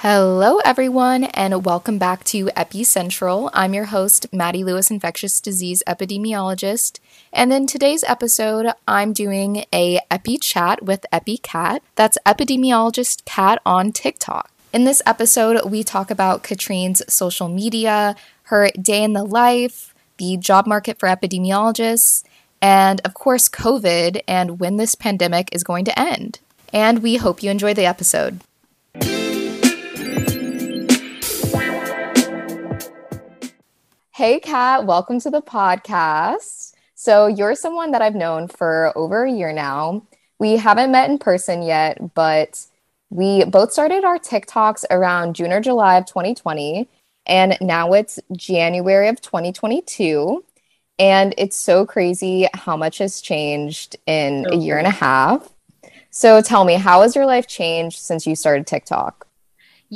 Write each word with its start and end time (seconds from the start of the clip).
Hello, 0.00 0.58
everyone, 0.58 1.24
and 1.24 1.64
welcome 1.64 1.96
back 1.96 2.22
to 2.24 2.50
Epi 2.54 2.84
Central. 2.84 3.48
I'm 3.54 3.72
your 3.72 3.86
host, 3.86 4.30
Maddie 4.30 4.62
Lewis, 4.62 4.90
infectious 4.90 5.40
disease 5.40 5.82
epidemiologist. 5.86 7.00
And 7.32 7.50
in 7.50 7.66
today's 7.66 8.04
episode, 8.04 8.66
I'm 8.86 9.14
doing 9.14 9.64
a 9.72 10.00
Epi 10.10 10.36
chat 10.36 10.82
with 10.82 11.06
Epi 11.10 11.38
Kat. 11.38 11.82
That's 11.94 12.18
epidemiologist 12.26 13.24
Kat 13.24 13.62
on 13.64 13.90
TikTok. 13.90 14.50
In 14.70 14.84
this 14.84 15.00
episode, 15.06 15.64
we 15.64 15.82
talk 15.82 16.10
about 16.10 16.42
Katrine's 16.42 17.02
social 17.08 17.48
media, 17.48 18.16
her 18.44 18.68
day 18.78 19.02
in 19.02 19.14
the 19.14 19.24
life, 19.24 19.94
the 20.18 20.36
job 20.36 20.66
market 20.66 20.98
for 20.98 21.08
epidemiologists, 21.08 22.22
and 22.60 23.00
of 23.02 23.14
course, 23.14 23.48
COVID 23.48 24.20
and 24.28 24.60
when 24.60 24.76
this 24.76 24.94
pandemic 24.94 25.48
is 25.52 25.64
going 25.64 25.86
to 25.86 25.98
end. 25.98 26.40
And 26.70 27.02
we 27.02 27.16
hope 27.16 27.42
you 27.42 27.50
enjoy 27.50 27.72
the 27.72 27.86
episode. 27.86 28.40
Hey, 34.16 34.40
Kat, 34.40 34.86
welcome 34.86 35.20
to 35.20 35.28
the 35.28 35.42
podcast. 35.42 36.72
So, 36.94 37.26
you're 37.26 37.54
someone 37.54 37.90
that 37.90 38.00
I've 38.00 38.14
known 38.14 38.48
for 38.48 38.90
over 38.96 39.24
a 39.24 39.30
year 39.30 39.52
now. 39.52 40.06
We 40.38 40.56
haven't 40.56 40.90
met 40.90 41.10
in 41.10 41.18
person 41.18 41.60
yet, 41.60 42.14
but 42.14 42.64
we 43.10 43.44
both 43.44 43.74
started 43.74 44.04
our 44.04 44.18
TikToks 44.18 44.86
around 44.90 45.36
June 45.36 45.52
or 45.52 45.60
July 45.60 45.98
of 45.98 46.06
2020. 46.06 46.88
And 47.26 47.58
now 47.60 47.92
it's 47.92 48.18
January 48.34 49.08
of 49.08 49.20
2022. 49.20 50.42
And 50.98 51.34
it's 51.36 51.58
so 51.58 51.84
crazy 51.84 52.48
how 52.54 52.74
much 52.74 52.96
has 52.96 53.20
changed 53.20 53.96
in 54.06 54.46
a 54.50 54.56
year 54.56 54.78
and 54.78 54.86
a 54.86 54.90
half. 54.90 55.46
So, 56.08 56.40
tell 56.40 56.64
me, 56.64 56.76
how 56.76 57.02
has 57.02 57.14
your 57.14 57.26
life 57.26 57.46
changed 57.46 57.98
since 57.98 58.26
you 58.26 58.34
started 58.34 58.66
TikTok? 58.66 59.25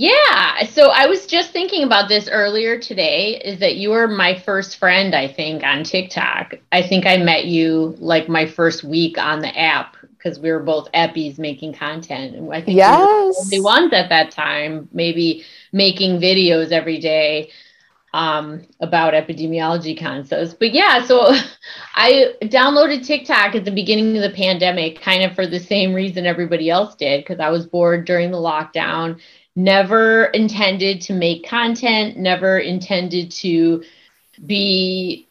Yeah. 0.00 0.64
So 0.64 0.88
I 0.88 1.04
was 1.08 1.26
just 1.26 1.50
thinking 1.50 1.84
about 1.84 2.08
this 2.08 2.26
earlier 2.26 2.78
today 2.78 3.36
is 3.44 3.60
that 3.60 3.76
you 3.76 3.90
were 3.90 4.08
my 4.08 4.34
first 4.34 4.78
friend, 4.78 5.14
I 5.14 5.28
think, 5.28 5.62
on 5.62 5.84
TikTok. 5.84 6.54
I 6.72 6.80
think 6.80 7.04
I 7.04 7.18
met 7.18 7.44
you 7.44 7.94
like 7.98 8.26
my 8.26 8.46
first 8.46 8.82
week 8.82 9.18
on 9.18 9.40
the 9.40 9.54
app 9.54 9.98
because 10.16 10.40
we 10.40 10.50
were 10.50 10.60
both 10.60 10.90
eppies 10.92 11.38
making 11.38 11.74
content. 11.74 12.34
And 12.34 12.50
I 12.50 12.62
think 12.62 12.78
yes. 12.78 12.96
we 12.96 13.02
were 13.02 13.32
the 13.32 13.56
only 13.58 13.60
ones 13.60 13.92
at 13.92 14.08
that 14.08 14.30
time, 14.30 14.88
maybe 14.90 15.44
making 15.70 16.18
videos 16.18 16.72
every 16.72 16.98
day 16.98 17.50
um, 18.14 18.62
about 18.80 19.12
epidemiology 19.12 20.00
concepts. 20.00 20.54
But 20.54 20.72
yeah, 20.72 21.04
so 21.04 21.34
I 21.94 22.36
downloaded 22.44 23.06
TikTok 23.06 23.54
at 23.54 23.66
the 23.66 23.70
beginning 23.70 24.16
of 24.16 24.22
the 24.22 24.34
pandemic, 24.34 25.02
kind 25.02 25.24
of 25.24 25.34
for 25.34 25.46
the 25.46 25.60
same 25.60 25.92
reason 25.92 26.24
everybody 26.24 26.70
else 26.70 26.94
did, 26.94 27.20
because 27.22 27.38
I 27.38 27.50
was 27.50 27.66
bored 27.66 28.06
during 28.06 28.30
the 28.30 28.38
lockdown 28.38 29.20
never 29.56 30.26
intended 30.26 31.02
to 31.02 31.12
make 31.12 31.46
content, 31.46 32.16
never 32.16 32.58
intended 32.58 33.30
to 33.32 33.82
be 34.44 35.28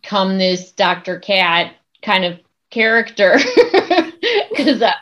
become 0.00 0.38
this 0.38 0.72
Dr. 0.72 1.18
Kat 1.18 1.74
kind 2.02 2.24
of 2.24 2.38
character. 2.70 3.38
Because, 4.50 4.82
uh, 4.82 4.92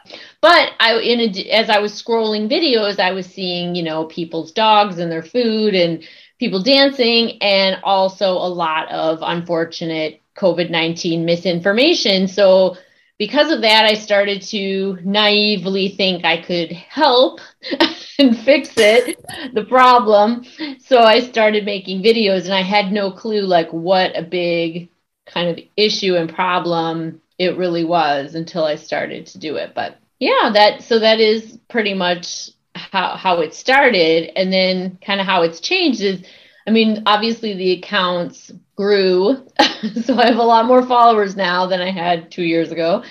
but 0.40 0.72
I, 0.78 0.98
in 1.00 1.20
a, 1.20 1.50
as 1.50 1.68
I 1.68 1.80
was 1.80 1.92
scrolling 1.92 2.48
videos, 2.50 2.98
I 3.00 3.10
was 3.10 3.26
seeing, 3.26 3.74
you 3.74 3.82
know, 3.82 4.04
people's 4.04 4.52
dogs 4.52 4.98
and 4.98 5.10
their 5.10 5.24
food 5.24 5.74
and 5.74 6.02
people 6.38 6.62
dancing, 6.62 7.36
and 7.42 7.78
also 7.82 8.30
a 8.30 8.48
lot 8.48 8.90
of 8.90 9.18
unfortunate 9.22 10.22
COVID 10.36 10.70
19 10.70 11.24
misinformation. 11.24 12.28
So, 12.28 12.76
because 13.20 13.52
of 13.52 13.60
that, 13.60 13.84
I 13.84 13.92
started 13.92 14.40
to 14.44 14.98
naively 15.04 15.90
think 15.90 16.24
I 16.24 16.40
could 16.40 16.72
help 16.72 17.40
and 18.18 18.34
fix 18.34 18.70
it, 18.78 19.22
the 19.52 19.64
problem. 19.64 20.46
So 20.78 21.00
I 21.02 21.20
started 21.20 21.66
making 21.66 22.02
videos 22.02 22.46
and 22.46 22.54
I 22.54 22.62
had 22.62 22.92
no 22.92 23.10
clue 23.10 23.42
like 23.42 23.70
what 23.74 24.16
a 24.16 24.22
big 24.22 24.88
kind 25.26 25.50
of 25.50 25.62
issue 25.76 26.16
and 26.16 26.34
problem 26.34 27.20
it 27.38 27.58
really 27.58 27.84
was 27.84 28.34
until 28.34 28.64
I 28.64 28.76
started 28.76 29.26
to 29.26 29.38
do 29.38 29.56
it. 29.56 29.74
But 29.74 29.98
yeah, 30.18 30.50
that 30.54 30.82
so 30.82 30.98
that 30.98 31.20
is 31.20 31.58
pretty 31.68 31.92
much 31.92 32.48
how 32.74 33.16
how 33.16 33.40
it 33.40 33.52
started 33.52 34.32
and 34.34 34.50
then 34.50 34.98
kind 35.04 35.20
of 35.20 35.26
how 35.26 35.42
it's 35.42 35.60
changed 35.60 36.00
is 36.00 36.26
I 36.66 36.70
mean, 36.70 37.02
obviously 37.04 37.52
the 37.52 37.72
accounts 37.72 38.50
grew. 38.80 39.46
so 40.04 40.18
I 40.18 40.26
have 40.26 40.38
a 40.38 40.42
lot 40.42 40.64
more 40.64 40.82
followers 40.86 41.36
now 41.36 41.66
than 41.66 41.82
I 41.82 41.90
had 41.90 42.30
two 42.30 42.42
years 42.42 42.72
ago, 42.72 43.04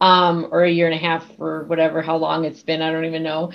um, 0.00 0.48
or 0.50 0.64
a 0.64 0.70
year 0.70 0.86
and 0.86 0.94
a 0.96 0.98
half, 0.98 1.24
or 1.38 1.62
whatever, 1.66 2.02
how 2.02 2.16
long 2.16 2.44
it's 2.44 2.64
been. 2.64 2.82
I 2.82 2.90
don't 2.90 3.04
even 3.04 3.22
know. 3.22 3.52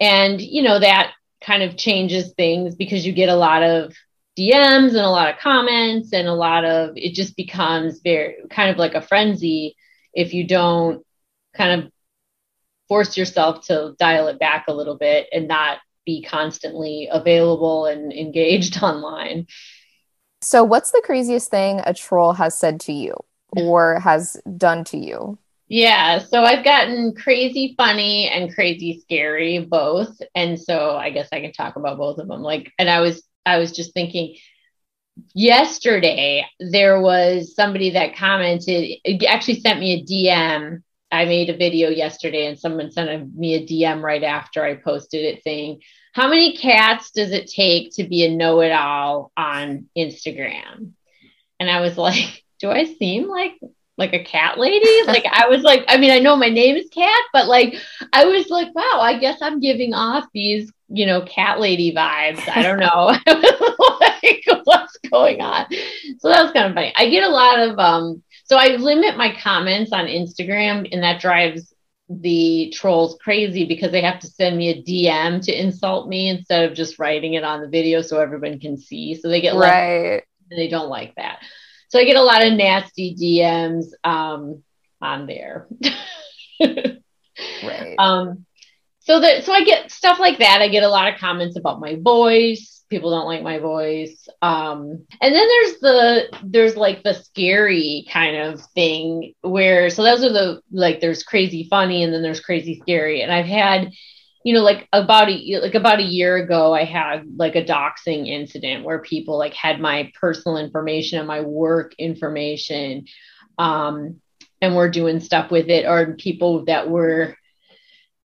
And, 0.00 0.40
you 0.40 0.62
know, 0.62 0.80
that 0.80 1.12
kind 1.42 1.62
of 1.62 1.76
changes 1.76 2.32
things 2.32 2.74
because 2.74 3.06
you 3.06 3.12
get 3.12 3.28
a 3.28 3.34
lot 3.34 3.62
of 3.62 3.94
DMs 4.38 4.88
and 4.88 4.96
a 4.96 5.10
lot 5.10 5.28
of 5.28 5.40
comments 5.40 6.14
and 6.14 6.26
a 6.26 6.32
lot 6.32 6.64
of 6.64 6.92
it 6.96 7.14
just 7.14 7.36
becomes 7.36 8.00
very 8.02 8.36
kind 8.48 8.70
of 8.70 8.78
like 8.78 8.94
a 8.94 9.02
frenzy 9.02 9.76
if 10.14 10.32
you 10.32 10.46
don't 10.46 11.04
kind 11.54 11.82
of 11.82 11.92
force 12.88 13.18
yourself 13.18 13.66
to 13.66 13.94
dial 13.98 14.28
it 14.28 14.38
back 14.38 14.66
a 14.68 14.72
little 14.72 14.96
bit 14.96 15.26
and 15.32 15.48
not 15.48 15.78
be 16.06 16.22
constantly 16.22 17.08
available 17.12 17.84
and 17.84 18.10
engaged 18.10 18.82
online. 18.82 19.46
So, 20.42 20.64
what's 20.64 20.90
the 20.90 21.02
craziest 21.04 21.50
thing 21.50 21.80
a 21.84 21.94
troll 21.94 22.32
has 22.32 22.58
said 22.58 22.80
to 22.82 22.92
you 22.92 23.14
or 23.56 24.00
has 24.00 24.40
done 24.56 24.84
to 24.84 24.96
you? 24.98 25.38
Yeah, 25.68 26.18
so 26.18 26.42
I've 26.42 26.64
gotten 26.64 27.14
crazy 27.14 27.74
funny 27.76 28.28
and 28.28 28.52
crazy 28.52 29.00
scary 29.00 29.60
both. 29.60 30.20
And 30.34 30.60
so 30.60 30.96
I 30.96 31.10
guess 31.10 31.28
I 31.32 31.40
can 31.40 31.52
talk 31.52 31.76
about 31.76 31.98
both 31.98 32.18
of 32.18 32.26
them. 32.26 32.42
Like 32.42 32.72
and 32.78 32.90
I 32.90 33.00
was 33.00 33.22
I 33.46 33.58
was 33.58 33.70
just 33.72 33.94
thinking 33.94 34.36
yesterday 35.34 36.46
there 36.58 37.00
was 37.00 37.54
somebody 37.54 37.90
that 37.90 38.16
commented 38.16 38.98
actually 39.28 39.60
sent 39.60 39.78
me 39.78 39.92
a 39.92 40.04
DM 40.04 40.82
I 41.12 41.24
made 41.24 41.50
a 41.50 41.56
video 41.56 41.88
yesterday 41.88 42.46
and 42.46 42.58
someone 42.58 42.90
sent 42.90 43.34
me 43.34 43.54
a 43.54 43.66
DM 43.66 44.02
right 44.02 44.22
after 44.22 44.64
I 44.64 44.76
posted 44.76 45.24
it 45.24 45.42
saying, 45.42 45.80
How 46.12 46.28
many 46.28 46.56
cats 46.56 47.10
does 47.12 47.30
it 47.32 47.48
take 47.48 47.94
to 47.94 48.04
be 48.04 48.24
a 48.24 48.34
know 48.34 48.60
it 48.60 48.72
all 48.72 49.32
on 49.36 49.88
Instagram? 49.96 50.92
And 51.58 51.70
I 51.70 51.80
was 51.80 51.96
like, 51.98 52.44
Do 52.60 52.70
I 52.70 52.84
seem 52.84 53.28
like 53.28 53.58
like 53.96 54.14
a 54.14 54.24
cat 54.24 54.58
lady? 54.58 55.02
like 55.06 55.24
I 55.30 55.48
was 55.48 55.62
like, 55.62 55.84
I 55.88 55.98
mean, 55.98 56.10
I 56.10 56.18
know 56.18 56.36
my 56.36 56.48
name 56.48 56.76
is 56.76 56.88
Kat, 56.90 57.22
but 57.32 57.46
like 57.46 57.76
I 58.12 58.24
was 58.24 58.48
like, 58.48 58.74
wow, 58.74 58.98
I 59.00 59.18
guess 59.18 59.40
I'm 59.42 59.60
giving 59.60 59.94
off 59.94 60.24
these, 60.32 60.72
you 60.88 61.06
know, 61.06 61.20
cat 61.22 61.60
lady 61.60 61.94
vibes. 61.94 62.48
I 62.48 62.62
don't 62.62 62.78
know. 62.78 63.16
like, 64.00 64.44
what's 64.64 64.96
going 65.10 65.40
on? 65.40 65.66
So 66.18 66.28
that 66.28 66.42
was 66.42 66.52
kind 66.52 66.66
of 66.66 66.74
funny. 66.74 66.92
I 66.96 67.08
get 67.10 67.24
a 67.24 67.28
lot 67.28 67.58
of 67.60 67.78
um 67.78 68.22
so 68.50 68.56
I 68.56 68.74
limit 68.76 69.16
my 69.16 69.32
comments 69.40 69.92
on 69.92 70.06
Instagram, 70.06 70.88
and 70.90 71.04
that 71.04 71.20
drives 71.20 71.69
the 72.10 72.72
trolls 72.74 73.16
crazy 73.22 73.64
because 73.64 73.92
they 73.92 74.02
have 74.02 74.18
to 74.18 74.26
send 74.26 74.56
me 74.56 74.70
a 74.70 74.82
DM 74.82 75.40
to 75.44 75.52
insult 75.52 76.08
me 76.08 76.28
instead 76.28 76.68
of 76.68 76.76
just 76.76 76.98
writing 76.98 77.34
it 77.34 77.44
on 77.44 77.60
the 77.60 77.68
video 77.68 78.02
so 78.02 78.18
everyone 78.18 78.58
can 78.58 78.76
see. 78.76 79.14
So 79.14 79.28
they 79.28 79.40
get 79.40 79.54
right. 79.54 80.24
and 80.50 80.58
they 80.58 80.66
don't 80.66 80.88
like 80.88 81.14
that. 81.14 81.38
So 81.88 82.00
I 82.00 82.04
get 82.04 82.16
a 82.16 82.22
lot 82.22 82.44
of 82.44 82.52
nasty 82.54 83.14
DMs 83.14 83.86
um, 84.02 84.62
on 85.00 85.26
there. 85.26 85.68
right. 86.60 86.96
Um, 87.98 88.46
so 89.00 89.20
that 89.20 89.44
so 89.44 89.52
I 89.52 89.64
get 89.64 89.90
stuff 89.90 90.18
like 90.18 90.38
that. 90.38 90.60
I 90.60 90.68
get 90.68 90.82
a 90.82 90.88
lot 90.88 91.12
of 91.12 91.18
comments 91.18 91.56
about 91.56 91.80
my 91.80 91.96
voice 91.96 92.79
people 92.90 93.10
don't 93.10 93.26
like 93.26 93.42
my 93.42 93.58
voice. 93.58 94.28
Um 94.42 95.06
and 95.20 95.34
then 95.34 95.48
there's 95.48 95.78
the 95.80 96.38
there's 96.44 96.76
like 96.76 97.02
the 97.02 97.14
scary 97.14 98.06
kind 98.12 98.36
of 98.36 98.60
thing 98.74 99.34
where 99.40 99.90
so 99.90 100.02
those 100.02 100.24
are 100.24 100.32
the 100.32 100.60
like 100.70 101.00
there's 101.00 101.22
crazy 101.22 101.66
funny 101.70 102.02
and 102.02 102.12
then 102.12 102.22
there's 102.22 102.40
crazy 102.40 102.78
scary. 102.80 103.22
And 103.22 103.32
i've 103.32 103.46
had 103.46 103.90
you 104.44 104.54
know 104.54 104.62
like 104.62 104.88
about 104.92 105.28
a 105.28 105.60
like 105.62 105.74
about 105.74 106.00
a 106.00 106.02
year 106.04 106.36
ago 106.36 106.72
i 106.72 106.84
had 106.84 107.24
like 107.36 107.56
a 107.56 107.64
doxing 107.64 108.26
incident 108.26 108.84
where 108.84 109.00
people 109.00 109.38
like 109.38 109.52
had 109.52 109.80
my 109.80 110.10
personal 110.18 110.56
information 110.56 111.18
and 111.18 111.28
my 111.28 111.42
work 111.42 111.94
information 111.98 113.04
um 113.58 114.20
and 114.60 114.76
we're 114.76 114.90
doing 114.90 115.20
stuff 115.20 115.50
with 115.50 115.68
it. 115.68 115.86
Or 115.86 116.14
people 116.14 116.64
that 116.66 116.88
were 116.88 117.36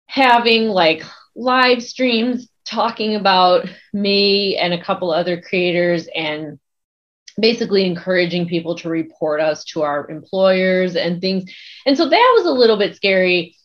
having 0.06 0.68
like 0.68 1.02
live 1.34 1.82
streams 1.82 2.48
talking 2.72 3.14
about 3.14 3.68
me 3.92 4.56
and 4.56 4.72
a 4.72 4.82
couple 4.82 5.10
other 5.10 5.40
creators 5.40 6.08
and 6.14 6.58
basically 7.38 7.86
encouraging 7.86 8.46
people 8.46 8.74
to 8.76 8.88
report 8.88 9.40
us 9.40 9.64
to 9.64 9.82
our 9.82 10.10
employers 10.10 10.96
and 10.96 11.20
things. 11.20 11.50
And 11.86 11.96
so 11.96 12.08
that 12.08 12.32
was 12.36 12.46
a 12.46 12.50
little 12.50 12.76
bit 12.76 12.94
scary, 12.96 13.56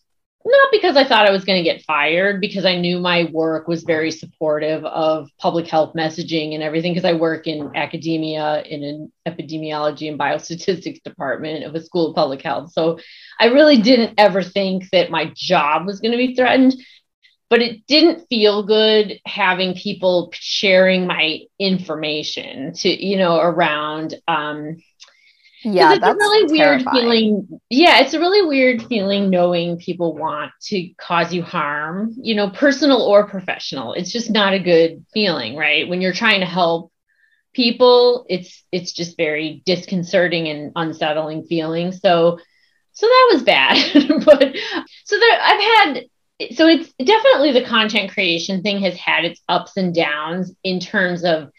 not 0.46 0.70
because 0.72 0.96
I 0.96 1.04
thought 1.04 1.28
I 1.28 1.32
was 1.32 1.44
going 1.44 1.62
to 1.62 1.70
get 1.70 1.84
fired, 1.84 2.40
because 2.40 2.64
I 2.64 2.78
knew 2.78 3.00
my 3.00 3.30
work 3.34 3.68
was 3.68 3.84
very 3.84 4.12
supportive 4.12 4.86
of 4.86 5.30
public 5.38 5.68
health 5.68 5.94
messaging 5.96 6.54
and 6.54 6.64
everything, 6.64 6.94
because 6.94 7.04
I 7.04 7.14
work 7.14 7.48
in 7.48 7.76
academia 7.76 8.62
in 8.64 8.84
an 8.84 9.12
epidemiology 9.28 10.10
and 10.10 10.18
biostatistics 10.18 11.04
department 11.04 11.66
of 11.66 11.76
a 11.76 11.84
school 11.84 12.10
of 12.10 12.16
public 12.16 12.42
health. 12.42 12.72
So 12.72 13.00
I 13.40 13.48
really 13.48 13.82
didn't 13.82 14.14
ever 14.18 14.42
think 14.42 14.90
that 14.92 15.12
my 15.12 15.32
job 15.36 15.86
was 15.86 16.00
going 16.00 16.14
to 16.14 16.18
be 16.18 16.36
threatened 16.36 16.76
but 17.50 17.62
it 17.62 17.86
didn't 17.88 18.28
feel 18.28 18.64
good 18.64 19.20
having 19.26 19.74
people 19.74 20.30
sharing 20.34 21.08
my 21.08 21.42
information 21.60 22.74
to 22.74 22.90
you 22.90 23.18
know 23.18 23.38
around 23.38 24.16
um 24.28 24.78
yeah 25.64 25.94
it's 25.94 26.06
a 26.06 26.14
really 26.14 26.58
terrifying. 26.58 26.96
weird 26.96 27.02
feeling. 27.02 27.60
Yeah 27.70 28.00
it's 28.00 28.14
a 28.14 28.20
really 28.20 28.46
weird 28.48 28.84
feeling 28.84 29.30
knowing 29.30 29.78
people 29.78 30.16
want 30.16 30.52
to 30.64 30.90
cause 31.00 31.34
you 31.34 31.42
harm 31.42 32.14
you 32.18 32.36
know 32.36 32.50
personal 32.50 33.02
or 33.02 33.28
professional. 33.28 33.94
It's 33.94 34.12
just 34.12 34.30
not 34.30 34.54
a 34.54 34.60
good 34.60 35.06
feeling 35.14 35.56
right? 35.56 35.88
When 35.88 36.02
you're 36.02 36.14
trying 36.14 36.42
to 36.42 36.46
help 36.46 36.92
people 37.54 38.26
it's 38.30 38.64
it's 38.72 38.92
just 38.92 39.18
very 39.18 39.64
disconcerting 39.66 40.48
and 40.48 40.72
unsettling 40.76 41.44
feeling. 41.46 41.92
So 41.92 42.40
so 42.94 43.06
that 43.06 43.30
was 43.34 43.44
bad. 43.44 43.78
But 44.26 44.56
so 45.06 45.20
there 45.20 45.40
i've 45.42 45.62
had 45.96 46.06
so 46.54 46.68
it's 46.68 46.94
definitely 46.94 47.52
the 47.52 47.66
content 47.66 48.12
creation 48.12 48.62
thing 48.62 48.80
has 48.82 48.96
had 48.96 49.26
its 49.26 49.42
ups 49.50 49.76
and 49.78 49.94
downs 49.94 50.54
in 50.64 50.80
terms 50.80 51.24
of 51.24 51.52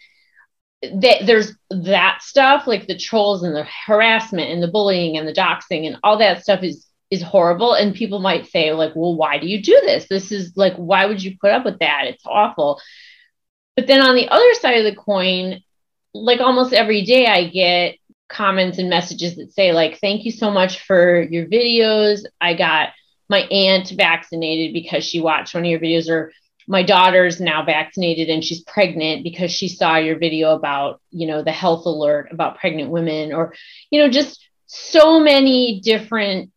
that 0.81 1.25
there's 1.25 1.53
that 1.69 2.21
stuff 2.21 2.65
like 2.65 2.87
the 2.87 2.97
trolls 2.97 3.43
and 3.43 3.55
the 3.55 3.67
harassment 3.85 4.49
and 4.49 4.63
the 4.63 4.67
bullying 4.69 5.17
and 5.17 5.27
the 5.27 5.33
doxing 5.33 5.85
and 5.85 5.97
all 6.03 6.17
that 6.17 6.41
stuff 6.41 6.63
is 6.63 6.85
is 7.11 7.23
horrible. 7.23 7.73
And 7.73 7.95
people 7.95 8.19
might 8.19 8.47
say 8.47 8.71
like 8.71 8.95
well 8.95 9.15
why 9.15 9.37
do 9.37 9.47
you 9.47 9.61
do 9.61 9.77
this? 9.83 10.07
This 10.07 10.31
is 10.31 10.53
like 10.55 10.75
why 10.75 11.05
would 11.05 11.21
you 11.21 11.37
put 11.39 11.51
up 11.51 11.65
with 11.65 11.79
that? 11.79 12.03
It's 12.05 12.25
awful. 12.25 12.79
But 13.75 13.87
then 13.87 14.01
on 14.01 14.15
the 14.15 14.29
other 14.29 14.53
side 14.55 14.77
of 14.77 14.85
the 14.85 14.95
coin 14.95 15.61
like 16.13 16.39
almost 16.39 16.73
every 16.73 17.05
day 17.05 17.27
i 17.27 17.47
get 17.47 17.95
comments 18.29 18.79
and 18.79 18.89
messages 18.89 19.35
that 19.35 19.53
say 19.53 19.73
like 19.73 19.99
thank 19.99 20.25
you 20.25 20.31
so 20.31 20.49
much 20.49 20.81
for 20.81 21.21
your 21.21 21.45
videos. 21.45 22.21
I 22.39 22.53
got 22.53 22.89
my 23.29 23.41
aunt 23.41 23.89
vaccinated 23.91 24.73
because 24.73 25.03
she 25.05 25.21
watched 25.21 25.53
one 25.53 25.63
of 25.63 25.69
your 25.69 25.79
videos 25.79 26.09
or 26.09 26.31
my 26.67 26.83
daughter's 26.83 27.41
now 27.41 27.63
vaccinated 27.65 28.29
and 28.29 28.43
she's 28.43 28.61
pregnant 28.63 29.23
because 29.23 29.51
she 29.51 29.67
saw 29.67 29.97
your 29.97 30.17
video 30.17 30.53
about 30.53 31.01
you 31.09 31.27
know 31.27 31.43
the 31.43 31.51
health 31.51 31.85
alert 31.85 32.29
about 32.31 32.59
pregnant 32.59 32.91
women 32.91 33.33
or 33.33 33.53
you 33.91 34.01
know 34.01 34.09
just 34.09 34.47
so 34.67 35.19
many 35.19 35.81
different 35.83 36.51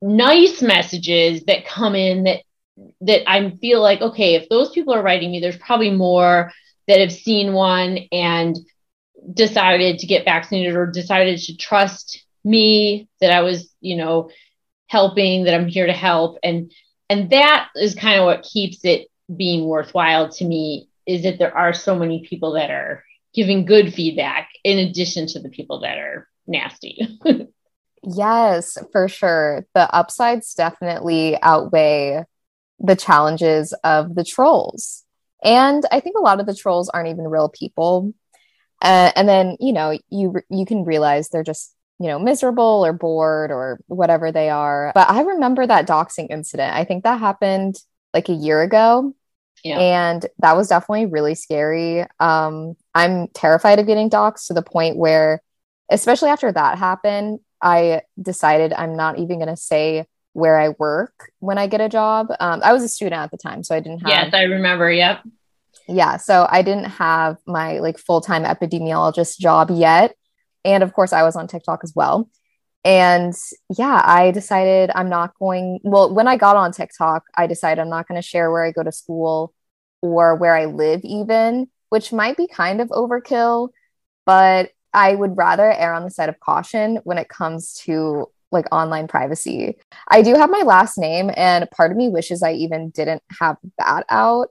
nice 0.00 0.62
messages 0.62 1.44
that 1.44 1.66
come 1.66 1.94
in 1.94 2.24
that 2.24 2.42
that 3.00 3.28
I 3.28 3.50
feel 3.50 3.80
like 3.80 4.00
okay 4.00 4.34
if 4.34 4.48
those 4.48 4.70
people 4.70 4.94
are 4.94 5.02
writing 5.02 5.32
me 5.32 5.40
there's 5.40 5.56
probably 5.56 5.90
more 5.90 6.52
that 6.86 7.00
have 7.00 7.12
seen 7.12 7.52
one 7.52 7.98
and 8.12 8.56
decided 9.32 9.98
to 9.98 10.06
get 10.06 10.24
vaccinated 10.24 10.76
or 10.76 10.86
decided 10.86 11.40
to 11.40 11.56
trust 11.56 12.24
me 12.44 13.08
that 13.20 13.32
I 13.32 13.40
was 13.40 13.74
you 13.80 13.96
know 13.96 14.30
helping 14.86 15.44
that 15.44 15.54
i'm 15.54 15.68
here 15.68 15.86
to 15.86 15.92
help. 15.92 16.38
And 16.42 16.72
and 17.08 17.30
that 17.30 17.68
is 17.76 17.94
kind 17.94 18.18
of 18.18 18.26
what 18.26 18.42
keeps 18.42 18.84
it 18.84 19.08
being 19.34 19.66
worthwhile 19.66 20.28
to 20.30 20.44
me 20.44 20.88
is 21.06 21.22
that 21.22 21.38
there 21.38 21.56
are 21.56 21.72
so 21.72 21.96
many 21.96 22.26
people 22.28 22.52
that 22.52 22.70
are 22.70 23.04
giving 23.34 23.64
good 23.64 23.92
feedback 23.94 24.48
in 24.64 24.78
addition 24.78 25.26
to 25.28 25.38
the 25.40 25.48
people 25.48 25.80
that 25.80 25.98
are 25.98 26.28
nasty. 26.46 27.06
Yes 28.08 28.78
for 28.92 29.08
sure. 29.08 29.66
The 29.74 29.92
upsides 29.92 30.54
definitely 30.54 31.36
outweigh 31.42 32.24
the 32.78 32.94
challenges 32.94 33.74
of 33.82 34.14
the 34.14 34.22
trolls. 34.22 35.04
And 35.42 35.84
i 35.90 35.98
think 36.00 36.16
a 36.16 36.22
lot 36.22 36.38
of 36.38 36.46
the 36.46 36.54
trolls 36.54 36.88
aren't 36.88 37.08
even 37.08 37.26
real 37.26 37.48
people. 37.48 38.14
Uh, 38.80 39.10
and 39.16 39.28
then 39.28 39.56
you 39.58 39.72
know 39.72 39.98
you 40.08 40.34
you 40.50 40.66
can 40.66 40.84
realize 40.84 41.28
they're 41.28 41.42
just 41.42 41.74
you 41.98 42.08
know, 42.08 42.18
miserable 42.18 42.84
or 42.84 42.92
bored 42.92 43.50
or 43.50 43.80
whatever 43.86 44.30
they 44.30 44.50
are. 44.50 44.92
But 44.94 45.08
I 45.08 45.22
remember 45.22 45.66
that 45.66 45.86
doxing 45.86 46.28
incident. 46.30 46.74
I 46.74 46.84
think 46.84 47.04
that 47.04 47.20
happened 47.20 47.76
like 48.12 48.28
a 48.28 48.34
year 48.34 48.62
ago. 48.62 49.14
Yeah. 49.64 49.78
And 49.78 50.26
that 50.40 50.56
was 50.56 50.68
definitely 50.68 51.06
really 51.06 51.34
scary. 51.34 52.04
Um, 52.20 52.76
I'm 52.94 53.28
terrified 53.28 53.78
of 53.78 53.86
getting 53.86 54.10
doxed 54.10 54.48
to 54.48 54.54
the 54.54 54.62
point 54.62 54.96
where, 54.96 55.42
especially 55.90 56.28
after 56.28 56.52
that 56.52 56.78
happened, 56.78 57.40
I 57.62 58.02
decided 58.20 58.72
I'm 58.72 58.96
not 58.96 59.18
even 59.18 59.38
going 59.38 59.48
to 59.48 59.56
say 59.56 60.06
where 60.34 60.58
I 60.58 60.74
work 60.78 61.32
when 61.38 61.56
I 61.56 61.66
get 61.66 61.80
a 61.80 61.88
job. 61.88 62.28
Um, 62.38 62.60
I 62.62 62.74
was 62.74 62.82
a 62.82 62.88
student 62.88 63.20
at 63.20 63.30
the 63.30 63.38
time, 63.38 63.62
so 63.62 63.74
I 63.74 63.80
didn't 63.80 64.00
have. 64.00 64.10
Yes, 64.10 64.34
I 64.34 64.42
remember. 64.42 64.90
Yep. 64.90 65.22
Yeah, 65.88 66.18
so 66.18 66.46
I 66.50 66.62
didn't 66.62 66.84
have 66.84 67.38
my 67.46 67.78
like 67.78 67.98
full 67.98 68.20
time 68.20 68.44
epidemiologist 68.44 69.38
job 69.38 69.70
yet. 69.72 70.14
And 70.66 70.82
of 70.82 70.92
course, 70.92 71.12
I 71.12 71.22
was 71.22 71.36
on 71.36 71.46
TikTok 71.46 71.80
as 71.84 71.94
well. 71.94 72.28
And 72.84 73.34
yeah, 73.78 74.02
I 74.04 74.32
decided 74.32 74.90
I'm 74.94 75.08
not 75.08 75.32
going. 75.38 75.80
Well, 75.82 76.12
when 76.12 76.28
I 76.28 76.36
got 76.36 76.56
on 76.56 76.72
TikTok, 76.72 77.24
I 77.36 77.46
decided 77.46 77.80
I'm 77.80 77.88
not 77.88 78.06
going 78.06 78.20
to 78.20 78.26
share 78.26 78.50
where 78.50 78.64
I 78.64 78.72
go 78.72 78.82
to 78.82 78.92
school 78.92 79.54
or 80.02 80.34
where 80.34 80.54
I 80.54 80.66
live, 80.66 81.00
even, 81.02 81.68
which 81.88 82.12
might 82.12 82.36
be 82.36 82.46
kind 82.46 82.80
of 82.80 82.88
overkill. 82.88 83.70
But 84.24 84.70
I 84.92 85.14
would 85.14 85.36
rather 85.36 85.72
err 85.72 85.94
on 85.94 86.04
the 86.04 86.10
side 86.10 86.28
of 86.28 86.40
caution 86.40 87.00
when 87.04 87.18
it 87.18 87.28
comes 87.28 87.74
to 87.84 88.26
like 88.52 88.66
online 88.72 89.08
privacy. 89.08 89.76
I 90.08 90.22
do 90.22 90.34
have 90.34 90.50
my 90.50 90.62
last 90.62 90.98
name, 90.98 91.30
and 91.36 91.68
part 91.70 91.90
of 91.90 91.96
me 91.96 92.08
wishes 92.08 92.42
I 92.42 92.52
even 92.52 92.90
didn't 92.90 93.22
have 93.40 93.56
that 93.78 94.04
out. 94.08 94.48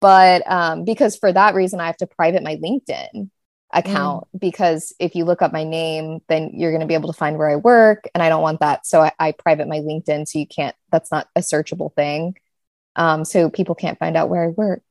But 0.00 0.50
um, 0.50 0.84
because 0.84 1.16
for 1.16 1.32
that 1.32 1.54
reason, 1.54 1.80
I 1.80 1.86
have 1.86 1.96
to 1.98 2.06
private 2.06 2.42
my 2.42 2.56
LinkedIn 2.56 3.30
account 3.76 4.24
mm. 4.24 4.40
because 4.40 4.94
if 4.98 5.14
you 5.14 5.24
look 5.24 5.42
up 5.42 5.52
my 5.52 5.64
name, 5.64 6.20
then 6.28 6.50
you're 6.54 6.70
going 6.70 6.80
to 6.80 6.86
be 6.86 6.94
able 6.94 7.12
to 7.12 7.18
find 7.18 7.38
where 7.38 7.50
I 7.50 7.56
work. 7.56 8.08
And 8.14 8.22
I 8.22 8.28
don't 8.28 8.42
want 8.42 8.60
that. 8.60 8.86
So 8.86 9.02
I, 9.02 9.12
I 9.18 9.32
private 9.32 9.68
my 9.68 9.78
LinkedIn 9.78 10.26
so 10.26 10.38
you 10.38 10.46
can't, 10.46 10.74
that's 10.90 11.10
not 11.12 11.28
a 11.36 11.40
searchable 11.40 11.94
thing. 11.94 12.36
Um, 12.96 13.24
so 13.24 13.50
people 13.50 13.74
can't 13.74 13.98
find 13.98 14.16
out 14.16 14.28
where 14.28 14.44
I 14.44 14.48
work. 14.48 14.82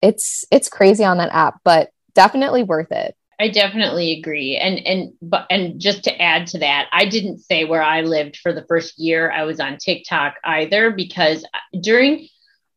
It's, 0.00 0.44
it's 0.50 0.68
crazy 0.68 1.04
on 1.04 1.18
that 1.18 1.32
app, 1.32 1.60
but 1.64 1.90
definitely 2.14 2.62
worth 2.62 2.92
it. 2.92 3.16
I 3.40 3.48
definitely 3.48 4.18
agree. 4.18 4.58
And 4.58 4.78
and 4.86 5.14
but 5.22 5.46
and 5.48 5.80
just 5.80 6.04
to 6.04 6.22
add 6.22 6.46
to 6.48 6.58
that, 6.58 6.88
I 6.92 7.06
didn't 7.06 7.38
say 7.38 7.64
where 7.64 7.82
I 7.82 8.02
lived 8.02 8.36
for 8.36 8.52
the 8.52 8.66
first 8.68 8.98
year 8.98 9.30
I 9.30 9.44
was 9.44 9.60
on 9.60 9.78
TikTok 9.78 10.34
either 10.44 10.90
because 10.90 11.46
during 11.80 12.28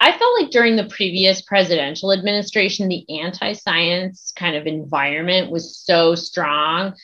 I 0.04 0.18
felt 0.18 0.38
like 0.38 0.52
during 0.52 0.76
the 0.76 0.84
previous 0.84 1.42
presidential 1.42 2.12
administration, 2.12 2.90
the 2.90 3.06
anti 3.22 3.54
science 3.54 4.34
kind 4.36 4.58
of 4.58 4.68
environment 4.68 5.50
was 5.50 5.78
so 5.78 6.14
strong, 6.14 6.96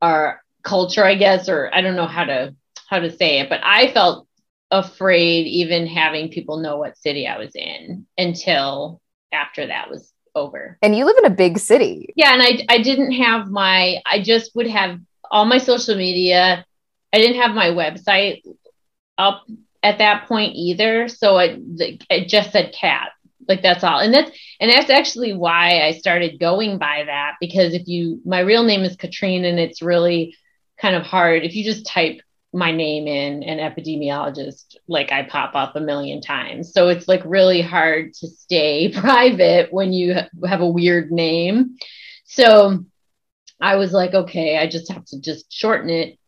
or 0.00 0.40
culture, 0.62 1.04
I 1.04 1.14
guess, 1.14 1.50
or 1.50 1.68
I 1.74 1.82
don't 1.82 1.94
know 1.94 2.06
how 2.06 2.24
to 2.24 2.54
how 2.88 3.00
to 3.00 3.14
say 3.14 3.40
it, 3.40 3.50
but 3.50 3.60
I 3.62 3.92
felt 3.92 4.26
afraid 4.70 5.46
even 5.46 5.86
having 5.86 6.30
people 6.30 6.56
know 6.56 6.78
what 6.78 6.96
city 6.96 7.26
I 7.26 7.36
was 7.36 7.54
in 7.54 8.06
until 8.16 9.02
after 9.30 9.66
that 9.66 9.90
was 9.90 10.10
over. 10.34 10.78
And 10.80 10.96
you 10.96 11.04
live 11.04 11.18
in 11.18 11.26
a 11.26 11.36
big 11.36 11.58
city. 11.58 12.14
Yeah, 12.16 12.32
and 12.32 12.40
I 12.40 12.64
I 12.70 12.78
didn't 12.80 13.12
have 13.12 13.48
my 13.48 14.00
I 14.06 14.22
just 14.22 14.56
would 14.56 14.68
have 14.68 14.98
all 15.30 15.44
my 15.44 15.58
social 15.58 15.96
media. 15.96 16.64
I 17.12 17.18
didn't 17.18 17.42
have 17.42 17.54
my 17.54 17.72
website 17.72 18.40
up 19.18 19.44
at 19.82 19.98
that 19.98 20.26
point 20.26 20.54
either. 20.56 21.08
So 21.08 21.38
it, 21.38 21.60
it 22.10 22.28
just 22.28 22.52
said 22.52 22.74
Kat. 22.78 23.10
Like 23.46 23.62
that's 23.62 23.82
all. 23.82 23.98
And 24.00 24.12
that's 24.12 24.30
and 24.60 24.70
that's 24.70 24.90
actually 24.90 25.32
why 25.32 25.80
I 25.80 25.92
started 25.92 26.38
going 26.38 26.78
by 26.78 27.04
that 27.06 27.36
because 27.40 27.72
if 27.72 27.86
you 27.86 28.20
my 28.24 28.40
real 28.40 28.62
name 28.62 28.82
is 28.82 28.96
Katrine 28.96 29.44
and 29.44 29.58
it's 29.58 29.80
really 29.80 30.36
kind 30.80 30.94
of 30.94 31.02
hard 31.02 31.44
if 31.44 31.56
you 31.56 31.64
just 31.64 31.86
type 31.86 32.20
my 32.52 32.72
name 32.72 33.06
in 33.06 33.42
an 33.42 33.58
epidemiologist 33.58 34.76
like 34.86 35.12
I 35.12 35.22
pop 35.22 35.54
up 35.54 35.76
a 35.76 35.80
million 35.80 36.20
times. 36.20 36.72
So 36.72 36.88
it's 36.88 37.08
like 37.08 37.22
really 37.24 37.60
hard 37.60 38.14
to 38.14 38.28
stay 38.28 38.92
private 38.94 39.72
when 39.72 39.92
you 39.92 40.14
have 40.46 40.60
a 40.60 40.68
weird 40.68 41.10
name. 41.10 41.76
So 42.24 42.84
I 43.60 43.76
was 43.76 43.92
like, 43.92 44.14
okay, 44.14 44.58
I 44.58 44.66
just 44.66 44.90
have 44.92 45.04
to 45.06 45.20
just 45.20 45.52
shorten 45.52 45.90
it 45.90 46.18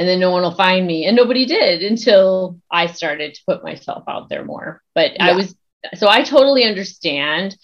and 0.00 0.08
then 0.08 0.18
no 0.18 0.30
one 0.30 0.42
will 0.42 0.54
find 0.54 0.86
me. 0.86 1.04
And 1.04 1.14
nobody 1.14 1.44
did 1.44 1.82
until 1.82 2.58
I 2.70 2.86
started 2.86 3.34
to 3.34 3.42
put 3.46 3.62
myself 3.62 4.02
out 4.08 4.30
there 4.30 4.46
more. 4.46 4.80
But 4.94 5.12
yeah. 5.12 5.26
I 5.26 5.32
was, 5.34 5.54
so 5.94 6.08
I 6.08 6.22
totally 6.22 6.64
understand 6.64 7.54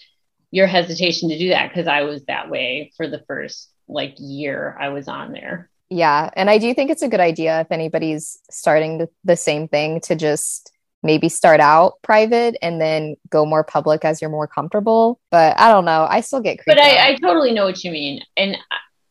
your 0.51 0.67
hesitation 0.67 1.29
to 1.29 1.39
do 1.39 1.49
that 1.49 1.69
because 1.69 1.87
I 1.87 2.03
was 2.03 2.23
that 2.25 2.51
way 2.51 2.91
for 2.95 3.07
the 3.07 3.23
first 3.27 3.71
like 3.87 4.13
year 4.19 4.77
I 4.79 4.89
was 4.89 5.07
on 5.07 5.31
there. 5.31 5.71
Yeah. 5.89 6.29
And 6.35 6.47
I 6.47 6.59
do 6.59 6.71
think 6.75 6.91
it's 6.91 7.01
a 7.01 7.07
good 7.07 7.19
idea 7.19 7.61
if 7.61 7.71
anybody's 7.71 8.37
starting 8.51 9.07
the, 9.23 9.35
same 9.35 9.67
thing 9.67 9.99
to 10.01 10.15
just 10.15 10.71
maybe 11.01 11.29
start 11.29 11.59
out 11.59 11.93
private 12.03 12.55
and 12.61 12.79
then 12.79 13.15
go 13.29 13.47
more 13.47 13.63
public 13.63 14.05
as 14.05 14.21
you're 14.21 14.29
more 14.29 14.47
comfortable. 14.47 15.19
But 15.31 15.59
I 15.59 15.71
don't 15.71 15.85
know. 15.85 16.05
I 16.07 16.21
still 16.21 16.41
get 16.41 16.59
But 16.67 16.79
I, 16.79 17.09
I, 17.09 17.15
totally 17.15 17.51
know 17.51 17.65
what 17.65 17.83
you 17.83 17.89
mean. 17.89 18.21
And 18.35 18.57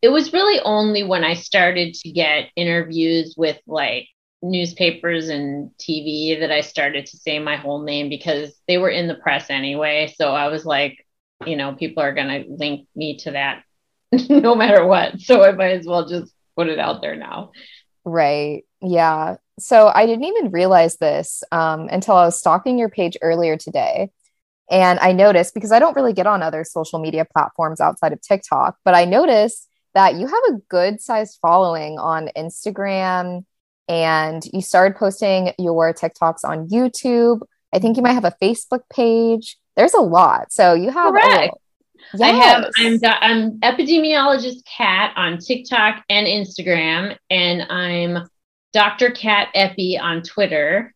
it 0.07 0.13
was 0.13 0.33
really 0.33 0.61
only 0.61 1.03
when 1.03 1.25
I 1.25 1.35
started 1.35 1.95
to 1.95 2.13
get 2.13 2.51
interviews 2.55 3.35
with 3.37 3.59
like 3.67 4.07
newspapers 4.41 5.29
and 5.29 5.73
TV 5.81 6.39
that 6.39 6.53
I 6.53 6.61
started 6.61 7.07
to 7.07 7.17
say 7.17 7.41
my 7.41 7.57
whole 7.57 7.83
name 7.83 8.09
because 8.09 8.55
they 8.69 8.79
were 8.79 8.89
in 8.89 9.09
the 9.09 9.17
press 9.17 9.51
anyway. 9.51 10.15
So 10.17 10.33
I 10.33 10.47
was 10.47 10.65
like, 10.65 11.05
you 11.45 11.57
know, 11.57 11.75
people 11.75 12.05
are 12.05 12.15
going 12.15 12.29
to 12.29 12.49
link 12.49 12.87
me 12.95 13.17
to 13.19 13.33
that 13.33 13.65
no 14.31 14.55
matter 14.55 14.87
what. 14.87 15.19
So 15.21 15.43
I 15.43 15.51
might 15.51 15.73
as 15.73 15.87
well 15.87 16.07
just 16.07 16.33
put 16.57 16.69
it 16.69 16.79
out 16.79 17.03
there 17.03 17.17
now. 17.17 17.51
Right. 18.05 18.63
Yeah. 18.81 19.39
So 19.59 19.91
I 19.93 20.07
didn't 20.07 20.27
even 20.27 20.53
realize 20.53 20.99
this 20.99 21.43
um, 21.51 21.89
until 21.91 22.15
I 22.15 22.27
was 22.27 22.39
stalking 22.39 22.79
your 22.79 22.91
page 22.91 23.17
earlier 23.23 23.57
today. 23.57 24.11
And 24.71 25.01
I 25.01 25.11
noticed 25.11 25.53
because 25.53 25.73
I 25.73 25.81
don't 25.81 25.97
really 25.97 26.13
get 26.13 26.29
on 26.29 26.45
other 26.45 26.63
social 26.63 27.01
media 27.01 27.25
platforms 27.25 27.81
outside 27.81 28.13
of 28.13 28.23
TikTok, 28.23 28.77
but 28.85 28.95
I 28.95 29.05
noticed 29.05 29.69
that 29.97 30.17
you 30.17 30.27
have 30.27 30.43
a 30.51 30.59
good 30.69 31.01
sized 31.01 31.39
following 31.41 31.99
on 31.99 32.29
Instagram 32.37 33.47
and 33.89 34.43
you 34.53 34.61
started 34.61 34.95
posting 34.95 35.53
your 35.59 35.95
TikToks 35.95 36.45
on 36.45 36.69
YouTube. 36.69 37.41
I 37.73 37.79
think 37.79 37.97
you 37.97 38.03
might 38.03 38.13
have 38.13 38.27
a 38.27 38.37
Facebook 38.43 38.83
page. 38.93 39.57
There's 39.75 39.95
a 39.95 40.03
lot. 40.03 40.53
So 40.53 40.75
you 40.75 40.91
have 40.91 41.15
Correct. 41.15 41.55
Yes. 42.15 42.21
I 42.21 42.29
have 42.29 42.71
I'm 42.79 43.01
I'm 43.23 43.61
epidemiologist 43.61 44.65
Kat 44.77 45.15
on 45.17 45.39
TikTok 45.39 46.05
and 46.11 46.27
Instagram, 46.27 47.17
and 47.31 47.63
I'm 47.71 48.29
Dr. 48.75 49.11
Kat 49.13 49.49
Epi 49.55 49.99
on 49.99 50.23
Twitter. 50.23 50.95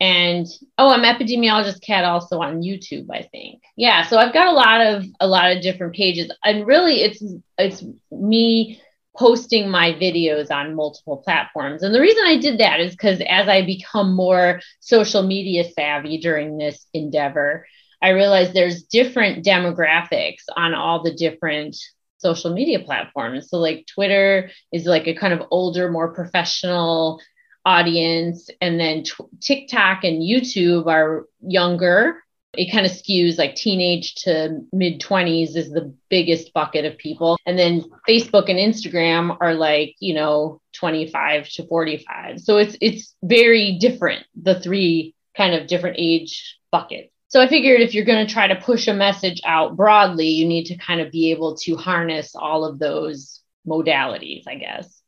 And 0.00 0.46
oh, 0.76 0.90
I'm 0.90 1.02
epidemiologist 1.02 1.82
Kat 1.82 2.04
also 2.04 2.40
on 2.40 2.62
YouTube, 2.62 3.06
I 3.10 3.22
think. 3.22 3.62
Yeah, 3.76 4.06
so 4.06 4.18
I've 4.18 4.34
got 4.34 4.48
a 4.48 4.52
lot 4.52 4.80
of 4.80 5.06
a 5.20 5.26
lot 5.26 5.52
of 5.52 5.62
different 5.62 5.94
pages. 5.94 6.32
And 6.44 6.66
really 6.66 7.02
it's 7.02 7.22
it's 7.58 7.84
me 8.10 8.80
posting 9.16 9.70
my 9.70 9.92
videos 9.92 10.50
on 10.50 10.74
multiple 10.74 11.18
platforms. 11.18 11.82
And 11.82 11.94
the 11.94 12.00
reason 12.00 12.24
I 12.26 12.38
did 12.38 12.58
that 12.58 12.80
is 12.80 12.92
because 12.92 13.20
as 13.28 13.48
I 13.48 13.64
become 13.64 14.14
more 14.14 14.60
social 14.80 15.22
media 15.22 15.64
savvy 15.70 16.18
during 16.18 16.58
this 16.58 16.86
endeavor, 16.92 17.66
I 18.02 18.10
realized 18.10 18.52
there's 18.52 18.82
different 18.82 19.44
demographics 19.44 20.42
on 20.56 20.74
all 20.74 21.02
the 21.02 21.14
different 21.14 21.76
social 22.18 22.52
media 22.52 22.80
platforms. 22.80 23.48
So, 23.50 23.58
like 23.58 23.86
Twitter 23.86 24.50
is 24.72 24.86
like 24.86 25.06
a 25.06 25.14
kind 25.14 25.32
of 25.32 25.46
older, 25.50 25.90
more 25.90 26.12
professional 26.12 27.20
audience, 27.64 28.50
and 28.60 28.78
then 28.78 29.04
t- 29.04 29.12
TikTok 29.40 30.04
and 30.04 30.22
YouTube 30.22 30.86
are 30.86 31.26
younger. 31.40 32.22
It 32.56 32.70
kind 32.70 32.86
of 32.86 32.92
skews 32.92 33.36
like 33.36 33.56
teenage 33.56 34.14
to 34.22 34.60
mid 34.72 35.00
20s 35.00 35.56
is 35.56 35.70
the 35.70 35.92
biggest 36.08 36.52
bucket 36.52 36.84
of 36.84 36.98
people. 36.98 37.36
And 37.46 37.58
then 37.58 37.84
Facebook 38.08 38.48
and 38.48 38.58
Instagram 38.58 39.36
are 39.40 39.54
like, 39.54 39.96
you 39.98 40.14
know, 40.14 40.60
25 40.74 41.48
to 41.50 41.66
45. 41.66 42.40
So 42.40 42.58
it's 42.58 42.76
it's 42.80 43.16
very 43.22 43.78
different, 43.78 44.24
the 44.40 44.60
three 44.60 45.14
kind 45.36 45.54
of 45.54 45.66
different 45.66 45.96
age 45.98 46.58
buckets. 46.70 47.10
So 47.28 47.40
I 47.40 47.48
figured 47.48 47.80
if 47.80 47.94
you're 47.94 48.04
going 48.04 48.24
to 48.24 48.32
try 48.32 48.46
to 48.46 48.54
push 48.54 48.86
a 48.86 48.94
message 48.94 49.40
out 49.44 49.76
broadly, 49.76 50.28
you 50.28 50.46
need 50.46 50.66
to 50.66 50.76
kind 50.76 51.00
of 51.00 51.10
be 51.10 51.32
able 51.32 51.56
to 51.56 51.74
harness 51.74 52.36
all 52.36 52.64
of 52.64 52.78
those 52.78 53.40
modalities, 53.66 54.44
I 54.46 54.54
guess. 54.54 55.02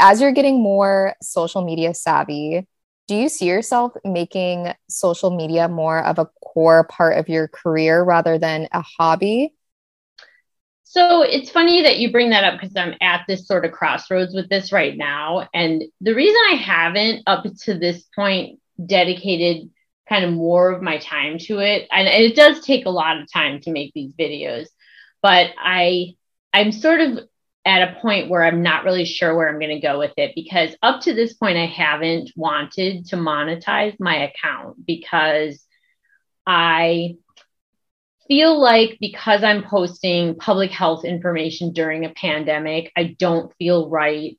As 0.00 0.20
you're 0.20 0.32
getting 0.32 0.62
more 0.62 1.14
social 1.22 1.62
media 1.62 1.94
savvy, 1.94 2.66
do 3.06 3.14
you 3.14 3.28
see 3.28 3.46
yourself 3.46 3.92
making 4.04 4.72
social 4.88 5.30
media 5.30 5.68
more 5.68 6.02
of 6.04 6.18
a 6.18 6.28
core 6.44 6.84
part 6.84 7.18
of 7.18 7.28
your 7.28 7.48
career 7.48 8.02
rather 8.02 8.38
than 8.38 8.68
a 8.72 8.82
hobby? 8.82 9.54
So 10.84 11.22
it's 11.22 11.50
funny 11.50 11.82
that 11.82 11.98
you 11.98 12.10
bring 12.10 12.30
that 12.30 12.44
up 12.44 12.60
because 12.60 12.74
I'm 12.74 12.94
at 13.00 13.24
this 13.28 13.46
sort 13.46 13.64
of 13.64 13.72
crossroads 13.72 14.34
with 14.34 14.48
this 14.48 14.72
right 14.72 14.96
now. 14.96 15.48
And 15.54 15.84
the 16.00 16.14
reason 16.14 16.40
I 16.50 16.54
haven't 16.54 17.22
up 17.26 17.44
to 17.64 17.74
this 17.74 18.02
point 18.16 18.58
dedicated 18.84 19.70
kind 20.08 20.24
of 20.24 20.32
more 20.32 20.70
of 20.70 20.82
my 20.82 20.98
time 20.98 21.38
to 21.38 21.60
it. 21.60 21.86
And 21.92 22.08
it 22.08 22.34
does 22.34 22.64
take 22.64 22.86
a 22.86 22.90
lot 22.90 23.20
of 23.20 23.32
time 23.32 23.60
to 23.60 23.70
make 23.70 23.92
these 23.94 24.12
videos, 24.14 24.66
but 25.22 25.50
I 25.58 26.16
I'm 26.52 26.72
sort 26.72 27.00
of 27.00 27.20
at 27.64 27.88
a 27.88 28.00
point 28.00 28.30
where 28.30 28.42
I'm 28.42 28.62
not 28.62 28.84
really 28.84 29.04
sure 29.04 29.36
where 29.36 29.48
I'm 29.48 29.58
going 29.58 29.74
to 29.74 29.86
go 29.86 29.98
with 29.98 30.12
it 30.16 30.32
because 30.34 30.70
up 30.82 31.02
to 31.02 31.14
this 31.14 31.34
point 31.34 31.58
I 31.58 31.66
haven't 31.66 32.30
wanted 32.34 33.06
to 33.06 33.16
monetize 33.16 33.98
my 34.00 34.30
account 34.30 34.84
because 34.86 35.64
I 36.46 37.16
feel 38.28 38.58
like 38.58 38.96
because 39.00 39.42
I'm 39.42 39.64
posting 39.64 40.36
public 40.36 40.70
health 40.70 41.04
information 41.04 41.72
during 41.72 42.04
a 42.04 42.10
pandemic, 42.10 42.92
I 42.96 43.16
don't 43.18 43.54
feel 43.56 43.90
right 43.90 44.38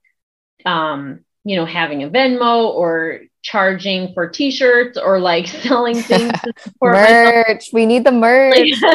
um, 0.66 1.22
you 1.44 1.56
know, 1.56 1.66
having 1.66 2.04
a 2.04 2.10
Venmo 2.10 2.70
or 2.70 3.22
charging 3.42 4.14
for 4.14 4.30
t-shirts 4.30 4.98
or 4.98 5.20
like 5.20 5.48
selling 5.64 5.96
things 6.02 6.32
for 6.80 6.92
merch. 6.92 7.48
Myself. 7.48 7.74
We 7.74 7.86
need 7.86 8.04
the 8.04 8.12
merch. 8.12 8.72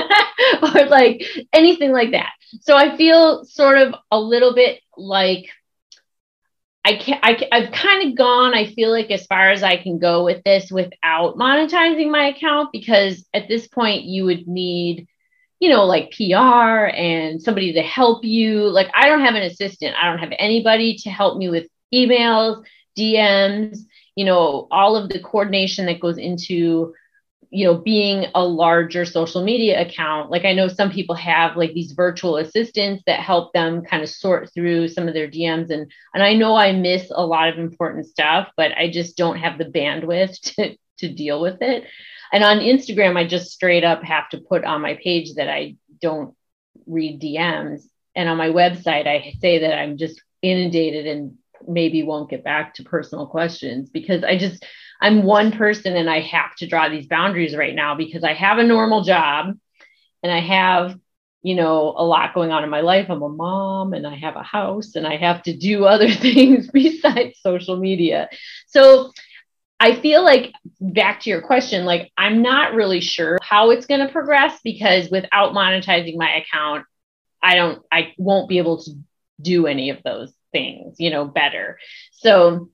Or 0.62 0.87
like 0.87 1.25
anything 1.53 1.93
like 1.93 2.11
that. 2.11 2.33
So 2.61 2.76
I 2.76 2.97
feel 2.97 3.45
sort 3.45 3.79
of 3.79 3.95
a 4.11 4.21
little 4.21 4.55
bit 4.55 4.81
like 4.97 5.49
I 6.85 6.97
can't, 6.99 7.21
I, 7.25 7.49
I've 7.50 7.73
kind 7.73 8.09
of 8.09 8.17
gone, 8.17 8.55
I 8.55 8.67
feel 8.67 8.93
like 8.93 9.11
as 9.11 9.26
far 9.26 9.50
as 9.50 9.65
I 9.65 9.76
can 9.76 9.99
go 9.99 10.25
with 10.25 10.45
this 10.45 10.71
without 10.71 11.37
monetizing 11.37 12.12
my 12.12 12.29
account, 12.29 12.71
because 12.71 13.26
at 13.35 13.49
this 13.49 13.67
point 13.67 14.05
you 14.05 14.25
would 14.26 14.47
need, 14.47 15.09
you 15.59 15.69
know, 15.71 15.85
like 15.85 16.12
PR 16.12 16.87
and 16.95 17.43
somebody 17.43 17.73
to 17.73 17.83
help 17.83 18.25
you. 18.25 18.69
Like 18.69 18.88
I 18.95 19.09
don't 19.09 19.25
have 19.25 19.35
an 19.35 19.43
assistant. 19.43 19.97
I 20.00 20.09
don't 20.09 20.21
have 20.21 20.33
anybody 20.38 20.97
to 20.99 21.11
help 21.11 21.38
me 21.38 21.49
with 21.49 21.67
emails, 21.93 22.62
DMs, 22.97 23.79
you 24.17 24.25
know, 24.25 24.67
all 24.71 24.97
of 24.97 25.09
the 25.09 25.21
coordination 25.21 25.87
that 25.87 26.01
goes 26.01 26.19
into 26.19 26.95
you 27.51 27.65
know 27.65 27.77
being 27.77 28.27
a 28.35 28.45
larger 28.45 29.05
social 29.05 29.43
media 29.43 29.81
account. 29.81 30.31
Like 30.31 30.45
i 30.45 30.53
know 30.53 30.69
some 30.69 30.91
people 30.91 31.15
have 31.15 31.57
like 31.57 31.73
these 31.73 31.93
virtual 31.93 32.37
assistants 32.37 33.03
that 33.07 33.21
help 33.21 33.53
them 33.53 33.83
kind 33.83 34.03
of 34.03 34.09
sort 34.09 34.53
through 34.53 34.89
some 34.89 35.09
of 35.09 35.15
their 35.15 35.29
dms 35.29 35.71
and 35.71 35.91
and 36.15 36.23
i 36.23 36.35
know 36.35 36.57
i 36.57 36.73
miss 36.73 37.11
a 37.15 37.25
lot 37.25 37.49
of 37.49 37.59
important 37.59 38.07
stuff 38.07 38.49
but 38.57 38.73
i 38.73 38.91
just 38.91 39.17
don't 39.17 39.39
have 39.39 39.59
the 39.59 39.65
bandwidth 39.65 40.41
to 40.55 40.77
to 40.99 41.13
deal 41.13 41.41
with 41.41 41.61
it. 41.61 41.85
And 42.33 42.43
on 42.43 42.59
instagram 42.59 43.17
i 43.17 43.27
just 43.27 43.53
straight 43.53 43.85
up 43.85 44.03
have 44.03 44.29
to 44.31 44.39
put 44.39 44.65
on 44.65 44.83
my 44.83 44.99
page 45.03 45.35
that 45.35 45.49
i 45.49 45.77
don't 46.01 46.35
read 46.87 47.21
dms 47.21 47.83
and 48.15 48.29
on 48.29 48.37
my 48.37 48.49
website 48.49 49.07
i 49.07 49.33
say 49.41 49.61
that 49.61 49.79
i'm 49.79 49.97
just 49.97 50.21
inundated 50.43 51.07
and 51.07 51.39
maybe 51.67 52.03
won't 52.03 52.31
get 52.31 52.45
back 52.45 52.75
to 52.75 52.85
personal 52.85 53.27
questions 53.27 53.91
because 53.91 54.25
I 54.25 54.39
just, 54.39 54.65
I'm 55.01 55.23
one 55.23 55.53
person 55.53 55.97
and 55.97 56.09
I 56.09 56.21
have 56.21 56.55
to 56.57 56.67
draw 56.67 56.89
these 56.89 57.07
boundaries 57.07 57.57
right 57.57 57.75
now 57.75 57.95
because 57.95 58.25
I 58.25 58.33
have 58.33 58.59
a 58.59 58.65
normal 58.65 59.03
job 59.03 59.57
and 60.23 60.33
I 60.33 60.41
have, 60.41 60.99
you 61.43 61.55
know, 61.55 61.95
a 61.97 62.05
lot 62.05 62.35
going 62.35 62.51
on 62.51 62.65
in 62.65 62.71
my 62.71 62.81
life. 62.81 63.07
I'm 63.09 63.23
a 63.23 63.29
mom 63.29 63.93
and 63.93 64.07
I 64.07 64.17
have 64.17 64.37
a 64.37 64.43
house 64.43 64.97
and 64.97 65.07
I 65.07 65.17
have 65.17 65.43
to 65.45 65.57
do 65.57 65.85
other 65.87 66.11
things 66.11 66.69
besides 66.71 67.39
social 67.41 67.77
media. 67.77 68.29
So 68.67 69.13
I 69.79 70.01
feel 70.01 70.25
like 70.25 70.53
back 70.81 71.21
to 71.21 71.31
your 71.31 71.43
question, 71.43 71.85
like 71.85 72.11
I'm 72.17 72.43
not 72.43 72.75
really 72.75 73.01
sure 73.01 73.39
how 73.43 73.71
it's 73.71 73.87
going 73.87 74.05
to 74.05 74.13
progress 74.13 74.59
because 74.65 75.11
without 75.11 75.53
monetizing 75.53 76.17
my 76.17 76.37
account, 76.37 76.87
I 77.43 77.55
don't, 77.55 77.83
I 77.93 78.15
won't 78.17 78.49
be 78.49 78.59
able 78.59 78.83
to 78.83 78.91
do 79.41 79.67
any 79.67 79.91
of 79.91 80.03
those 80.03 80.33
things, 80.57 80.97
you 80.99 81.11
know, 81.11 81.25
better. 81.27 81.79
So 82.13 82.71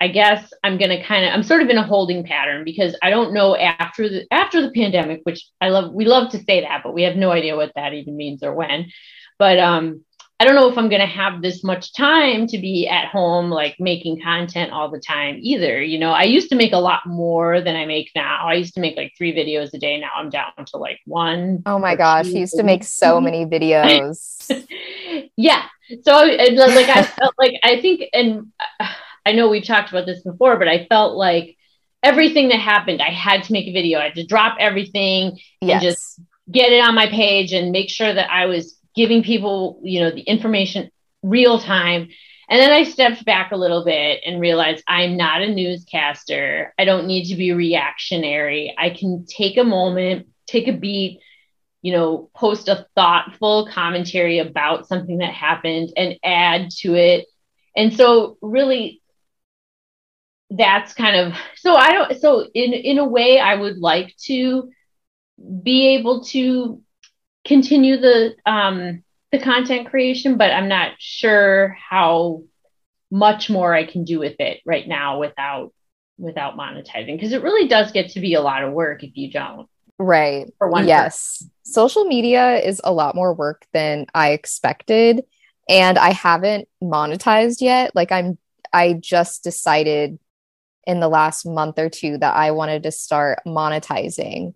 I 0.00 0.08
guess 0.08 0.52
I'm 0.62 0.78
going 0.78 0.90
to 0.90 1.02
kind 1.02 1.26
of 1.26 1.32
I'm 1.32 1.42
sort 1.42 1.62
of 1.62 1.68
in 1.68 1.78
a 1.78 1.82
holding 1.82 2.24
pattern 2.24 2.64
because 2.64 2.96
I 3.02 3.10
don't 3.10 3.32
know 3.32 3.56
after 3.56 4.08
the 4.08 4.26
after 4.30 4.62
the 4.62 4.70
pandemic, 4.70 5.20
which 5.24 5.46
I 5.60 5.68
love 5.70 5.92
we 5.92 6.04
love 6.04 6.30
to 6.32 6.42
say 6.42 6.62
that, 6.62 6.82
but 6.82 6.94
we 6.94 7.02
have 7.02 7.16
no 7.16 7.30
idea 7.30 7.56
what 7.56 7.72
that 7.76 7.94
even 7.94 8.16
means 8.16 8.42
or 8.42 8.54
when. 8.54 8.90
But 9.38 9.58
um 9.58 10.04
I 10.38 10.44
don't 10.44 10.54
know 10.54 10.68
if 10.68 10.76
I'm 10.76 10.90
going 10.90 11.00
to 11.00 11.06
have 11.06 11.40
this 11.40 11.64
much 11.64 11.94
time 11.94 12.46
to 12.48 12.58
be 12.58 12.86
at 12.86 13.06
home, 13.08 13.48
like 13.48 13.76
making 13.80 14.20
content 14.20 14.70
all 14.70 14.90
the 14.90 15.00
time 15.00 15.38
either. 15.40 15.80
You 15.80 15.98
know, 15.98 16.12
I 16.12 16.24
used 16.24 16.50
to 16.50 16.56
make 16.56 16.74
a 16.74 16.78
lot 16.78 17.06
more 17.06 17.62
than 17.62 17.74
I 17.74 17.86
make 17.86 18.10
now. 18.14 18.46
I 18.46 18.52
used 18.52 18.74
to 18.74 18.82
make 18.82 18.98
like 18.98 19.14
three 19.16 19.34
videos 19.34 19.72
a 19.72 19.78
day. 19.78 19.98
Now 19.98 20.10
I'm 20.14 20.28
down 20.28 20.52
to 20.66 20.76
like 20.76 21.00
one. 21.06 21.62
Oh 21.64 21.78
my 21.78 21.96
gosh. 21.96 22.26
You 22.26 22.40
used 22.40 22.56
to 22.56 22.64
make 22.64 22.84
so 22.84 23.18
many 23.18 23.46
videos. 23.56 24.66
Yeah. 25.36 25.64
So 26.02 26.12
like 26.12 26.88
I 26.88 27.02
felt 27.02 27.34
like, 27.38 27.54
I 27.62 27.80
think, 27.80 28.04
and 28.12 28.52
I 29.24 29.32
know 29.32 29.48
we've 29.48 29.64
talked 29.64 29.90
about 29.90 30.06
this 30.06 30.22
before, 30.22 30.58
but 30.58 30.68
I 30.68 30.86
felt 30.86 31.16
like 31.16 31.56
everything 32.02 32.48
that 32.48 32.60
happened, 32.60 33.02
I 33.02 33.10
had 33.10 33.44
to 33.44 33.52
make 33.52 33.66
a 33.66 33.72
video. 33.72 33.98
I 33.98 34.04
had 34.04 34.14
to 34.14 34.26
drop 34.26 34.56
everything 34.60 35.38
yes. 35.60 35.72
and 35.72 35.82
just 35.82 36.20
get 36.50 36.72
it 36.72 36.80
on 36.80 36.94
my 36.94 37.08
page 37.08 37.52
and 37.52 37.72
make 37.72 37.90
sure 37.90 38.12
that 38.12 38.30
I 38.30 38.46
was 38.46 38.78
giving 38.94 39.22
people, 39.22 39.80
you 39.82 40.00
know, 40.00 40.10
the 40.10 40.22
information 40.22 40.90
real 41.22 41.58
time. 41.58 42.08
And 42.48 42.60
then 42.60 42.70
I 42.70 42.84
stepped 42.84 43.24
back 43.24 43.50
a 43.50 43.56
little 43.56 43.84
bit 43.84 44.22
and 44.24 44.40
realized 44.40 44.84
I'm 44.86 45.16
not 45.16 45.42
a 45.42 45.52
newscaster. 45.52 46.72
I 46.78 46.84
don't 46.84 47.06
need 47.06 47.28
to 47.30 47.36
be 47.36 47.52
reactionary. 47.52 48.72
I 48.78 48.90
can 48.90 49.26
take 49.26 49.56
a 49.56 49.64
moment, 49.64 50.28
take 50.46 50.68
a 50.68 50.72
beat, 50.72 51.20
you 51.86 51.92
know, 51.92 52.28
post 52.34 52.66
a 52.66 52.84
thoughtful 52.96 53.68
commentary 53.72 54.40
about 54.40 54.88
something 54.88 55.18
that 55.18 55.32
happened 55.32 55.92
and 55.96 56.18
add 56.24 56.68
to 56.78 56.96
it. 56.96 57.26
And 57.76 57.94
so 57.94 58.38
really 58.42 59.00
that's 60.50 60.94
kind 60.94 61.14
of 61.14 61.38
so 61.54 61.76
I 61.76 61.92
don't 61.92 62.20
so 62.20 62.44
in 62.52 62.72
in 62.72 62.98
a 62.98 63.06
way 63.06 63.38
I 63.38 63.54
would 63.54 63.78
like 63.78 64.16
to 64.24 64.68
be 65.62 65.94
able 65.94 66.24
to 66.24 66.82
continue 67.44 67.98
the 67.98 68.34
um, 68.44 69.04
the 69.30 69.38
content 69.38 69.88
creation, 69.88 70.38
but 70.38 70.50
I'm 70.50 70.66
not 70.66 70.94
sure 70.98 71.76
how 71.88 72.42
much 73.12 73.48
more 73.48 73.72
I 73.72 73.86
can 73.86 74.02
do 74.02 74.18
with 74.18 74.40
it 74.40 74.58
right 74.66 74.88
now 74.88 75.20
without 75.20 75.72
without 76.18 76.56
monetizing 76.56 77.14
because 77.14 77.32
it 77.32 77.44
really 77.44 77.68
does 77.68 77.92
get 77.92 78.10
to 78.10 78.20
be 78.20 78.34
a 78.34 78.42
lot 78.42 78.64
of 78.64 78.72
work 78.72 79.04
if 79.04 79.16
you 79.16 79.30
don't. 79.30 79.68
Right. 79.98 80.52
For 80.58 80.68
one. 80.68 80.86
Yes. 80.86 81.38
Person. 81.38 81.50
Social 81.62 82.04
media 82.04 82.58
is 82.58 82.80
a 82.84 82.92
lot 82.92 83.14
more 83.14 83.34
work 83.34 83.66
than 83.72 84.06
I 84.14 84.30
expected. 84.30 85.24
And 85.68 85.98
I 85.98 86.12
haven't 86.12 86.68
monetized 86.82 87.60
yet. 87.60 87.94
Like 87.94 88.12
I'm 88.12 88.38
I 88.72 88.94
just 88.94 89.42
decided 89.42 90.18
in 90.86 91.00
the 91.00 91.08
last 91.08 91.44
month 91.44 91.78
or 91.78 91.88
two 91.88 92.18
that 92.18 92.36
I 92.36 92.52
wanted 92.52 92.84
to 92.84 92.92
start 92.92 93.40
monetizing. 93.46 94.54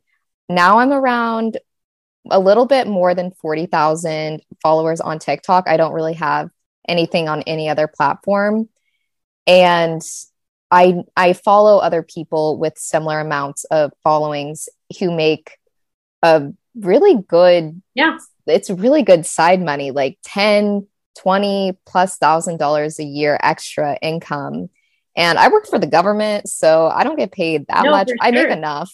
Now 0.48 0.78
I'm 0.78 0.92
around 0.92 1.58
a 2.30 2.38
little 2.38 2.66
bit 2.66 2.86
more 2.86 3.14
than 3.14 3.32
40,000 3.32 4.42
followers 4.62 5.00
on 5.00 5.18
TikTok. 5.18 5.68
I 5.68 5.76
don't 5.76 5.94
really 5.94 6.14
have 6.14 6.50
anything 6.86 7.28
on 7.28 7.42
any 7.42 7.68
other 7.68 7.88
platform. 7.88 8.68
And 9.46 10.02
I 10.70 11.02
I 11.16 11.32
follow 11.32 11.78
other 11.78 12.02
people 12.02 12.58
with 12.58 12.78
similar 12.78 13.20
amounts 13.20 13.64
of 13.64 13.92
followings 14.04 14.68
who 14.98 15.10
make 15.10 15.58
a 16.22 16.50
really 16.74 17.22
good 17.28 17.80
yeah. 17.94 18.18
it's 18.46 18.70
really 18.70 19.02
good 19.02 19.26
side 19.26 19.60
money 19.60 19.90
like 19.90 20.18
10 20.24 20.86
20 21.18 21.78
plus 21.86 22.16
thousand 22.16 22.58
dollars 22.58 22.98
a 22.98 23.04
year 23.04 23.38
extra 23.42 23.98
income. 24.00 24.70
And 25.16 25.38
i 25.38 25.48
work 25.48 25.66
for 25.66 25.78
the 25.78 25.86
government 25.86 26.48
so 26.48 26.86
i 26.86 27.04
don't 27.04 27.18
get 27.18 27.32
paid 27.32 27.66
that 27.66 27.84
no, 27.84 27.90
much. 27.90 28.08
sure. 28.08 28.16
i 28.20 28.30
make 28.30 28.48
enough. 28.48 28.92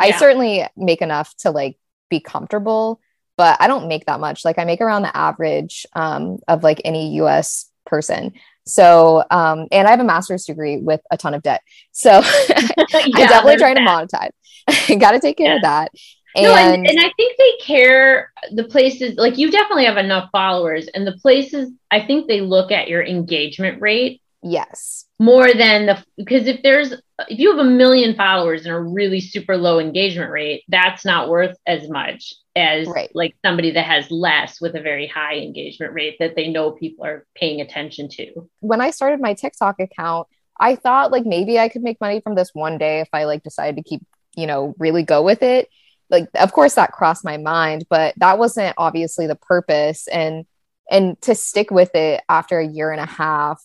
Yeah. 0.00 0.06
i 0.08 0.18
certainly 0.18 0.66
make 0.76 1.02
enough 1.02 1.34
to 1.38 1.50
like 1.50 1.78
be 2.10 2.20
comfortable 2.20 3.00
but 3.36 3.56
i 3.60 3.66
don't 3.66 3.88
make 3.88 4.06
that 4.06 4.20
much. 4.20 4.44
Like 4.44 4.58
i 4.58 4.64
make 4.64 4.80
around 4.80 5.02
the 5.02 5.16
average 5.16 5.86
um, 5.94 6.38
of 6.46 6.62
like 6.62 6.80
any 6.84 7.08
us 7.20 7.70
person 7.86 8.32
so, 8.66 9.24
um, 9.30 9.66
and 9.70 9.86
I 9.86 9.90
have 9.90 10.00
a 10.00 10.04
master's 10.04 10.44
degree 10.44 10.78
with 10.78 11.00
a 11.10 11.16
ton 11.16 11.34
of 11.34 11.42
debt. 11.42 11.60
So 11.92 12.10
yeah, 12.48 12.60
I'm 12.94 13.10
definitely 13.10 13.56
trying 13.56 13.74
that. 13.74 14.08
to 14.08 14.16
monetize. 14.16 15.00
Got 15.00 15.12
to 15.12 15.20
take 15.20 15.36
care 15.36 15.50
yeah. 15.50 15.56
of 15.56 15.62
that. 15.62 15.90
And, 16.36 16.44
no, 16.44 16.54
and, 16.56 16.86
and 16.86 16.98
I 16.98 17.12
think 17.16 17.36
they 17.38 17.52
care 17.60 18.32
the 18.50 18.64
places 18.64 19.16
like 19.16 19.38
you 19.38 19.50
definitely 19.50 19.84
have 19.84 19.98
enough 19.98 20.30
followers, 20.32 20.88
and 20.92 21.06
the 21.06 21.16
places 21.18 21.70
I 21.92 22.04
think 22.04 22.26
they 22.26 22.40
look 22.40 22.72
at 22.72 22.88
your 22.88 23.04
engagement 23.04 23.80
rate. 23.80 24.20
Yes. 24.46 25.06
More 25.18 25.54
than 25.54 25.86
the 25.86 26.04
because 26.18 26.46
if 26.46 26.62
there's 26.62 26.92
if 26.92 27.38
you 27.38 27.56
have 27.56 27.66
a 27.66 27.68
million 27.68 28.14
followers 28.14 28.66
and 28.66 28.74
a 28.74 28.78
really 28.78 29.18
super 29.18 29.56
low 29.56 29.78
engagement 29.78 30.30
rate, 30.30 30.64
that's 30.68 31.02
not 31.02 31.30
worth 31.30 31.56
as 31.66 31.88
much 31.88 32.34
as 32.54 32.86
right. 32.86 33.10
like 33.14 33.34
somebody 33.42 33.70
that 33.70 33.86
has 33.86 34.10
less 34.10 34.60
with 34.60 34.76
a 34.76 34.82
very 34.82 35.06
high 35.06 35.36
engagement 35.36 35.94
rate 35.94 36.16
that 36.20 36.36
they 36.36 36.48
know 36.48 36.72
people 36.72 37.06
are 37.06 37.26
paying 37.34 37.62
attention 37.62 38.10
to. 38.10 38.46
When 38.60 38.82
I 38.82 38.90
started 38.90 39.18
my 39.18 39.32
TikTok 39.32 39.80
account, 39.80 40.28
I 40.60 40.76
thought 40.76 41.10
like 41.10 41.24
maybe 41.24 41.58
I 41.58 41.70
could 41.70 41.82
make 41.82 41.98
money 41.98 42.20
from 42.20 42.34
this 42.34 42.50
one 42.52 42.76
day 42.76 43.00
if 43.00 43.08
I 43.14 43.24
like 43.24 43.42
decided 43.42 43.76
to 43.76 43.88
keep, 43.88 44.02
you 44.36 44.46
know, 44.46 44.74
really 44.78 45.04
go 45.04 45.22
with 45.22 45.42
it. 45.42 45.70
Like 46.10 46.28
of 46.34 46.52
course 46.52 46.74
that 46.74 46.92
crossed 46.92 47.24
my 47.24 47.38
mind, 47.38 47.86
but 47.88 48.14
that 48.18 48.38
wasn't 48.38 48.74
obviously 48.76 49.26
the 49.26 49.36
purpose 49.36 50.06
and 50.06 50.44
and 50.90 51.18
to 51.22 51.34
stick 51.34 51.70
with 51.70 51.94
it 51.94 52.22
after 52.28 52.58
a 52.58 52.66
year 52.66 52.90
and 52.92 53.00
a 53.00 53.06
half 53.06 53.64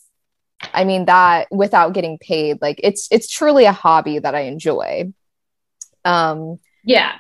I 0.74 0.84
mean 0.84 1.06
that 1.06 1.48
without 1.52 1.94
getting 1.94 2.18
paid 2.18 2.62
like 2.62 2.80
it's 2.84 3.08
it's 3.12 3.30
truly 3.30 3.66
a 3.66 3.72
hobby 3.72 4.20
that 4.20 4.36
I 4.36 4.42
enjoy. 4.42 5.14
Um 6.06 6.60
yeah. 6.84 7.16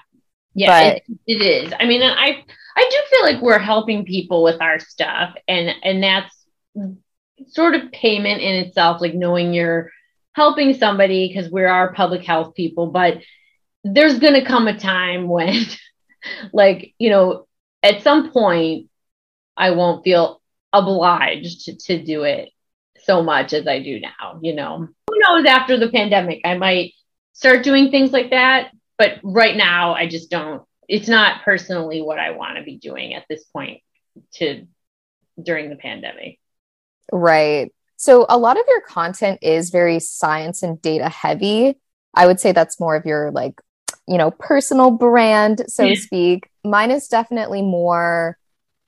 Yeah, 0.54 0.94
but, 0.94 0.98
it, 0.98 1.04
it 1.28 1.42
is. 1.42 1.74
I 1.80 1.86
mean, 1.86 2.02
I 2.02 2.44
I 2.76 2.90
do 2.90 2.98
feel 3.10 3.22
like 3.22 3.42
we're 3.42 3.60
helping 3.60 4.06
people 4.06 4.44
with 4.44 4.62
our 4.62 4.80
stuff, 4.80 5.36
and 5.48 5.74
and 5.84 6.04
that's 6.04 6.36
sort 7.48 7.76
of 7.76 7.92
payment 7.92 8.42
in 8.42 8.66
itself, 8.66 9.00
like 9.02 9.14
knowing 9.14 9.54
you're 9.54 9.92
helping 10.34 10.74
somebody 10.74 11.28
because 11.28 11.52
we 11.52 11.62
are 11.64 11.68
our 11.68 11.94
public 11.94 12.24
health 12.24 12.56
people. 12.56 12.88
But 12.88 13.20
there's 13.84 14.20
going 14.20 14.34
to 14.34 14.46
come 14.46 14.68
a 14.68 14.78
time 14.78 15.28
when, 15.28 15.56
like, 16.54 16.94
you 16.98 17.10
know, 17.10 17.48
at 17.82 18.04
some 18.04 18.32
point, 18.32 18.90
I 19.56 19.72
won't 19.72 20.04
feel 20.04 20.42
obliged 20.74 21.66
to, 21.66 21.78
to 21.78 22.04
do 22.04 22.24
it 22.24 22.50
so 23.04 23.24
much 23.24 23.54
as 23.54 23.68
I 23.68 23.82
do 23.82 24.00
now. 24.00 24.40
You 24.42 24.56
know, 24.56 24.88
who 25.08 25.20
knows 25.20 25.46
after 25.46 25.78
the 25.78 25.90
pandemic, 25.90 26.42
I 26.46 26.58
might 26.58 26.94
start 27.34 27.64
doing 27.64 27.92
things 27.92 28.12
like 28.12 28.32
that 28.32 28.72
but 29.00 29.20
right 29.24 29.56
now 29.56 29.96
I 29.96 30.08
just 30.08 30.30
don't 30.30 30.62
it's 30.88 31.08
not 31.08 31.44
personally 31.44 32.02
what 32.02 32.20
I 32.20 32.32
want 32.32 32.58
to 32.58 32.64
be 32.64 32.78
doing 32.78 33.16
at 33.16 33.26
this 33.30 33.46
point 33.46 33.82
to 34.36 34.68
during 35.42 35.70
the 35.70 35.76
pandemic. 35.76 36.40
Right. 37.12 37.72
So 37.96 38.26
a 38.28 38.38
lot 38.38 38.60
of 38.60 38.66
your 38.68 38.82
content 38.82 39.40
is 39.42 39.70
very 39.70 40.00
science 40.00 40.64
and 40.64 40.82
data 40.82 41.08
heavy. 41.08 41.76
I 42.14 42.26
would 42.28 42.40
say 42.40 42.52
that's 42.52 42.80
more 42.80 42.96
of 42.96 43.06
your 43.06 43.32
like, 43.32 43.62
you 44.08 44.18
know, 44.18 44.32
personal 44.32 44.92
brand, 44.92 45.64
so 45.68 45.88
to 45.88 45.96
speak. 45.96 46.50
Mine 46.64 46.90
is 46.90 47.08
definitely 47.08 47.62
more, 47.62 48.38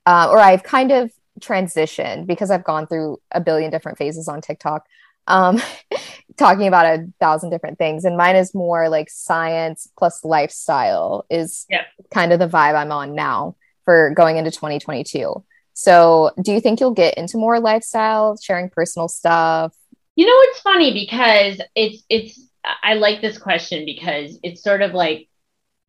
uh, 0.04 0.28
or 0.30 0.40
I've 0.40 0.64
kind 0.64 0.90
of 0.90 1.12
transitioned 1.40 2.26
because 2.26 2.50
I've 2.50 2.64
gone 2.64 2.86
through 2.86 3.20
a 3.30 3.40
billion 3.40 3.70
different 3.70 3.98
phases 3.98 4.28
on 4.28 4.40
TikTok 4.40 4.86
um, 5.26 5.60
talking 6.36 6.66
about 6.66 6.86
a 6.86 7.08
thousand 7.20 7.50
different 7.50 7.78
things. 7.78 8.04
And 8.04 8.16
mine 8.16 8.36
is 8.36 8.54
more 8.54 8.88
like 8.88 9.10
science 9.10 9.88
plus 9.98 10.24
lifestyle, 10.24 11.24
is 11.30 11.66
yep. 11.68 11.82
kind 12.12 12.32
of 12.32 12.38
the 12.38 12.48
vibe 12.48 12.74
I'm 12.74 12.92
on 12.92 13.14
now 13.14 13.56
for 13.84 14.10
going 14.10 14.36
into 14.36 14.50
2022. 14.50 15.44
So, 15.74 16.30
do 16.40 16.52
you 16.52 16.60
think 16.60 16.80
you'll 16.80 16.90
get 16.90 17.16
into 17.16 17.38
more 17.38 17.58
lifestyle, 17.58 18.36
sharing 18.36 18.68
personal 18.68 19.08
stuff? 19.08 19.74
You 20.16 20.26
know, 20.26 20.36
it's 20.36 20.60
funny 20.60 20.92
because 20.92 21.62
it's, 21.74 22.02
it's, 22.10 22.48
I 22.82 22.94
like 22.94 23.22
this 23.22 23.38
question 23.38 23.86
because 23.86 24.38
it's 24.42 24.62
sort 24.62 24.82
of 24.82 24.92
like 24.92 25.28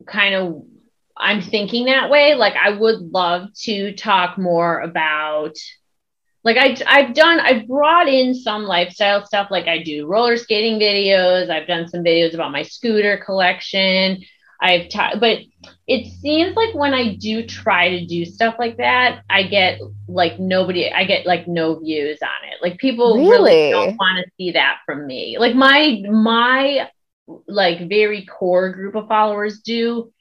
kind 0.08 0.36
of, 0.36 0.64
I'm 1.16 1.42
thinking 1.42 1.86
that 1.86 2.10
way. 2.10 2.36
Like, 2.36 2.56
I 2.56 2.72
would 2.72 3.00
love 3.12 3.54
to 3.64 3.94
talk 3.94 4.38
more 4.38 4.80
about 4.80 5.56
like 6.44 6.58
I, 6.58 6.78
I've 6.88 7.14
done, 7.14 7.40
I've 7.40 7.68
brought 7.68 8.10
in 8.10 8.36
some 8.36 8.64
lifestyle 8.64 9.26
stuff. 9.26 9.48
Like 9.50 9.68
I 9.68 9.82
do 9.82 10.08
roller 10.08 10.38
skating 10.38 10.80
videos. 10.80 11.50
I've 11.50 11.68
done 11.68 11.88
some 11.88 12.04
videos 12.04 12.34
about 12.34 12.52
my 12.52 12.64
scooter 12.64 13.22
collection. 13.26 14.22
I've, 14.60 14.90
ta- 14.90 15.16
but 15.20 15.40
it 15.88 16.12
seems 16.22 16.56
like 16.56 16.74
when 16.76 16.94
I 16.94 17.16
do 17.16 17.46
try 17.46 17.90
to 17.92 18.06
do 18.06 18.26
stuff 18.26 18.56
like 18.60 18.78
that, 18.78 19.24
I 19.30 19.44
get 19.44 19.80
like 20.08 20.40
nobody, 20.40 20.92
I 20.92 21.06
get 21.06 21.26
like 21.26 21.48
no 21.48 21.80
views 21.80 22.20
on 22.22 22.50
it. 22.50 22.62
Like 22.62 22.78
people 22.78 23.16
really, 23.16 23.32
really 23.32 23.72
don't 23.72 23.98
want 23.98 24.26
to 24.26 24.32
see 24.38 24.52
that 24.52 24.80
from 24.86 25.08
me. 25.08 25.38
Like 25.38 25.56
my, 25.56 26.02
my 26.10 26.90
like 27.48 27.88
very 27.88 28.26
core 28.26 28.70
group 28.70 28.96
of 28.96 29.08
followers 29.08 29.60
do, 29.62 30.12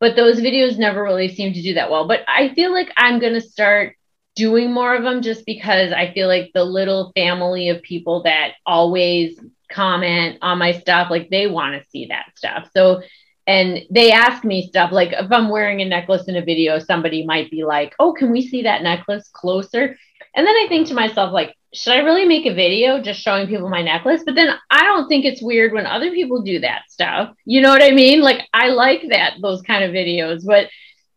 but 0.00 0.16
those 0.16 0.40
videos 0.40 0.78
never 0.78 1.02
really 1.02 1.34
seem 1.34 1.52
to 1.52 1.62
do 1.62 1.74
that 1.74 1.90
well. 1.90 2.06
But 2.06 2.20
I 2.28 2.52
feel 2.54 2.72
like 2.72 2.90
I'm 2.96 3.18
going 3.18 3.34
to 3.34 3.40
start 3.40 3.96
doing 4.34 4.72
more 4.72 4.94
of 4.94 5.02
them 5.02 5.22
just 5.22 5.46
because 5.46 5.92
I 5.92 6.12
feel 6.12 6.28
like 6.28 6.50
the 6.52 6.64
little 6.64 7.10
family 7.16 7.70
of 7.70 7.82
people 7.82 8.22
that 8.24 8.52
always 8.66 9.40
comment 9.72 10.38
on 10.42 10.58
my 10.58 10.72
stuff, 10.72 11.10
like 11.10 11.30
they 11.30 11.46
want 11.46 11.80
to 11.80 11.88
see 11.88 12.06
that 12.06 12.26
stuff. 12.36 12.68
So, 12.76 13.02
and 13.46 13.80
they 13.90 14.12
ask 14.12 14.44
me 14.44 14.66
stuff 14.68 14.92
like 14.92 15.12
if 15.12 15.32
I'm 15.32 15.48
wearing 15.48 15.80
a 15.80 15.84
necklace 15.86 16.28
in 16.28 16.36
a 16.36 16.44
video, 16.44 16.78
somebody 16.78 17.24
might 17.24 17.50
be 17.50 17.64
like, 17.64 17.94
Oh, 17.98 18.12
can 18.12 18.30
we 18.30 18.46
see 18.46 18.62
that 18.62 18.82
necklace 18.82 19.28
closer? 19.32 19.96
And 20.36 20.46
then 20.46 20.54
I 20.54 20.66
think 20.68 20.88
to 20.88 20.94
myself, 20.94 21.32
like, 21.32 21.56
should 21.74 21.94
I 21.94 21.98
really 21.98 22.26
make 22.26 22.46
a 22.46 22.54
video 22.54 23.00
just 23.00 23.20
showing 23.20 23.48
people 23.48 23.68
my 23.68 23.82
necklace? 23.82 24.22
But 24.24 24.34
then 24.34 24.54
I 24.70 24.84
don't 24.84 25.08
think 25.08 25.24
it's 25.24 25.42
weird 25.42 25.72
when 25.72 25.86
other 25.86 26.10
people 26.10 26.42
do 26.42 26.60
that 26.60 26.82
stuff. 26.88 27.34
You 27.44 27.60
know 27.60 27.70
what 27.70 27.82
I 27.82 27.90
mean? 27.90 28.20
Like, 28.20 28.46
I 28.52 28.68
like 28.68 29.02
that, 29.10 29.34
those 29.42 29.62
kind 29.62 29.82
of 29.82 29.90
videos, 29.90 30.44
but 30.46 30.68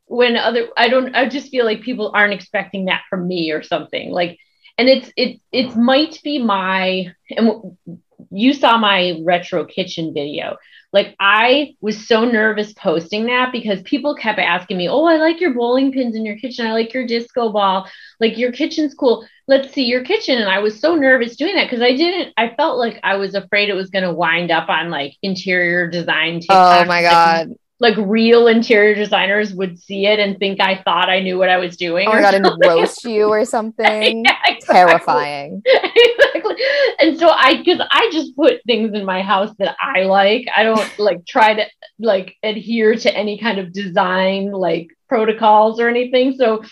when 0.09 0.35
other 0.35 0.69
I 0.75 0.89
don't 0.89 1.15
I 1.15 1.29
just 1.29 1.49
feel 1.49 1.65
like 1.65 1.81
people 1.81 2.11
aren't 2.13 2.33
expecting 2.33 2.85
that 2.85 3.03
from 3.09 3.27
me 3.27 3.51
or 3.51 3.61
something 3.61 4.09
like 4.09 4.39
and 4.77 4.89
it's 4.89 5.11
it 5.15 5.39
it 5.51 5.75
might 5.75 6.19
be 6.23 6.39
my 6.43 7.13
and 7.29 7.77
you 8.31 8.53
saw 8.53 8.77
my 8.77 9.21
retro 9.23 9.65
kitchen 9.65 10.11
video 10.13 10.57
like 10.91 11.15
I 11.19 11.75
was 11.81 12.07
so 12.07 12.25
nervous 12.25 12.73
posting 12.73 13.27
that 13.27 13.51
because 13.51 13.81
people 13.83 14.15
kept 14.15 14.39
asking 14.39 14.77
me, 14.77 14.89
"Oh, 14.89 15.05
I 15.05 15.17
like 15.17 15.39
your 15.39 15.53
bowling 15.53 15.91
pins 15.91 16.15
in 16.15 16.25
your 16.25 16.37
kitchen. 16.37 16.65
I 16.65 16.73
like 16.73 16.93
your 16.93 17.05
disco 17.05 17.51
ball. 17.51 17.87
Like 18.19 18.37
your 18.37 18.51
kitchen's 18.51 18.95
cool. 18.95 19.25
Let's 19.47 19.73
see 19.73 19.85
your 19.85 20.03
kitchen." 20.03 20.39
And 20.39 20.49
I 20.49 20.59
was 20.59 20.79
so 20.79 20.95
nervous 20.95 21.35
doing 21.35 21.55
that 21.55 21.65
because 21.65 21.81
I 21.81 21.95
didn't. 21.95 22.33
I 22.37 22.55
felt 22.55 22.79
like 22.79 22.99
I 23.03 23.15
was 23.17 23.35
afraid 23.35 23.69
it 23.69 23.75
was 23.75 23.89
going 23.91 24.05
to 24.05 24.13
wind 24.13 24.51
up 24.51 24.69
on 24.69 24.89
like 24.89 25.13
interior 25.21 25.89
design. 25.89 26.37
Oh 26.37 26.39
TikTok. 26.39 26.85
Oh 26.85 26.85
my 26.85 27.01
god! 27.03 27.49
like 27.49 27.57
real 27.97 28.47
interior 28.47 28.93
designers 28.93 29.53
would 29.53 29.79
see 29.79 30.05
it 30.05 30.19
and 30.19 30.37
think 30.37 30.59
I 30.59 30.81
thought 30.83 31.09
I 31.09 31.21
knew 31.21 31.37
what 31.37 31.49
I 31.49 31.57
was 31.57 31.77
doing. 31.77 32.07
Oh 32.07 32.11
my 32.11 32.21
god, 32.21 32.33
and 32.33 32.45
roast 32.65 33.05
you 33.05 33.29
or 33.29 33.45
something. 33.57 34.25
yeah, 34.25 34.35
exactly. 34.47 34.75
Terrifying. 34.75 35.61
exactly. 35.65 36.55
And 36.99 37.17
so 37.17 37.29
I 37.29 37.57
because 37.57 37.81
I 37.89 38.09
just 38.11 38.35
put 38.35 38.61
things 38.65 38.93
in 38.93 39.05
my 39.05 39.21
house 39.21 39.55
that 39.59 39.75
I 39.79 40.03
like. 40.03 40.47
I 40.55 40.63
don't 40.63 40.99
like 40.99 41.25
try 41.25 41.53
to 41.53 41.65
like 41.99 42.35
adhere 42.43 42.95
to 42.95 43.15
any 43.15 43.37
kind 43.37 43.59
of 43.59 43.71
design 43.71 44.51
like 44.51 44.89
protocols 45.07 45.79
or 45.79 45.87
anything. 45.87 46.35
So 46.37 46.63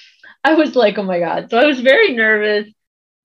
I 0.43 0.55
was 0.55 0.75
like, 0.75 0.97
oh 0.97 1.03
my 1.03 1.19
god. 1.19 1.49
So 1.49 1.57
I 1.57 1.65
was 1.65 1.79
very 1.79 2.13
nervous 2.13 2.67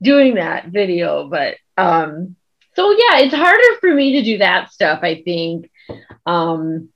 doing 0.01 0.37
that 0.37 0.69
video, 0.69 1.29
but 1.29 1.57
um 1.77 2.37
so 2.75 2.91
yeah, 2.93 3.19
it's 3.19 3.35
harder 3.35 3.79
for 3.81 3.93
me 3.93 4.13
to 4.13 4.25
do 4.25 4.39
that 4.39 4.73
stuff, 4.73 5.01
I 5.03 5.23
think. 5.25 5.69
Um 6.27 6.89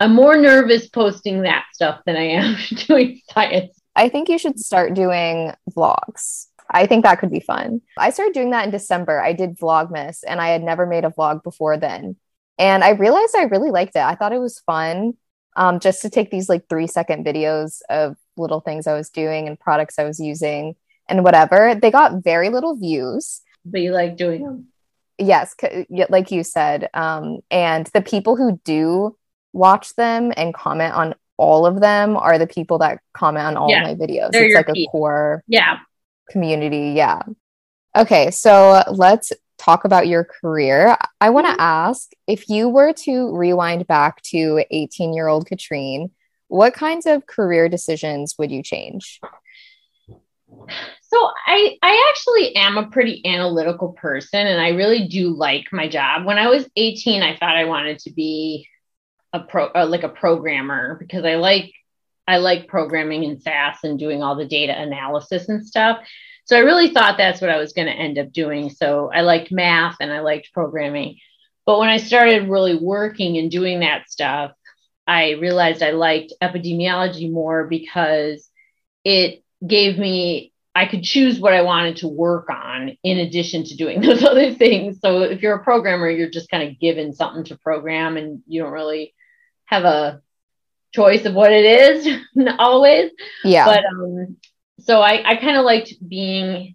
I'm 0.00 0.14
more 0.14 0.36
nervous 0.36 0.88
posting 0.88 1.42
that 1.42 1.66
stuff 1.74 2.00
than 2.06 2.16
I 2.16 2.28
am 2.28 2.56
doing 2.86 3.20
science. 3.32 3.78
I 3.94 4.08
think 4.08 4.30
you 4.30 4.38
should 4.38 4.58
start 4.58 4.94
doing 4.94 5.52
vlogs. 5.70 6.46
I 6.70 6.86
think 6.86 7.04
that 7.04 7.18
could 7.18 7.30
be 7.30 7.40
fun. 7.40 7.82
I 7.98 8.10
started 8.10 8.32
doing 8.32 8.50
that 8.50 8.64
in 8.64 8.70
December. 8.70 9.20
I 9.20 9.34
did 9.34 9.58
Vlogmas 9.58 10.20
and 10.26 10.40
I 10.40 10.48
had 10.48 10.62
never 10.62 10.86
made 10.86 11.04
a 11.04 11.10
vlog 11.10 11.42
before 11.42 11.76
then. 11.76 12.16
And 12.58 12.82
I 12.82 12.90
realized 12.90 13.34
I 13.36 13.44
really 13.44 13.70
liked 13.70 13.96
it. 13.96 14.02
I 14.02 14.14
thought 14.14 14.32
it 14.32 14.38
was 14.38 14.60
fun 14.60 15.14
um, 15.56 15.80
just 15.80 16.00
to 16.02 16.10
take 16.10 16.30
these 16.30 16.48
like 16.48 16.68
three 16.68 16.86
second 16.86 17.26
videos 17.26 17.80
of 17.90 18.16
little 18.36 18.60
things 18.60 18.86
I 18.86 18.94
was 18.94 19.10
doing 19.10 19.48
and 19.48 19.58
products 19.58 19.98
I 19.98 20.04
was 20.04 20.20
using 20.20 20.76
and 21.08 21.24
whatever. 21.24 21.74
They 21.74 21.90
got 21.90 22.22
very 22.22 22.48
little 22.48 22.76
views. 22.76 23.42
But 23.64 23.80
you 23.80 23.92
like 23.92 24.16
doing 24.16 24.44
them. 24.44 24.66
Yes, 25.18 25.54
like 26.08 26.30
you 26.30 26.44
said. 26.44 26.88
Um, 26.94 27.40
and 27.50 27.86
the 27.92 28.00
people 28.00 28.36
who 28.36 28.58
do 28.64 29.16
watch 29.52 29.94
them 29.96 30.32
and 30.36 30.54
comment 30.54 30.94
on 30.94 31.14
all 31.36 31.64
of 31.64 31.80
them 31.80 32.16
are 32.16 32.38
the 32.38 32.46
people 32.46 32.78
that 32.78 33.00
comment 33.14 33.46
on 33.46 33.56
all 33.56 33.70
yeah, 33.70 33.82
my 33.82 33.94
videos. 33.94 34.30
It's 34.32 34.54
like 34.54 34.68
a 34.68 34.86
core 34.90 35.42
yeah 35.46 35.78
community. 36.30 36.92
Yeah. 36.96 37.22
Okay, 37.96 38.30
so 38.30 38.82
let's 38.90 39.32
talk 39.58 39.84
about 39.84 40.06
your 40.06 40.24
career. 40.24 40.96
I 41.20 41.30
want 41.30 41.46
to 41.46 41.52
mm-hmm. 41.52 41.60
ask 41.60 42.10
if 42.26 42.48
you 42.48 42.68
were 42.68 42.92
to 43.04 43.34
rewind 43.36 43.86
back 43.86 44.22
to 44.22 44.64
18 44.70 45.12
year 45.12 45.28
old 45.28 45.46
Katrine, 45.46 46.10
what 46.48 46.74
kinds 46.74 47.06
of 47.06 47.26
career 47.26 47.68
decisions 47.68 48.36
would 48.38 48.50
you 48.50 48.62
change? 48.62 49.20
So 51.02 51.30
I 51.46 51.76
I 51.82 52.10
actually 52.10 52.56
am 52.56 52.76
a 52.78 52.88
pretty 52.88 53.24
analytical 53.24 53.92
person 53.92 54.46
and 54.46 54.60
I 54.60 54.70
really 54.70 55.08
do 55.08 55.30
like 55.30 55.66
my 55.72 55.88
job. 55.88 56.24
When 56.24 56.38
I 56.38 56.48
was 56.48 56.68
18, 56.76 57.22
I 57.22 57.36
thought 57.36 57.56
I 57.56 57.64
wanted 57.64 57.98
to 58.00 58.12
be 58.12 58.68
a 59.32 59.40
pro 59.40 59.66
uh, 59.66 59.86
like 59.86 60.02
a 60.02 60.08
programmer 60.08 60.96
because 60.98 61.24
I 61.24 61.36
like 61.36 61.72
I 62.26 62.38
like 62.38 62.68
programming 62.68 63.24
in 63.24 63.40
SAS 63.40 63.78
and 63.84 63.98
doing 63.98 64.22
all 64.22 64.36
the 64.36 64.46
data 64.46 64.78
analysis 64.78 65.48
and 65.48 65.66
stuff. 65.66 65.98
So 66.44 66.56
I 66.56 66.60
really 66.60 66.92
thought 66.92 67.18
that's 67.18 67.40
what 67.40 67.50
I 67.50 67.58
was 67.58 67.72
going 67.72 67.86
to 67.86 67.92
end 67.92 68.18
up 68.18 68.32
doing. 68.32 68.70
So 68.70 69.10
I 69.12 69.22
liked 69.22 69.52
math 69.52 69.96
and 70.00 70.12
I 70.12 70.20
liked 70.20 70.52
programming. 70.52 71.18
But 71.66 71.78
when 71.78 71.88
I 71.88 71.98
started 71.98 72.48
really 72.48 72.76
working 72.76 73.36
and 73.36 73.50
doing 73.50 73.80
that 73.80 74.10
stuff, 74.10 74.52
I 75.06 75.32
realized 75.32 75.82
I 75.82 75.90
liked 75.90 76.32
epidemiology 76.42 77.30
more 77.30 77.66
because 77.66 78.48
it 79.04 79.42
gave 79.66 79.98
me 79.98 80.52
I 80.74 80.86
could 80.86 81.02
choose 81.02 81.40
what 81.40 81.52
I 81.52 81.62
wanted 81.62 81.96
to 81.98 82.08
work 82.08 82.48
on 82.48 82.96
in 83.02 83.18
addition 83.18 83.64
to 83.64 83.76
doing 83.76 84.00
those 84.02 84.22
other 84.22 84.54
things. 84.54 85.00
So 85.00 85.22
if 85.22 85.42
you're 85.42 85.56
a 85.56 85.64
programmer, 85.64 86.08
you're 86.08 86.30
just 86.30 86.50
kind 86.50 86.68
of 86.68 86.78
given 86.78 87.12
something 87.12 87.44
to 87.44 87.58
program 87.58 88.16
and 88.16 88.42
you 88.46 88.62
don't 88.62 88.72
really 88.72 89.14
have 89.70 89.84
a 89.84 90.20
choice 90.92 91.24
of 91.24 91.34
what 91.34 91.52
it 91.52 91.64
is 91.64 92.18
always. 92.58 93.10
Yeah. 93.44 93.64
But 93.64 93.84
um, 93.84 94.36
so 94.80 95.00
I, 95.00 95.22
I 95.24 95.36
kind 95.36 95.56
of 95.56 95.64
liked 95.64 95.94
being 96.06 96.74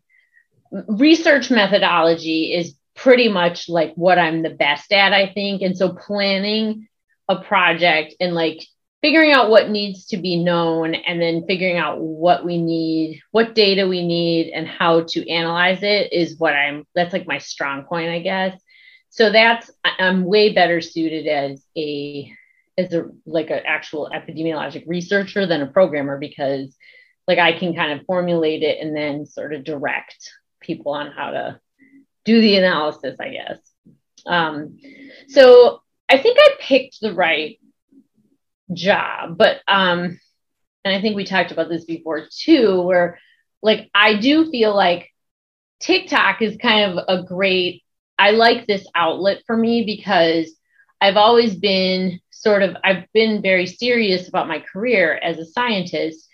research 0.72 1.52
methodology 1.52 2.54
is 2.54 2.76
pretty 2.96 3.28
much 3.28 3.68
like 3.68 3.94
what 3.96 4.18
I'm 4.18 4.42
the 4.42 4.50
best 4.50 4.92
at, 4.92 5.14
I 5.14 5.32
think. 5.34 5.62
And 5.62 5.78
so 5.78 5.94
planning 5.94 6.88
a 7.28 7.42
project 7.42 8.16
and 8.20 8.34
like 8.34 8.62
figuring 9.02 9.32
out 9.32 9.50
what 9.50 9.70
needs 9.70 10.08
to 10.08 10.18
be 10.18 10.42
known 10.42 10.96
and 10.96 11.22
then 11.22 11.46
figuring 11.46 11.78
out 11.78 12.00
what 12.00 12.46
we 12.46 12.58
need, 12.60 13.22
what 13.32 13.54
data 13.54 13.88
we 13.88 14.06
need, 14.06 14.52
and 14.52 14.68
how 14.68 15.02
to 15.02 15.30
analyze 15.30 15.84
it 15.84 16.14
is 16.14 16.38
what 16.38 16.54
I'm 16.54 16.86
that's 16.96 17.14
like 17.14 17.28
my 17.28 17.40
strong 17.40 17.84
point, 17.84 18.10
I 18.10 18.20
guess. 18.20 18.60
So 19.10 19.32
that's 19.32 19.70
I'm 19.84 20.26
way 20.26 20.54
better 20.54 20.82
suited 20.82 21.28
as 21.28 21.64
a 21.78 22.34
as 22.78 22.94
a 22.94 23.06
like 23.26 23.50
an 23.50 23.62
actual 23.66 24.12
epidemiologic 24.14 24.84
researcher 24.88 25.46
than 25.46 25.62
a 25.62 25.68
programmer 25.68 26.18
because 26.18 26.76
like 27.28 27.40
I 27.40 27.58
can 27.58 27.74
kind 27.76 27.98
of 28.00 28.06
formulate 28.06 28.64
it 28.64 28.80
and 28.80 28.96
then 28.96 29.26
sort 29.26 29.54
of 29.54 29.64
direct 29.64 30.32
people 30.60 30.92
on 30.94 31.12
how 31.12 31.32
to 31.32 31.60
do 32.24 32.42
the 32.42 32.58
analysis, 32.58 33.16
I 33.20 33.30
guess. 33.30 33.60
Um, 34.26 34.80
so 35.30 35.82
I 36.10 36.18
think 36.18 36.38
I 36.40 36.56
picked 36.60 37.00
the 37.00 37.14
right 37.14 37.60
job, 38.74 39.38
but 39.38 39.62
um, 39.68 40.20
and 40.84 40.96
I 40.96 41.02
think 41.02 41.16
we 41.16 41.24
talked 41.24 41.52
about 41.52 41.70
this 41.70 41.86
before 41.86 42.28
too, 42.30 42.82
where 42.82 43.20
like 43.62 43.90
I 43.94 44.16
do 44.16 44.52
feel 44.52 44.76
like 44.76 45.10
TikTok 45.80 46.42
is 46.42 46.58
kind 46.58 46.92
of 46.92 47.06
a 47.08 47.24
great. 47.24 47.84
I 48.18 48.32
like 48.32 48.66
this 48.66 48.88
outlet 48.96 49.42
for 49.46 49.58
me 49.58 49.84
because 49.84 50.52
I've 51.02 51.18
always 51.18 51.56
been 51.56 52.20
sort 52.46 52.62
of 52.62 52.78
I've 52.84 53.12
been 53.12 53.42
very 53.42 53.66
serious 53.66 54.28
about 54.30 54.48
my 54.48 54.60
career 54.60 55.20
as 55.24 55.40
a 55.40 55.46
scientist, 55.46 56.30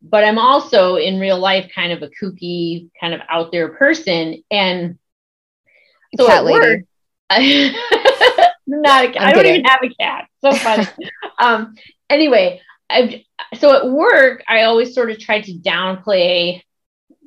but 0.00 0.24
I'm 0.24 0.38
also 0.38 0.96
in 0.96 1.20
real 1.20 1.38
life 1.38 1.70
kind 1.74 1.92
of 1.92 2.02
a 2.02 2.08
kooky, 2.08 2.88
kind 2.98 3.12
of 3.12 3.20
out 3.28 3.52
there 3.52 3.68
person. 3.68 4.42
And 4.50 4.98
so 6.16 6.26
cat 6.26 6.44
lady. 6.44 6.58
Work, 6.58 6.80
I, 7.28 8.48
not 8.66 9.04
a 9.04 9.12
cat. 9.12 9.22
I 9.22 9.32
don't 9.32 9.46
even 9.46 9.64
have 9.64 9.80
a 9.82 9.94
cat. 9.94 10.28
So 10.42 10.54
funny. 10.54 10.86
um, 11.38 11.74
anyway, 12.08 12.62
I've, 12.88 13.20
so 13.58 13.76
at 13.76 13.90
work, 13.90 14.42
I 14.48 14.62
always 14.62 14.94
sort 14.94 15.10
of 15.10 15.18
tried 15.18 15.44
to 15.44 15.52
downplay 15.52 16.62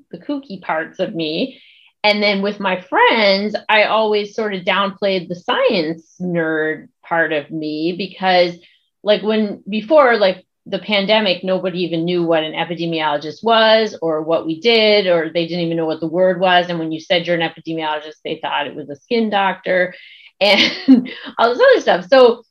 the 0.09 0.17
kooky 0.17 0.61
parts 0.63 0.99
of 0.99 1.13
me. 1.13 1.61
And 2.03 2.21
then 2.21 2.41
with 2.41 2.59
my 2.59 2.81
friends, 2.81 3.55
I 3.69 3.83
always 3.83 4.35
sort 4.35 4.55
of 4.55 4.63
downplayed 4.63 5.27
the 5.27 5.35
science 5.35 6.15
nerd 6.19 6.87
part 7.07 7.33
of 7.33 7.49
me 7.51 7.95
because 7.97 8.55
like 9.03 9.21
when 9.21 9.63
before 9.69 10.17
like 10.17 10.45
the 10.65 10.79
pandemic 10.79 11.43
nobody 11.43 11.83
even 11.83 12.05
knew 12.05 12.23
what 12.23 12.43
an 12.43 12.53
epidemiologist 12.53 13.43
was 13.43 13.97
or 14.01 14.21
what 14.23 14.45
we 14.45 14.59
did 14.59 15.05
or 15.07 15.29
they 15.31 15.47
didn't 15.47 15.63
even 15.63 15.77
know 15.77 15.85
what 15.85 15.99
the 15.99 16.07
word 16.07 16.39
was. 16.39 16.67
And 16.69 16.79
when 16.79 16.91
you 16.91 16.99
said 16.99 17.27
you're 17.27 17.39
an 17.39 17.47
epidemiologist 17.47 18.15
they 18.23 18.39
thought 18.41 18.67
it 18.67 18.75
was 18.75 18.89
a 18.89 18.95
skin 18.95 19.29
doctor 19.29 19.93
and 20.41 21.09
all 21.37 21.49
this 21.49 21.61
other 21.61 21.81
stuff. 21.81 22.07
So 22.09 22.43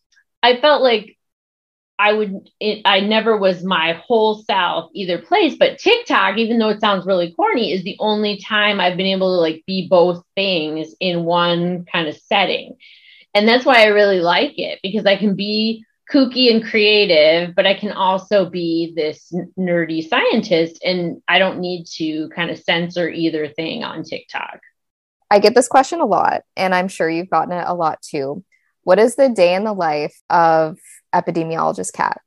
i 0.44 0.60
felt 0.60 0.82
like 0.82 1.16
i 1.98 2.12
would 2.12 2.48
it, 2.60 2.82
i 2.84 3.00
never 3.00 3.36
was 3.36 3.64
my 3.64 3.94
whole 3.94 4.42
self 4.42 4.90
either 4.94 5.18
place 5.18 5.56
but 5.58 5.78
tiktok 5.78 6.36
even 6.36 6.58
though 6.58 6.68
it 6.68 6.80
sounds 6.80 7.06
really 7.06 7.32
corny 7.32 7.72
is 7.72 7.82
the 7.82 7.96
only 7.98 8.38
time 8.38 8.80
i've 8.80 8.96
been 8.96 9.06
able 9.06 9.36
to 9.36 9.40
like 9.40 9.64
be 9.66 9.88
both 9.88 10.22
things 10.34 10.94
in 11.00 11.24
one 11.24 11.84
kind 11.90 12.08
of 12.08 12.16
setting 12.16 12.76
and 13.34 13.48
that's 13.48 13.64
why 13.64 13.82
I 13.82 13.86
really 13.86 14.20
like 14.20 14.54
it 14.56 14.78
because 14.82 15.06
I 15.06 15.16
can 15.16 15.34
be 15.34 15.84
kooky 16.12 16.50
and 16.54 16.64
creative, 16.64 17.54
but 17.54 17.66
I 17.66 17.74
can 17.74 17.92
also 17.92 18.48
be 18.48 18.92
this 18.94 19.32
nerdy 19.58 20.06
scientist 20.06 20.82
and 20.84 21.22
I 21.26 21.38
don't 21.38 21.60
need 21.60 21.86
to 21.96 22.28
kind 22.30 22.50
of 22.50 22.58
censor 22.58 23.08
either 23.08 23.48
thing 23.48 23.84
on 23.84 24.04
TikTok. 24.04 24.60
I 25.30 25.38
get 25.38 25.54
this 25.54 25.68
question 25.68 26.00
a 26.00 26.06
lot, 26.06 26.42
and 26.56 26.74
I'm 26.74 26.88
sure 26.88 27.10
you've 27.10 27.30
gotten 27.30 27.52
it 27.52 27.64
a 27.66 27.74
lot 27.74 28.00
too. 28.02 28.44
What 28.82 28.98
is 28.98 29.16
the 29.16 29.30
day 29.30 29.54
in 29.54 29.64
the 29.64 29.72
life 29.72 30.14
of 30.30 30.78
epidemiologist 31.14 31.92
Kat? 31.92 32.20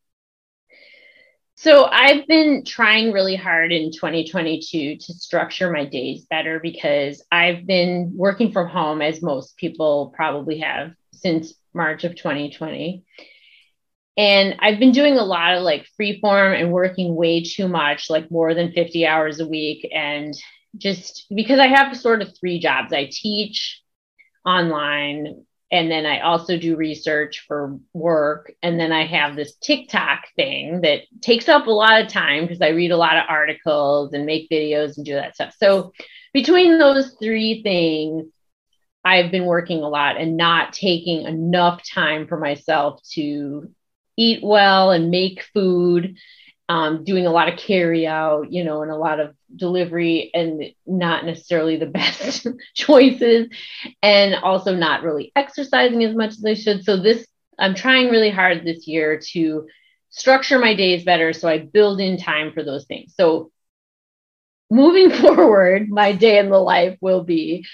So 1.60 1.86
I've 1.86 2.28
been 2.28 2.64
trying 2.64 3.12
really 3.12 3.36
hard 3.36 3.72
in 3.72 3.92
2022 3.92 4.98
to 4.98 5.14
structure 5.14 5.72
my 5.72 5.86
days 5.86 6.28
better 6.30 6.60
because 6.60 7.26
I've 7.32 7.66
been 7.66 8.12
working 8.16 8.52
from 8.52 8.68
home 8.68 9.02
as 9.02 9.24
most 9.24 9.58
people 9.58 10.14
probably 10.16 10.60
have 10.60 10.92
since 11.14 11.56
March 11.74 12.04
of 12.04 12.16
2020. 12.16 13.04
And 14.18 14.56
I've 14.60 14.78
been 14.78 14.92
doing 14.92 15.18
a 15.18 15.24
lot 15.24 15.56
of 15.56 15.64
like 15.64 15.88
free 15.98 16.20
form 16.20 16.54
and 16.54 16.72
working 16.72 17.16
way 17.16 17.42
too 17.42 17.68
much, 17.68 18.08
like 18.08 18.30
more 18.30 18.54
than 18.54 18.72
50 18.72 19.08
hours 19.08 19.40
a 19.40 19.48
week. 19.48 19.90
And 19.92 20.36
just 20.78 21.26
because 21.34 21.58
I 21.58 21.68
have 21.70 21.98
sort 21.98 22.22
of 22.22 22.38
three 22.40 22.60
jobs, 22.60 22.94
I 22.94 23.10
teach 23.12 23.82
online 24.46 25.47
and 25.72 25.92
then 25.92 26.06
I 26.06 26.22
also 26.22 26.58
do 26.58 26.78
research 26.78 27.44
for 27.48 27.78
work. 27.94 28.54
And 28.64 28.80
then 28.80 28.94
I 28.94 29.06
have 29.06 29.36
this 29.36 29.56
TikTok 29.56 30.24
thing 30.36 30.82
that 30.82 31.02
takes 31.22 31.50
up 31.50 31.68
a 31.68 31.72
lot 31.72 32.02
of 32.02 32.08
time 32.08 32.44
because 32.44 32.62
I 32.62 32.70
read 32.70 32.92
a 32.92 32.98
lot 32.98 33.18
of 33.18 33.26
articles 33.28 34.14
and 34.14 34.26
make 34.26 34.50
videos 34.50 34.96
and 34.96 35.06
do 35.06 35.16
that 35.16 35.36
stuff. 35.36 35.54
So 35.60 35.92
between 36.34 36.78
those 36.78 37.16
three 37.22 37.62
things, 37.64 38.28
I've 39.04 39.32
been 39.32 39.46
working 39.46 39.84
a 39.84 39.90
lot 39.90 40.18
and 40.18 40.38
not 40.38 40.74
taking 40.74 41.24
enough 41.24 41.82
time 41.84 42.28
for 42.28 42.40
myself 42.40 43.02
to 43.14 43.70
eat 44.18 44.40
well 44.44 44.92
and 44.92 45.12
make 45.12 45.44
food 45.54 46.18
um, 46.70 47.04
doing 47.04 47.26
a 47.26 47.32
lot 47.32 47.48
of 47.50 47.58
carry 47.58 48.06
out, 48.06 48.52
you 48.52 48.64
know, 48.64 48.82
and 48.82 48.92
a 48.92 48.96
lot 48.98 49.20
of 49.20 49.36
delivery 49.56 50.30
and 50.34 50.64
not 50.86 51.26
necessarily 51.26 51.78
the 51.78 51.86
best 52.00 52.48
choices, 52.76 53.48
and 54.02 54.36
also 54.36 54.76
not 54.76 55.04
really 55.04 55.32
exercising 55.36 56.04
as 56.04 56.16
much 56.16 56.32
as 56.32 56.46
I 56.46 56.54
should. 56.54 56.84
So, 56.84 56.98
this, 56.98 57.26
I'm 57.60 57.76
trying 57.76 58.10
really 58.10 58.32
hard 58.32 58.64
this 58.64 58.88
year 58.88 59.22
to 59.34 59.68
structure 60.10 60.60
my 60.60 60.74
days 60.74 61.04
better 61.04 61.34
so 61.34 61.48
I 61.48 61.60
build 61.60 62.00
in 62.00 62.18
time 62.18 62.52
for 62.54 62.64
those 62.64 62.86
things. 62.86 63.14
So, 63.16 63.52
moving 64.70 65.10
forward, 65.22 65.90
my 65.90 66.14
day 66.14 66.40
in 66.40 66.50
the 66.50 66.60
life 66.60 66.98
will 67.02 67.24
be 67.24 67.66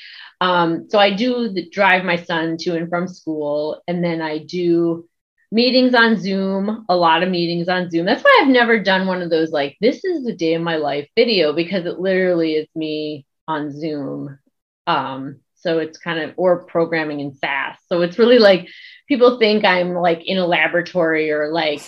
um, 0.43 0.89
so 0.89 0.99
I 0.99 1.15
do 1.15 1.49
the, 1.53 1.69
drive 1.69 2.03
my 2.03 2.17
son 2.17 2.57
to 2.61 2.75
and 2.75 2.89
from 2.89 3.07
school, 3.07 3.81
and 3.87 4.03
then 4.03 4.21
I 4.21 4.39
do 4.39 5.07
meetings 5.53 5.93
on 5.93 6.17
Zoom, 6.19 6.83
a 6.89 6.95
lot 6.95 7.21
of 7.21 7.29
meetings 7.29 7.69
on 7.69 7.89
Zoom. 7.89 8.07
That's 8.07 8.23
why 8.23 8.39
I've 8.41 8.49
never 8.49 8.81
done 8.81 9.05
one 9.05 9.21
of 9.21 9.29
those 9.29 9.51
like 9.51 9.77
this 9.79 10.03
is 10.03 10.25
the 10.25 10.35
day 10.35 10.55
of 10.55 10.63
my 10.63 10.77
life 10.77 11.07
video 11.15 11.53
because 11.53 11.85
it 11.85 11.99
literally 11.99 12.55
is 12.55 12.67
me 12.75 13.27
on 13.47 13.71
Zoom. 13.71 14.39
Um, 14.87 15.41
so 15.53 15.77
it's 15.77 15.99
kind 15.99 16.19
of 16.19 16.33
or 16.37 16.65
programming 16.65 17.19
in 17.19 17.35
SAS. 17.35 17.77
So 17.87 18.01
it's 18.01 18.17
really 18.17 18.39
like 18.39 18.67
people 19.07 19.37
think 19.37 19.63
I'm 19.63 19.93
like 19.93 20.25
in 20.25 20.39
a 20.39 20.45
laboratory 20.45 21.31
or 21.31 21.51
like 21.51 21.81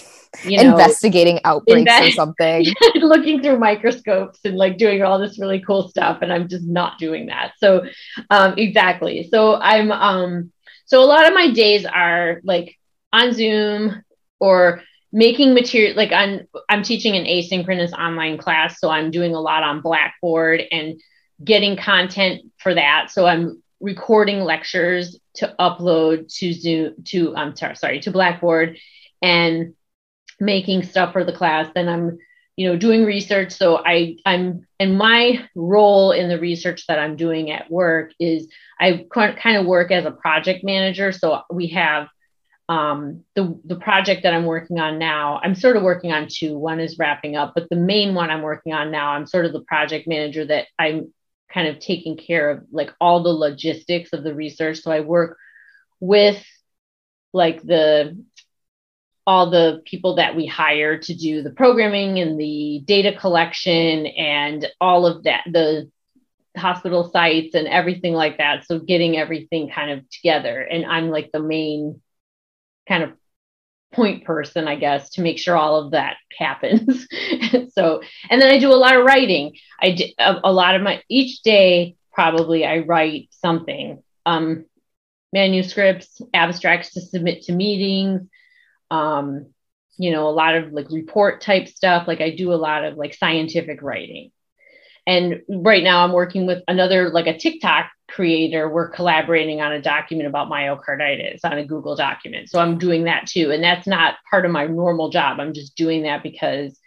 you 0.43 0.63
know 0.63 0.78
investigating 0.78 1.39
outbreaks 1.43 1.91
or 2.01 2.12
something. 2.12 2.67
looking 2.97 3.41
through 3.41 3.58
microscopes 3.58 4.41
and 4.45 4.58
like 4.58 4.78
doing 4.78 5.01
all 5.01 5.17
this 5.17 5.39
really 5.39 5.60
cool 5.60 5.89
stuff 5.89 6.19
and 6.21 6.32
I'm 6.32 6.47
just 6.47 6.65
not 6.65 6.99
doing 6.99 7.25
that. 7.28 7.54
So 7.58 7.86
um 8.30 8.54
exactly. 8.58 9.28
So 9.32 9.56
I'm 9.56 9.91
um 9.91 10.51
so 10.86 11.04
a 11.04 11.06
lot 11.06 11.28
of 11.28 11.34
my 11.34 11.51
days 11.51 11.84
are 11.84 12.41
like 12.43 12.78
on 13.15 13.34
Zoom 13.34 14.04
or 14.39 14.82
making 15.12 15.54
material 15.54 15.95
like 15.95 16.12
I'm 16.12 16.41
I'm 16.69 16.84
teaching 16.84 17.15
an 17.15 17.25
asynchronous 17.25 17.93
online 17.93 18.38
class 18.38 18.80
so 18.80 18.89
I'm 18.89 19.12
doing 19.12 19.34
a 19.34 19.39
lot 19.39 19.63
on 19.63 19.82
Blackboard 19.82 20.62
and 20.71 20.99
getting 21.43 21.78
content 21.78 22.51
for 22.58 22.73
that. 22.73 23.12
So 23.12 23.25
I'm 23.25 23.62
recording 23.80 24.41
lectures 24.41 25.17
to 25.36 25.56
upload 25.60 26.34
to 26.36 26.54
Zoom 26.54 26.95
to 27.06 27.36
I'm 27.36 27.56
sorry, 27.56 27.75
sorry 27.75 27.99
to 28.01 28.12
Blackboard 28.12 28.78
and 29.21 29.73
making 30.39 30.84
stuff 30.84 31.13
for 31.13 31.23
the 31.23 31.34
class. 31.34 31.67
Then 31.73 31.88
I'm 31.88 32.17
you 32.58 32.67
know 32.67 32.78
doing 32.78 33.06
research. 33.06 33.54
So 33.54 33.82
I 33.86 34.17
I'm 34.25 34.67
and 34.82 34.97
my 34.97 35.47
role 35.56 36.12
in 36.12 36.28
the 36.28 36.39
research 36.39 36.88
that 36.88 36.99
I'm 36.99 37.15
doing 37.15 37.51
at 37.51 37.71
work 37.71 38.12
is 38.19 38.49
I 38.80 39.06
kind 39.10 39.58
of 39.58 39.65
work 39.65 39.91
as 39.91 40.06
a 40.06 40.12
project 40.12 40.65
manager. 40.65 41.13
So 41.13 41.41
we 41.49 41.67
have 41.67 42.08
um, 42.67 43.23
the 43.36 43.60
the 43.65 43.75
project 43.75 44.23
that 44.23 44.34
I'm 44.34 44.45
working 44.45 44.80
on 44.80 44.97
now, 44.97 45.39
I'm 45.43 45.56
sort 45.56 45.78
of 45.78 45.84
working 45.84 46.12
on 46.12 46.28
two. 46.30 46.58
One 46.58 46.80
is 46.80 46.97
wrapping 46.97 47.36
up, 47.36 47.54
but 47.54 47.67
the 47.69 47.75
main 47.75 48.15
one 48.15 48.30
I'm 48.30 48.41
working 48.41 48.73
on 48.73 48.91
now, 48.91 49.12
I'm 49.12 49.28
sort 49.28 49.45
of 49.45 49.54
the 49.54 49.62
project 49.62 50.08
manager 50.08 50.45
that 50.45 50.67
I'm 50.80 51.13
kind 51.54 51.67
of 51.67 51.80
taking 51.80 52.17
care 52.17 52.49
of 52.49 52.63
like 52.71 52.91
all 52.99 53.21
the 53.21 53.30
logistics 53.30 54.13
of 54.13 54.23
the 54.23 54.34
research. 54.34 54.80
So 54.82 54.91
I 54.91 55.01
work 55.01 55.38
with 55.99 56.43
like 57.34 57.62
the 57.62 58.17
all 59.28 59.49
the 59.49 59.82
people 59.86 60.15
that 60.15 60.36
we 60.36 60.45
hire 60.45 60.97
to 60.97 61.15
do 61.15 61.41
the 61.41 61.51
programming 61.51 62.19
and 62.19 62.39
the 62.39 62.84
data 62.86 63.17
collection 63.17 64.06
and 64.06 64.67
all 64.80 65.06
of 65.08 65.23
that, 65.23 65.43
the 65.51 65.89
hospital 66.56 67.10
sites 67.12 67.56
and 67.56 67.67
everything 67.67 68.13
like 68.13 68.38
that. 68.38 68.65
So 68.65 68.80
getting 68.80 69.17
everything 69.17 69.69
kind 69.69 69.91
of 69.91 70.10
together. 70.10 70.62
And 70.62 70.86
I'm 70.86 71.10
like 71.10 71.32
the 71.32 71.39
main 71.39 72.01
kind 72.88 73.04
of 73.04 73.12
point 73.93 74.26
person, 74.26 74.67
I 74.67 74.76
guess, 74.76 75.12
to 75.12 75.21
make 75.21 75.39
sure 75.39 75.56
all 75.56 75.78
of 75.78 75.91
that 75.91 76.17
happens. 76.38 77.08
so, 77.74 78.02
and 78.30 78.41
then 78.41 78.54
I 78.54 78.60
do 78.60 78.71
a 78.71 78.76
lot 78.76 78.95
of 78.95 79.06
writing. 79.06 79.56
I 79.82 79.91
do 79.91 80.06
a, 80.19 80.36
a, 80.45 80.52
lot 80.52 80.76
of 80.76 80.82
my 80.82 81.02
each 81.10 81.41
day 81.41 81.95
probably 82.12 82.65
I 82.65 82.80
write 82.80 83.30
something, 83.32 84.04
um, 84.26 84.65
manuscripts, 85.34 86.21
abstracts 86.34 86.93
to 86.93 87.02
submit 87.02 87.43
to 87.43 87.54
meetings, 87.54 88.21
um, 88.91 89.48
you 89.98 90.12
know, 90.12 90.28
a 90.28 90.32
lot 90.32 90.56
of 90.56 90.74
like 90.74 90.89
report 90.89 91.41
type 91.41 91.67
stuff. 91.67 92.08
Like 92.08 92.21
I 92.21 92.32
do 92.32 92.54
a 92.54 92.56
lot 92.56 92.84
of 92.84 92.98
like 92.98 93.13
scientific 93.13 93.82
writing. 93.82 94.32
And 95.08 95.41
right 95.48 95.84
now 95.84 96.04
I'm 96.04 96.13
working 96.13 96.48
with 96.48 96.63
another 96.68 97.10
like 97.10 97.28
a 97.28 97.38
TikTok 97.38 97.88
creator. 98.10 98.70
We're 98.70 98.89
collaborating 98.89 99.62
on 99.62 99.72
a 99.72 99.82
document 99.82 100.28
about 100.28 100.50
myocarditis 100.50 101.41
on 101.44 101.58
a 101.58 101.65
Google 101.65 101.96
document. 101.96 102.50
So 102.50 102.60
I'm 102.60 102.78
doing 102.78 103.04
that 103.04 103.28
too. 103.28 103.52
And 103.52 103.63
that's 103.63 103.88
not 103.88 104.15
part 104.30 104.46
of 104.46 104.52
my 104.52 104.65
normal 104.65 105.10
job. 105.10 105.39
I'm 105.39 105.54
just 105.54 105.76
doing 105.76 106.04
that 106.04 106.24
because 106.24 106.80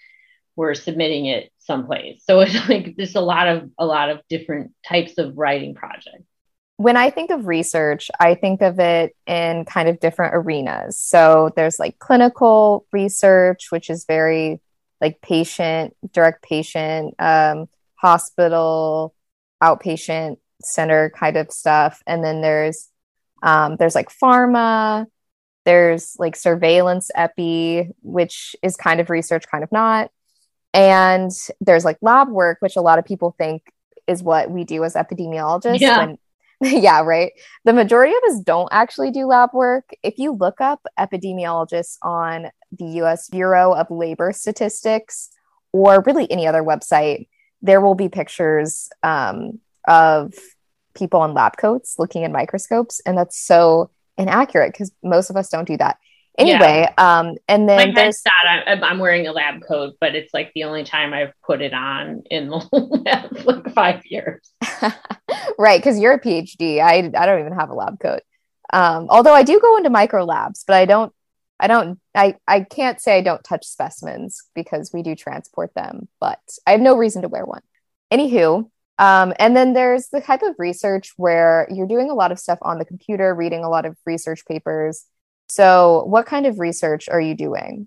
we're 0.56 0.74
submitting 0.74 1.26
it 1.26 1.52
someplace. 1.58 2.22
So 2.24 2.40
it's 2.40 2.68
like 2.68 2.96
there's 2.96 3.14
a 3.14 3.20
lot 3.20 3.48
of 3.48 3.70
a 3.78 3.86
lot 3.86 4.10
of 4.10 4.20
different 4.28 4.72
types 4.86 5.18
of 5.18 5.36
writing 5.36 5.74
projects. 5.74 6.24
When 6.76 6.96
I 6.96 7.10
think 7.10 7.30
of 7.30 7.48
research, 7.48 8.08
I 8.20 8.36
think 8.36 8.62
of 8.62 8.78
it 8.78 9.16
in 9.26 9.64
kind 9.64 9.88
of 9.88 9.98
different 9.98 10.34
arenas. 10.36 10.96
So 10.96 11.50
there's 11.56 11.80
like 11.80 11.98
clinical 11.98 12.86
research, 12.92 13.70
which 13.70 13.90
is 13.90 14.04
very 14.04 14.60
like 15.00 15.20
patient, 15.20 15.96
direct 16.12 16.42
patient 16.42 17.14
um, 17.18 17.68
hospital, 17.98 19.14
outpatient 19.62 20.38
center 20.62 21.10
kind 21.10 21.36
of 21.36 21.50
stuff. 21.52 22.02
And 22.06 22.24
then 22.24 22.40
there's 22.40 22.88
um, 23.42 23.76
there's 23.76 23.94
like 23.94 24.08
pharma, 24.10 25.06
there's 25.64 26.16
like 26.18 26.34
surveillance 26.34 27.10
epi, 27.14 27.90
which 28.02 28.56
is 28.62 28.76
kind 28.76 29.00
of 29.00 29.10
research, 29.10 29.44
kind 29.50 29.62
of 29.62 29.70
not. 29.70 30.10
And 30.74 31.30
there's 31.60 31.84
like 31.84 31.98
lab 32.02 32.28
work, 32.28 32.58
which 32.60 32.76
a 32.76 32.80
lot 32.80 32.98
of 32.98 33.04
people 33.04 33.34
think 33.38 33.62
is 34.06 34.22
what 34.22 34.50
we 34.50 34.64
do 34.64 34.84
as 34.84 34.94
epidemiologists. 34.94 35.80
Yeah. 35.80 35.98
When, 35.98 36.18
yeah, 36.60 37.02
right. 37.02 37.32
The 37.64 37.72
majority 37.72 38.14
of 38.14 38.32
us 38.32 38.40
don't 38.40 38.68
actually 38.72 39.12
do 39.12 39.26
lab 39.26 39.50
work. 39.52 39.90
If 40.02 40.18
you 40.18 40.32
look 40.32 40.60
up 40.60 40.80
epidemiologists 40.98 41.98
on 42.02 42.50
the 42.72 42.86
US 43.02 43.28
Bureau 43.28 43.72
of 43.72 43.90
Labor 43.90 44.32
Statistics 44.32 45.30
or 45.72 46.02
really 46.04 46.30
any 46.30 46.46
other 46.46 46.62
website, 46.62 47.28
there 47.62 47.80
will 47.80 47.94
be 47.94 48.08
pictures 48.08 48.88
um, 49.02 49.60
of 49.86 50.34
people 50.94 51.24
in 51.24 51.34
lab 51.34 51.56
coats 51.56 51.96
looking 51.98 52.22
in 52.22 52.32
microscopes, 52.32 53.00
and 53.06 53.16
that's 53.16 53.38
so 53.38 53.90
inaccurate 54.16 54.72
because 54.72 54.92
most 55.02 55.30
of 55.30 55.36
us 55.36 55.48
don't 55.48 55.66
do 55.66 55.76
that. 55.76 55.98
Anyway, 56.38 56.86
yeah. 56.86 57.18
um, 57.18 57.34
and 57.48 57.68
then 57.68 57.88
My 57.88 57.94
there's 57.94 58.22
I'm, 58.46 58.84
I'm 58.84 58.98
wearing 59.00 59.26
a 59.26 59.32
lab 59.32 59.60
coat, 59.66 59.96
but 60.00 60.14
it's 60.14 60.32
like 60.32 60.52
the 60.54 60.64
only 60.64 60.84
time 60.84 61.12
I've 61.12 61.32
put 61.44 61.60
it 61.60 61.74
on 61.74 62.22
in 62.30 62.48
like 62.72 63.74
five 63.74 64.06
years. 64.06 64.52
right, 65.58 65.80
because 65.80 65.98
you're 65.98 66.12
a 66.12 66.20
PhD. 66.20 66.80
I 66.80 67.10
I 67.20 67.26
don't 67.26 67.40
even 67.40 67.54
have 67.54 67.70
a 67.70 67.74
lab 67.74 67.98
coat. 67.98 68.20
Um, 68.72 69.06
although 69.08 69.34
I 69.34 69.42
do 69.42 69.58
go 69.58 69.78
into 69.78 69.90
micro 69.90 70.24
labs, 70.24 70.62
but 70.64 70.76
I 70.76 70.84
don't 70.84 71.12
I 71.60 71.66
don't 71.66 71.98
I 72.14 72.36
I 72.46 72.60
can't 72.60 73.00
say 73.00 73.18
I 73.18 73.22
don't 73.22 73.42
touch 73.42 73.66
specimens 73.66 74.42
because 74.54 74.92
we 74.92 75.02
do 75.02 75.14
transport 75.14 75.74
them, 75.74 76.08
but 76.20 76.40
I 76.66 76.72
have 76.72 76.80
no 76.80 76.96
reason 76.96 77.22
to 77.22 77.28
wear 77.28 77.44
one. 77.44 77.62
Anywho, 78.12 78.70
um, 78.98 79.32
and 79.38 79.56
then 79.56 79.74
there's 79.74 80.08
the 80.08 80.20
type 80.20 80.42
of 80.42 80.56
research 80.58 81.12
where 81.16 81.68
you're 81.70 81.86
doing 81.86 82.10
a 82.10 82.14
lot 82.14 82.32
of 82.32 82.38
stuff 82.38 82.58
on 82.62 82.78
the 82.78 82.84
computer, 82.84 83.34
reading 83.34 83.62
a 83.62 83.68
lot 83.68 83.86
of 83.86 83.96
research 84.04 84.44
papers. 84.46 85.04
So, 85.48 86.04
what 86.06 86.26
kind 86.26 86.46
of 86.46 86.58
research 86.58 87.08
are 87.08 87.20
you 87.20 87.34
doing? 87.34 87.86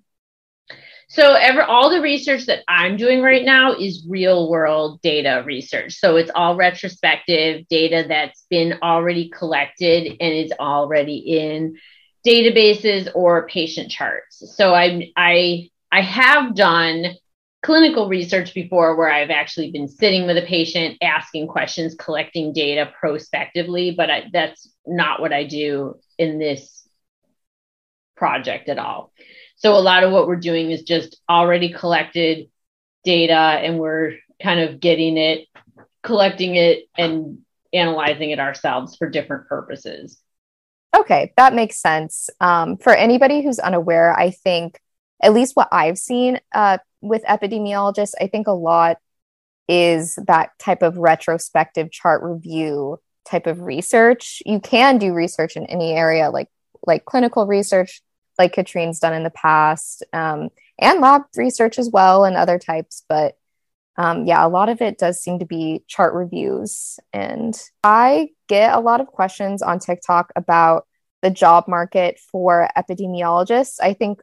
So, 1.10 1.34
ever 1.34 1.64
all 1.64 1.90
the 1.90 2.02
research 2.02 2.46
that 2.46 2.64
I'm 2.70 2.96
doing 2.96 3.22
right 3.22 3.44
now 3.44 3.74
is 3.74 4.06
real 4.08 4.50
world 4.50 5.02
data 5.02 5.44
research. 5.46 5.96
So, 5.96 6.16
it's 6.16 6.32
all 6.34 6.56
retrospective 6.56 7.68
data 7.68 8.06
that's 8.08 8.46
been 8.50 8.80
already 8.82 9.30
collected 9.30 10.16
and 10.20 10.34
is 10.34 10.54
already 10.60 11.18
in 11.18 11.78
databases 12.26 13.10
or 13.16 13.48
patient 13.48 13.92
charts. 13.92 14.56
So 14.56 14.74
I 14.74 15.12
I 15.16 15.70
I 15.92 16.02
have 16.02 16.56
done 16.56 17.16
clinical 17.62 18.08
research 18.08 18.54
before 18.54 18.96
where 18.96 19.12
I've 19.12 19.30
actually 19.30 19.72
been 19.72 19.88
sitting 19.88 20.26
with 20.26 20.38
a 20.38 20.42
patient, 20.42 20.98
asking 21.02 21.48
questions, 21.48 21.96
collecting 21.96 22.54
data 22.54 22.92
prospectively, 23.00 23.92
but 23.92 24.10
I, 24.10 24.24
that's 24.34 24.74
not 24.86 25.22
what 25.22 25.32
I 25.32 25.44
do 25.44 25.96
in 26.18 26.40
this 26.40 26.88
project 28.16 28.68
at 28.70 28.80
all. 28.80 29.12
So 29.58 29.76
a 29.76 29.80
lot 29.80 30.04
of 30.04 30.12
what 30.12 30.28
we're 30.28 30.38
doing 30.38 30.72
is 30.72 30.84
just 30.84 31.22
already 31.30 31.72
collected 31.72 32.50
data 33.04 33.34
and 33.34 33.80
we're 33.80 34.14
kind 34.42 34.60
of 34.60 34.80
getting 34.80 35.18
it, 35.18 35.48
collecting 36.02 36.56
it 36.56 36.86
and 36.98 37.40
analyzing 37.74 38.32
it 38.32 38.40
ourselves 38.40 38.96
for 38.96 39.10
different 39.10 39.48
purposes. 39.48 40.21
Okay, 40.96 41.34
that 41.38 41.54
makes 41.54 41.78
sense. 41.78 42.30
Um, 42.40 42.78
for 42.78 42.94
anybody 42.94 43.42
who's 43.42 43.60
unaware, 43.60 44.14
I 44.18 44.32
think 44.32 44.80
at 45.22 45.34
least 45.34 45.56
what 45.56 45.70
I've 45.72 45.98
seen 45.98 46.40
uh, 46.54 46.80
with 47.02 47.24
epidemiologists, 47.24 48.14
I 48.20 48.28
think 48.28 48.48
a 48.48 48.52
lot 48.52 48.98
is 49.68 50.18
that 50.28 50.52
type 50.60 50.82
of 50.82 50.98
retrospective 50.98 51.92
chart 51.92 52.24
review 52.24 53.00
type 53.26 53.48
of 53.48 53.62
research. 53.62 54.44
You 54.46 54.60
can 54.60 54.98
do 54.98 55.14
research 55.14 55.56
in 55.56 55.66
any 55.68 55.94
area, 55.94 56.30
like 56.30 56.50
like 56.86 57.06
clinical 57.06 57.46
research, 57.46 58.02
like 58.38 58.54
Katrine's 58.54 59.00
done 59.00 59.14
in 59.14 59.24
the 59.24 59.30
past, 59.30 60.04
um, 60.14 60.50
and 60.80 61.00
lab 61.00 61.24
research 61.38 61.80
as 61.80 61.90
well, 61.90 62.26
and 62.26 62.36
other 62.36 62.60
types. 62.60 63.04
But 63.08 63.38
um, 63.98 64.26
yeah, 64.26 64.46
a 64.46 64.50
lot 64.50 64.70
of 64.70 64.82
it 64.82 64.98
does 64.98 65.22
seem 65.22 65.40
to 65.40 65.46
be 65.46 65.84
chart 65.88 66.14
reviews. 66.14 67.00
And 67.14 67.60
I 67.84 68.30
get 68.52 68.74
a 68.74 68.82
lot 68.82 69.00
of 69.00 69.08
questions 69.08 69.62
on 69.62 69.80
TikTok 69.80 70.34
about 70.36 70.86
the 71.22 71.30
job 71.30 71.70
market 71.70 72.20
for 72.20 72.68
epidemiologists. 72.78 73.78
I 73.82 73.94
think 73.94 74.20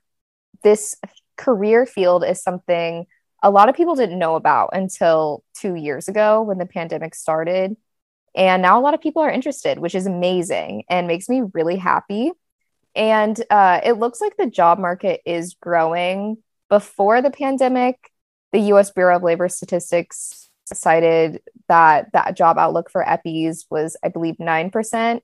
this 0.63 0.95
career 1.39 1.87
field 1.87 2.23
is 2.23 2.43
something 2.43 3.07
a 3.43 3.51
lot 3.51 3.71
of 3.71 3.75
people 3.75 3.95
didn't 3.95 4.19
know 4.19 4.35
about 4.35 4.71
until 4.75 5.43
two 5.55 5.77
years 5.77 6.09
ago 6.09 6.43
when 6.43 6.59
the 6.59 6.67
pandemic 6.67 7.15
started. 7.15 7.75
And 8.35 8.61
now 8.61 8.79
a 8.79 8.83
lot 8.83 8.93
of 8.93 9.01
people 9.01 9.23
are 9.23 9.31
interested, 9.31 9.79
which 9.79 9.95
is 9.95 10.07
amazing 10.07 10.85
and 10.91 11.07
makes 11.07 11.31
me 11.31 11.45
really 11.55 11.77
happy. 11.77 12.33
And 12.95 13.43
uh, 13.49 13.81
it 13.83 13.95
looks 13.95 14.21
like 14.21 14.37
the 14.37 14.51
job 14.51 14.79
market 14.79 15.23
is 15.25 15.55
growing. 15.55 16.37
Before 16.69 17.23
the 17.23 17.31
pandemic, 17.31 17.97
the 18.53 18.61
US 18.75 18.91
Bureau 18.91 19.17
of 19.17 19.23
Labor 19.23 19.49
Statistics 19.49 20.48
cited 20.75 21.41
that 21.69 22.13
that 22.13 22.37
job 22.37 22.59
outlook 22.59 22.91
for 22.91 23.07
EPIs 23.07 23.67
was, 23.71 23.97
I 24.03 24.09
believe, 24.09 24.37
9%. 24.37 25.21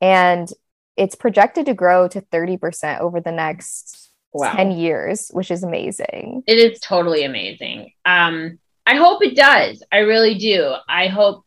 And 0.00 0.52
it's 0.96 1.14
projected 1.14 1.66
to 1.66 1.74
grow 1.74 2.08
to 2.08 2.20
30% 2.20 3.00
over 3.00 3.20
the 3.20 3.32
next 3.32 4.10
wow. 4.32 4.52
10 4.52 4.72
years, 4.72 5.28
which 5.32 5.50
is 5.50 5.62
amazing. 5.62 6.42
It 6.46 6.58
is 6.58 6.80
totally 6.80 7.24
amazing. 7.24 7.92
Um, 8.04 8.58
I 8.86 8.96
hope 8.96 9.22
it 9.22 9.36
does. 9.36 9.82
I 9.92 9.98
really 9.98 10.36
do. 10.36 10.74
I 10.88 11.08
hope, 11.08 11.44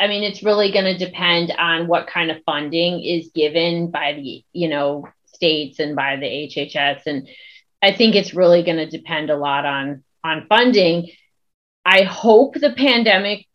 I 0.00 0.06
mean, 0.06 0.22
it's 0.22 0.42
really 0.42 0.72
going 0.72 0.84
to 0.84 0.96
depend 0.96 1.52
on 1.58 1.88
what 1.88 2.06
kind 2.06 2.30
of 2.30 2.42
funding 2.46 3.02
is 3.02 3.30
given 3.34 3.90
by 3.90 4.14
the, 4.14 4.44
you 4.52 4.68
know, 4.68 5.08
states 5.26 5.78
and 5.78 5.94
by 5.94 6.16
the 6.16 6.26
HHS. 6.26 7.02
And 7.06 7.28
I 7.82 7.92
think 7.92 8.14
it's 8.14 8.34
really 8.34 8.62
going 8.62 8.78
to 8.78 8.88
depend 8.88 9.30
a 9.30 9.36
lot 9.36 9.66
on, 9.66 10.04
on 10.24 10.46
funding. 10.48 11.10
I 11.86 12.02
hope 12.02 12.54
the 12.54 12.72
pandemic 12.72 13.46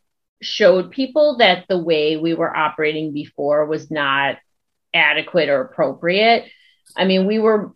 showed 0.41 0.89
people 0.89 1.37
that 1.39 1.65
the 1.67 1.77
way 1.77 2.15
we 2.15 2.33
were 2.33 2.55
operating 2.55 3.11
before 3.11 3.65
was 3.65 3.91
not 3.91 4.37
adequate 4.93 5.49
or 5.49 5.59
appropriate. 5.59 6.45
I 6.95 7.03
mean, 7.03 7.27
we 7.27 7.39
were 7.39 7.73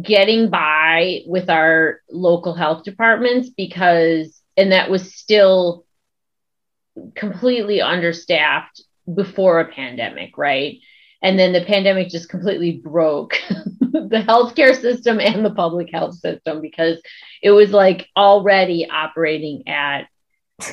getting 0.00 0.48
by 0.48 1.22
with 1.26 1.50
our 1.50 2.02
local 2.08 2.54
health 2.54 2.84
departments 2.84 3.50
because, 3.50 4.40
and 4.56 4.70
that 4.70 4.90
was 4.90 5.12
still 5.12 5.84
completely 7.16 7.80
understaffed 7.80 8.82
before 9.12 9.58
a 9.58 9.72
pandemic, 9.72 10.38
right? 10.38 10.78
And 11.26 11.36
then 11.36 11.52
the 11.52 11.64
pandemic 11.64 12.08
just 12.08 12.28
completely 12.28 12.76
broke 12.76 13.36
the 13.80 14.24
healthcare 14.28 14.80
system 14.80 15.18
and 15.18 15.44
the 15.44 15.50
public 15.50 15.90
health 15.90 16.14
system 16.14 16.60
because 16.60 17.02
it 17.42 17.50
was 17.50 17.72
like 17.72 18.06
already 18.16 18.88
operating 18.88 19.66
at 19.66 20.06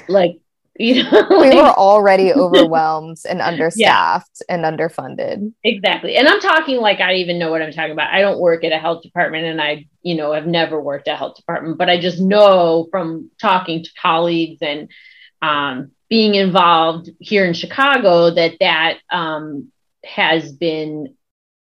like 0.07 0.37
you 0.77 1.01
know 1.01 1.27
we 1.31 1.49
were 1.55 1.73
already 1.73 2.31
overwhelmed 2.31 3.17
and 3.27 3.41
understaffed 3.49 4.43
yeah. 4.47 4.55
and 4.55 4.63
underfunded. 4.63 5.51
Exactly. 5.63 6.17
And 6.17 6.27
i'm 6.27 6.39
talking 6.39 6.77
like 6.77 6.99
i 6.99 7.15
even 7.15 7.39
know 7.39 7.49
what 7.49 7.63
i'm 7.63 7.71
talking 7.71 7.91
about. 7.91 8.13
I 8.13 8.21
don't 8.21 8.39
work 8.39 8.63
at 8.63 8.71
a 8.71 8.77
health 8.77 9.01
department 9.01 9.45
and 9.45 9.59
i 9.59 9.87
you 10.03 10.13
know 10.13 10.33
have 10.33 10.45
never 10.45 10.79
worked 10.79 11.07
at 11.07 11.15
a 11.15 11.17
health 11.17 11.35
department 11.35 11.79
but 11.79 11.89
i 11.89 11.99
just 11.99 12.19
know 12.19 12.87
from 12.91 13.31
talking 13.41 13.83
to 13.83 13.89
colleagues 13.99 14.59
and 14.61 14.87
um, 15.41 15.91
being 16.09 16.35
involved 16.35 17.09
here 17.19 17.43
in 17.43 17.55
chicago 17.55 18.29
that 18.29 18.53
that 18.59 18.99
um, 19.09 19.71
has 20.03 20.51
been 20.51 21.15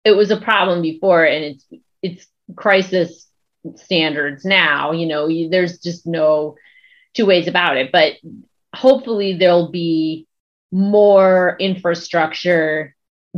it 0.05 0.13
was 0.13 0.31
a 0.31 0.41
problem 0.41 0.83
before 0.83 1.25
and 1.25 1.45
it's 1.45 1.65
it's 2.03 2.27
crisis 2.57 3.29
standards 3.77 4.45
now 4.45 4.93
you 4.93 5.07
know 5.07 5.27
you, 5.27 5.49
there's 5.49 5.79
just 5.79 6.07
no 6.07 6.57
two 7.15 7.27
ways 7.27 7.47
about 7.47 7.77
it 7.77 7.93
but 7.93 8.15
hopefully 8.75 9.37
there'll 9.37 9.71
be 9.71 10.27
more 10.73 11.57
infrastructure 11.59 12.95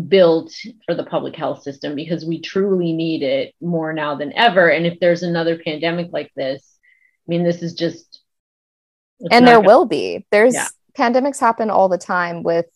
built 0.09 0.53
for 0.87 0.95
the 0.95 1.05
public 1.05 1.37
health 1.37 1.63
system 1.63 1.95
because 1.95 2.25
we 2.25 2.41
truly 2.41 2.93
need 2.93 3.23
it 3.23 3.55
more 3.61 3.93
now 3.93 4.15
than 4.15 4.33
ever. 4.35 4.69
And 4.69 4.87
if 4.87 4.99
there's 5.01 5.23
another 5.23 5.59
pandemic 5.59 6.09
like 6.13 6.33
this, 6.35 6.79
I 7.27 7.27
mean, 7.29 7.45
this 7.45 7.63
is 7.63 7.75
just. 7.75 8.21
And 9.31 9.47
there 9.47 9.57
gonna, 9.57 9.67
will 9.67 9.85
be. 9.85 10.27
There's 10.31 10.55
yeah. 10.55 10.69
pandemics 10.99 11.39
happen 11.39 11.71
all 11.71 11.89
the 11.89 11.99
time 11.99 12.43
with 12.43 12.67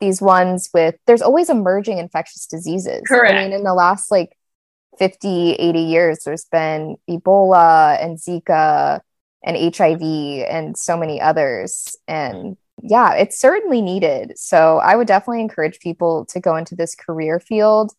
these 0.00 0.20
ones 0.20 0.70
with, 0.74 0.96
there's 1.06 1.22
always 1.22 1.50
emerging 1.50 1.98
infectious 1.98 2.46
diseases. 2.46 3.02
Correct. 3.06 3.34
I 3.34 3.44
mean, 3.44 3.52
in 3.52 3.64
the 3.64 3.74
last 3.74 4.10
like 4.10 4.36
50, 4.98 5.52
80 5.54 5.78
years, 5.80 6.18
there's 6.24 6.44
been 6.46 6.96
Ebola 7.08 8.02
and 8.02 8.18
Zika 8.18 9.00
and 9.44 9.76
HIV 9.76 10.02
and 10.48 10.76
so 10.76 10.96
many 10.96 11.20
others. 11.20 11.96
And 12.08 12.56
yeah, 12.82 13.14
it's 13.14 13.38
certainly 13.38 13.82
needed. 13.82 14.32
So 14.36 14.78
I 14.78 14.96
would 14.96 15.06
definitely 15.06 15.40
encourage 15.40 15.80
people 15.80 16.26
to 16.26 16.40
go 16.40 16.56
into 16.56 16.74
this 16.74 16.94
career 16.94 17.40
field. 17.40 17.92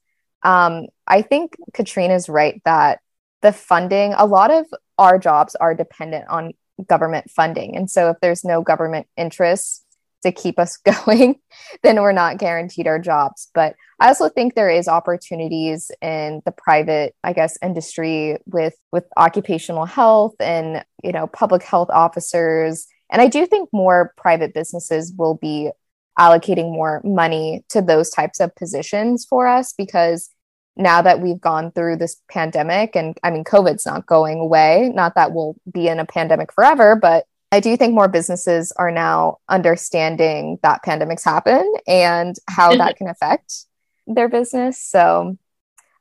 Um, 0.44 0.88
I 1.08 1.22
think 1.22 1.56
Katrine's 1.74 2.30
right 2.30 2.62
that 2.66 3.00
the 3.42 3.52
funding, 3.52 4.14
a 4.14 4.26
lot 4.26 4.52
of 4.52 4.66
our 4.98 5.18
jobs 5.18 5.56
are 5.56 5.74
dependent 5.74 6.28
on 6.30 6.54
government 6.88 7.30
funding. 7.32 7.76
And 7.76 7.90
so 7.90 8.10
if 8.10 8.18
there's 8.22 8.44
no 8.44 8.62
government 8.62 9.08
interest, 9.16 9.85
to 10.26 10.32
keep 10.32 10.60
us 10.60 10.78
going, 11.08 11.40
then 11.84 12.02
we're 12.02 12.12
not 12.12 12.38
guaranteed 12.38 12.88
our 12.88 13.00
jobs. 13.00 13.50
But 13.54 13.76
I 14.00 14.08
also 14.08 14.30
think 14.30 14.56
there 14.56 14.70
is 14.70 14.88
opportunities 14.88 15.92
in 16.02 16.42
the 16.46 16.52
private, 16.52 17.16
I 17.24 17.34
guess, 17.34 17.58
industry 17.64 18.38
with 18.46 18.76
with 18.92 19.06
occupational 19.18 19.86
health 19.86 20.36
and 20.40 20.84
you 21.04 21.12
know 21.12 21.28
public 21.28 21.64
health 21.64 21.90
officers. 21.92 22.88
And 23.12 23.22
I 23.22 23.28
do 23.28 23.46
think 23.46 23.70
more 23.72 24.14
private 24.18 24.54
businesses 24.54 25.14
will 25.16 25.36
be 25.36 25.72
allocating 26.18 26.72
more 26.72 27.02
money 27.04 27.64
to 27.70 27.82
those 27.82 28.10
types 28.10 28.40
of 28.40 28.56
positions 28.56 29.26
for 29.26 29.48
us 29.48 29.74
because 29.74 30.30
now 30.78 31.02
that 31.02 31.22
we've 31.22 31.40
gone 31.40 31.72
through 31.72 31.98
this 31.98 32.18
pandemic 32.30 32.96
and 32.96 33.18
I 33.24 33.32
mean 33.32 33.44
COVID's 33.44 33.86
not 33.86 34.06
going 34.06 34.40
away, 34.40 34.92
not 34.94 35.16
that 35.16 35.34
we'll 35.34 35.56
be 35.72 35.88
in 35.88 36.00
a 36.00 36.06
pandemic 36.06 36.52
forever, 36.54 36.96
but 36.96 37.26
I 37.56 37.62
do 37.62 37.78
think 37.78 37.94
more 37.94 38.10
businesses 38.10 38.74
are 38.74 38.92
now 38.92 39.38
understanding 39.48 40.60
that 40.62 40.84
pandemics 40.84 41.24
happen 41.24 41.74
and 41.88 42.36
how 42.50 42.76
that 42.76 42.96
mm-hmm. 42.96 42.98
can 42.98 43.08
affect 43.08 43.66
their 44.06 44.28
business. 44.28 44.78
So, 44.78 45.38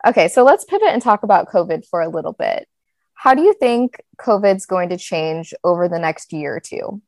okay, 0.05 0.27
so 0.27 0.43
let's 0.43 0.64
pivot 0.64 0.88
and 0.88 1.01
talk 1.01 1.23
about 1.23 1.49
COVID 1.49 1.87
for 1.87 2.03
a 2.03 2.09
little 2.09 2.33
bit. 2.33 2.67
How 3.14 3.35
do 3.35 3.43
you 3.43 3.55
think 3.55 4.03
COVID's 4.19 4.67
going 4.67 4.88
to 4.88 4.97
change 4.97 5.55
over 5.62 5.88
the 5.88 6.01
next 6.01 6.33
year 6.33 6.57
or 6.57 6.61
two? 6.61 7.01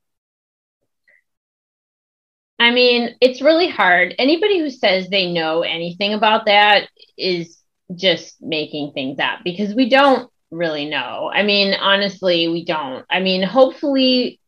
I 2.60 2.70
mean, 2.70 3.16
it's 3.20 3.42
really 3.42 3.68
hard. 3.68 4.14
Anybody 4.16 4.60
who 4.60 4.70
says 4.70 5.08
they 5.08 5.32
know 5.32 5.62
anything 5.62 6.14
about 6.14 6.46
that 6.46 6.88
is 7.18 7.58
just 7.96 8.40
making 8.40 8.92
things 8.92 9.18
up 9.18 9.40
because 9.42 9.74
we 9.74 9.88
don't 9.88 10.30
really 10.50 10.88
know. 10.88 11.30
I 11.32 11.42
mean, 11.42 11.74
honestly, 11.74 12.48
we 12.48 12.64
don't. 12.64 13.04
I 13.10 13.20
mean, 13.20 13.42
hopefully 13.42 14.40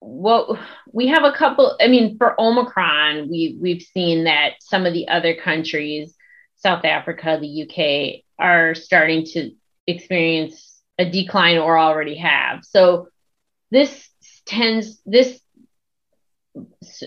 what 0.00 0.58
we 0.92 1.08
have 1.08 1.22
a 1.24 1.32
couple 1.32 1.76
I 1.80 1.86
mean, 1.88 2.16
for 2.18 2.40
Omicron, 2.40 3.28
we 3.30 3.56
we've 3.60 3.82
seen 3.82 4.24
that 4.24 4.54
some 4.60 4.86
of 4.86 4.92
the 4.92 5.08
other 5.08 5.34
countries, 5.34 6.14
South 6.56 6.84
Africa, 6.84 7.38
the 7.40 7.62
UK, 7.62 8.24
are 8.38 8.74
starting 8.74 9.24
to 9.26 9.52
experience 9.86 10.80
a 10.98 11.08
decline 11.08 11.58
or 11.58 11.78
already 11.78 12.16
have. 12.16 12.64
So 12.64 13.08
this 13.70 14.08
tends 14.44 15.00
this 15.06 15.40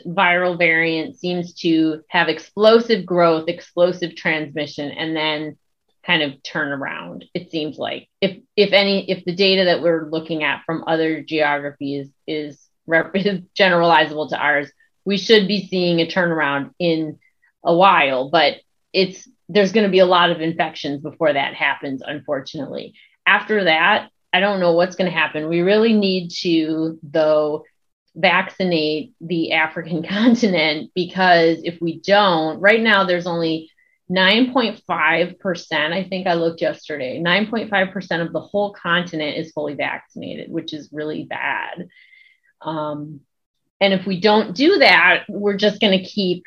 viral 0.08 0.58
variant 0.58 1.18
seems 1.18 1.54
to 1.54 2.02
have 2.10 2.30
explosive 2.30 3.06
growth, 3.06 3.48
explosive 3.48 4.16
transmission, 4.16 4.92
and 4.92 5.16
then 5.16 5.58
kind 6.06 6.22
of 6.22 6.42
turn 6.44 6.72
around 6.72 7.26
it 7.34 7.52
seems 7.52 7.78
like. 7.78 8.08
If 8.22 8.38
if 8.56 8.74
any 8.74 9.10
if 9.10 9.26
the 9.26 9.36
data 9.36 9.66
that 9.66 9.82
we're 9.82 10.10
looking 10.10 10.44
at 10.44 10.64
from 10.66 10.84
other 10.88 11.22
geographies 11.22 12.10
is, 12.28 12.68
is 12.88 13.42
generalizable 13.58 14.30
to 14.30 14.38
ours 14.38 14.72
we 15.06 15.18
should 15.18 15.48
be 15.48 15.68
seeing 15.68 16.00
a 16.02 16.08
turnaround 16.08 16.72
in 16.80 17.20
a 17.64 17.76
while 17.76 18.30
but 18.30 18.58
it's 18.92 19.28
there's 19.48 19.72
going 19.72 19.86
to 19.86 19.92
be 19.92 20.00
a 20.00 20.06
lot 20.06 20.32
of 20.32 20.42
infections 20.42 21.02
before 21.02 21.32
that 21.32 21.54
happens 21.54 22.02
unfortunately. 22.06 22.94
After 23.26 23.64
that 23.66 24.10
i 24.34 24.40
don't 24.40 24.60
know 24.60 24.74
what's 24.74 24.96
going 24.96 25.10
to 25.10 25.18
happen. 25.18 25.48
We 25.48 25.62
really 25.62 25.94
need 25.94 26.30
to 26.42 27.00
though 27.04 27.64
vaccinate 28.16 29.14
the 29.20 29.54
african 29.54 30.04
continent 30.08 30.92
because 30.96 31.60
if 31.64 31.82
we 31.82 32.00
don't 32.00 32.60
right 32.60 32.82
now 32.82 33.04
there's 33.04 33.28
only 33.28 33.70
9.5%, 34.10 35.72
I 35.72 36.04
think 36.08 36.28
I 36.28 36.36
looked 36.36 36.62
yesterday, 36.62 37.20
9.5% 37.20 38.26
of 38.26 38.34
the 38.34 38.40
whole 38.40 38.74
continent 38.74 39.38
is 39.38 39.52
fully 39.52 39.74
vaccinated, 39.74 40.52
which 40.52 40.74
is 40.74 40.90
really 40.92 41.24
bad. 41.24 41.88
Um, 42.62 43.22
and 43.82 43.94
if 43.94 44.06
we 44.06 44.20
don't 44.20 44.56
do 44.56 44.78
that, 44.80 45.26
we're 45.28 45.58
just 45.58 45.82
going 45.82 45.98
to 45.98 46.06
keep 46.06 46.46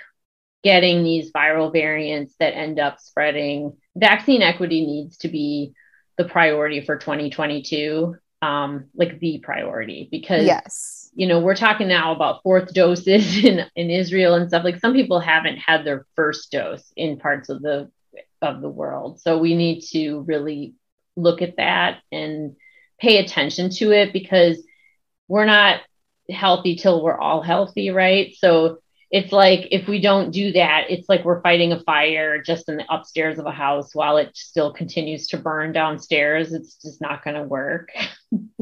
getting 0.63 1.03
these 1.03 1.33
viral 1.33 1.73
variants 1.73 2.35
that 2.39 2.57
end 2.57 2.79
up 2.79 3.01
spreading. 3.01 3.77
Vaccine 3.97 4.43
equity 4.43 4.87
needs 4.87 5.19
to 5.19 5.29
be 5.29 5.73
the 6.17 6.25
priority 6.25 6.81
for 6.81 6.97
2022, 6.97 8.17
um, 8.43 8.87
like 8.95 9.19
the 9.21 9.39
priority, 9.39 10.09
because 10.11 10.47
yes 10.47 10.98
you 11.15 11.27
know, 11.27 11.41
we're 11.41 11.57
talking 11.57 11.89
now 11.89 12.15
about 12.15 12.43
fourth 12.43 12.73
doses 12.73 13.45
in, 13.45 13.67
in 13.77 13.91
Israel 13.91 14.35
and 14.35 14.49
stuff. 14.49 14.65
Like 14.65 14.81
some 14.81 14.93
people 14.93 15.21
haven't 15.21 15.57
had 15.57 15.85
their 15.85 16.07
first 16.15 16.51
dose 16.51 16.93
in 16.97 17.19
parts 17.19 17.49
of 17.49 17.63
the 17.63 17.91
of 18.41 18.61
the 18.61 18.69
world. 18.69 19.21
So 19.21 19.39
we 19.39 19.57
need 19.57 19.81
to 19.93 20.21
really 20.21 20.75
look 21.17 21.43
at 21.43 21.57
that 21.57 21.99
and 22.13 22.57
pay 23.01 23.19
attention 23.19 23.71
to 23.71 23.93
it 23.93 24.13
because 24.13 24.63
we're 25.27 25.45
not 25.45 25.81
healthy 26.31 26.77
till 26.77 27.03
we're 27.03 27.19
all 27.19 27.43
healthy, 27.43 27.91
right? 27.91 28.35
So 28.39 28.79
it's 29.11 29.33
like 29.33 29.69
if 29.71 29.89
we 29.89 30.01
don't 30.01 30.31
do 30.31 30.53
that, 30.53 30.87
it's 30.91 31.09
like 31.09 31.25
we're 31.25 31.41
fighting 31.41 31.73
a 31.73 31.81
fire 31.81 32.43
just 32.43 32.69
in 32.69 32.77
the 32.77 32.85
upstairs 32.95 33.39
of 33.39 33.47
a 33.47 33.51
house 33.51 33.95
while 33.95 34.19
it 34.19 34.37
still 34.37 34.73
continues 34.73 35.29
to 35.29 35.39
burn 35.39 35.73
downstairs. 35.73 36.53
It's 36.53 36.77
just 36.77 37.01
not 37.01 37.25
going 37.25 37.37
to 37.37 37.45
work. 37.45 37.91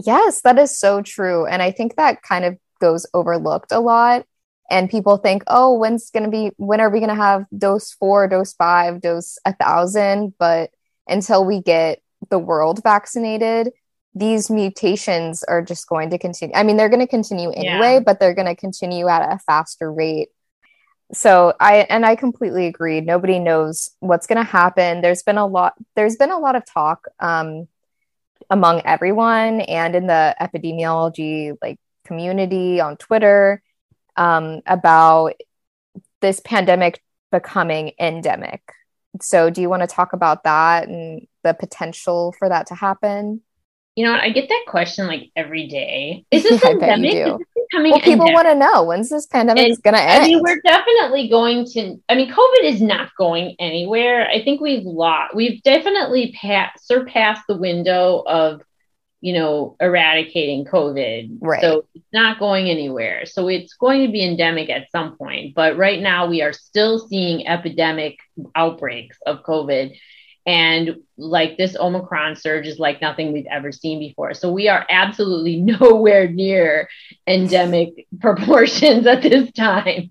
Yes, 0.04 0.42
that 0.42 0.60
is 0.60 0.78
so 0.78 1.02
true. 1.02 1.44
And 1.44 1.60
I 1.60 1.72
think 1.72 1.96
that 1.96 2.22
kind 2.22 2.44
of 2.44 2.56
goes 2.80 3.04
overlooked 3.14 3.72
a 3.72 3.80
lot. 3.80 4.24
And 4.70 4.88
people 4.88 5.16
think, 5.16 5.42
oh, 5.48 5.76
when's 5.76 6.10
going 6.10 6.22
to 6.22 6.30
be, 6.30 6.52
when 6.56 6.80
are 6.80 6.88
we 6.88 7.00
going 7.00 7.08
to 7.08 7.16
have 7.16 7.46
dose 7.56 7.92
four, 7.92 8.28
dose 8.28 8.52
five, 8.52 9.00
dose 9.00 9.38
a 9.44 9.52
thousand? 9.54 10.34
But 10.38 10.70
until 11.08 11.44
we 11.44 11.62
get 11.62 12.00
the 12.30 12.38
world 12.38 12.80
vaccinated, 12.84 13.72
these 14.14 14.48
mutations 14.48 15.42
are 15.42 15.62
just 15.62 15.88
going 15.88 16.10
to 16.10 16.18
continue. 16.18 16.54
I 16.54 16.62
mean, 16.62 16.76
they're 16.76 16.88
going 16.88 17.00
to 17.00 17.08
continue 17.08 17.50
anyway, 17.50 17.94
yeah. 17.94 18.00
but 18.00 18.20
they're 18.20 18.34
going 18.34 18.46
to 18.46 18.54
continue 18.54 19.08
at 19.08 19.32
a 19.32 19.38
faster 19.40 19.92
rate 19.92 20.28
so 21.12 21.54
i 21.60 21.78
and 21.88 22.04
i 22.04 22.16
completely 22.16 22.66
agree. 22.66 23.00
Nobody 23.00 23.38
knows 23.38 23.90
what's 24.00 24.26
going 24.26 24.38
to 24.38 24.50
happen. 24.50 25.00
There's 25.00 25.22
been 25.22 25.38
a 25.38 25.46
lot 25.46 25.74
there's 25.94 26.16
been 26.16 26.30
a 26.30 26.38
lot 26.38 26.56
of 26.56 26.64
talk 26.66 27.06
um, 27.20 27.68
among 28.50 28.82
everyone 28.84 29.60
and 29.62 29.94
in 29.94 30.06
the 30.06 30.34
epidemiology 30.40 31.56
like 31.62 31.78
community 32.04 32.80
on 32.80 32.96
twitter 32.96 33.62
um, 34.16 34.60
about 34.66 35.34
this 36.20 36.40
pandemic 36.40 37.02
becoming 37.30 37.92
endemic. 38.00 38.62
So 39.20 39.50
do 39.50 39.60
you 39.60 39.68
want 39.68 39.82
to 39.82 39.86
talk 39.86 40.12
about 40.12 40.44
that 40.44 40.88
and 40.88 41.26
the 41.42 41.54
potential 41.54 42.34
for 42.38 42.48
that 42.48 42.66
to 42.68 42.74
happen 42.74 43.42
you 43.96 44.04
know, 44.04 44.12
I 44.12 44.28
get 44.28 44.48
that 44.50 44.64
question 44.68 45.06
like 45.06 45.30
every 45.34 45.66
day. 45.68 46.26
Is 46.30 46.42
this 46.42 46.62
yeah, 46.64 46.70
pandemic 46.70 47.14
is 47.14 47.46
becoming 47.70 47.92
well, 47.92 48.00
people 48.02 48.32
want 48.32 48.46
to 48.46 48.54
know 48.54 48.84
when's 48.84 49.08
this 49.08 49.26
pandemic 49.26 49.82
going 49.82 49.94
to 49.94 50.02
end? 50.02 50.22
I 50.22 50.26
mean, 50.26 50.42
we're 50.42 50.60
definitely 50.60 51.28
going 51.28 51.64
to. 51.72 51.96
I 52.08 52.14
mean, 52.14 52.30
COVID 52.30 52.64
is 52.64 52.82
not 52.82 53.10
going 53.18 53.56
anywhere. 53.58 54.28
I 54.28 54.44
think 54.44 54.60
we've 54.60 54.84
lost. 54.84 55.34
We've 55.34 55.62
definitely 55.62 56.36
passed 56.38 56.86
surpassed 56.86 57.44
the 57.48 57.56
window 57.56 58.22
of, 58.26 58.60
you 59.22 59.32
know, 59.32 59.76
eradicating 59.80 60.66
COVID. 60.66 61.38
Right. 61.40 61.62
So 61.62 61.86
it's 61.94 62.04
not 62.12 62.38
going 62.38 62.68
anywhere. 62.68 63.24
So 63.24 63.48
it's 63.48 63.72
going 63.74 64.04
to 64.04 64.12
be 64.12 64.22
endemic 64.22 64.68
at 64.68 64.90
some 64.90 65.16
point. 65.16 65.54
But 65.54 65.78
right 65.78 66.02
now, 66.02 66.26
we 66.26 66.42
are 66.42 66.52
still 66.52 66.98
seeing 66.98 67.48
epidemic 67.48 68.18
outbreaks 68.54 69.16
of 69.24 69.42
COVID 69.42 69.96
and 70.46 70.96
like 71.18 71.56
this 71.56 71.76
Omicron 71.76 72.36
surge 72.36 72.68
is 72.68 72.78
like 72.78 73.00
nothing 73.00 73.32
we've 73.32 73.46
ever 73.50 73.72
seen 73.72 73.98
before. 73.98 74.32
So 74.32 74.52
we 74.52 74.68
are 74.68 74.86
absolutely 74.88 75.60
nowhere 75.60 76.28
near 76.28 76.88
endemic 77.26 78.06
proportions 78.20 79.06
at 79.06 79.22
this 79.22 79.50
time. 79.52 80.10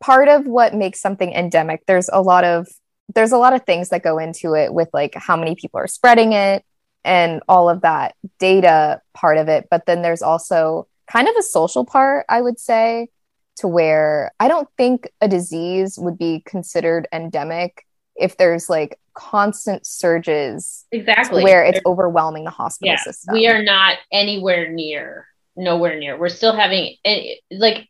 Part 0.00 0.28
of 0.28 0.46
what 0.46 0.74
makes 0.74 1.00
something 1.00 1.32
endemic, 1.32 1.86
there's 1.86 2.10
a 2.12 2.20
lot 2.20 2.44
of 2.44 2.66
there's 3.14 3.32
a 3.32 3.38
lot 3.38 3.52
of 3.52 3.64
things 3.64 3.90
that 3.90 4.02
go 4.02 4.18
into 4.18 4.54
it 4.54 4.74
with 4.74 4.88
like 4.92 5.14
how 5.14 5.36
many 5.36 5.54
people 5.54 5.78
are 5.78 5.86
spreading 5.86 6.32
it 6.32 6.64
and 7.04 7.40
all 7.48 7.70
of 7.70 7.82
that 7.82 8.16
data 8.40 9.00
part 9.14 9.38
of 9.38 9.48
it. 9.48 9.68
But 9.70 9.86
then 9.86 10.02
there's 10.02 10.22
also 10.22 10.88
kind 11.06 11.28
of 11.28 11.36
a 11.38 11.42
social 11.42 11.84
part, 11.84 12.26
I 12.28 12.42
would 12.42 12.58
say, 12.58 13.08
to 13.58 13.68
where 13.68 14.32
I 14.40 14.48
don't 14.48 14.68
think 14.76 15.08
a 15.20 15.28
disease 15.28 15.96
would 15.98 16.18
be 16.18 16.42
considered 16.44 17.06
endemic 17.12 17.86
if 18.18 18.36
there's 18.36 18.68
like 18.68 18.98
constant 19.14 19.86
surges 19.86 20.84
exactly. 20.92 21.42
where 21.42 21.64
it's 21.64 21.80
overwhelming 21.86 22.44
the 22.44 22.50
hospital 22.50 22.94
yeah, 22.94 23.02
system. 23.02 23.34
We 23.34 23.48
are 23.48 23.62
not 23.62 23.96
anywhere 24.12 24.70
near 24.70 25.26
nowhere 25.56 25.98
near. 25.98 26.18
We're 26.18 26.28
still 26.28 26.54
having 26.54 26.96
eh, 27.04 27.36
like 27.50 27.88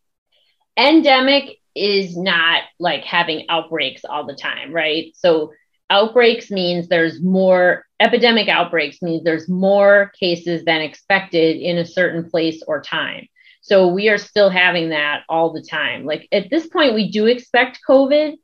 endemic 0.76 1.58
is 1.74 2.16
not 2.16 2.62
like 2.78 3.04
having 3.04 3.46
outbreaks 3.48 4.04
all 4.04 4.26
the 4.26 4.34
time 4.34 4.72
right? 4.72 5.12
So 5.16 5.52
outbreaks 5.90 6.50
means 6.50 6.88
there's 6.88 7.20
more 7.20 7.84
epidemic 8.00 8.48
outbreaks 8.48 9.02
means 9.02 9.24
there's 9.24 9.48
more 9.48 10.12
cases 10.18 10.64
than 10.64 10.80
expected 10.80 11.56
in 11.56 11.78
a 11.78 11.84
certain 11.84 12.28
place 12.30 12.62
or 12.66 12.80
time. 12.80 13.26
So 13.60 13.88
we 13.88 14.08
are 14.08 14.18
still 14.18 14.48
having 14.48 14.90
that 14.90 15.22
all 15.28 15.52
the 15.52 15.62
time. 15.62 16.04
Like 16.04 16.28
at 16.32 16.50
this 16.50 16.66
point 16.68 16.94
we 16.94 17.10
do 17.10 17.26
expect 17.26 17.80
covid 17.88 18.34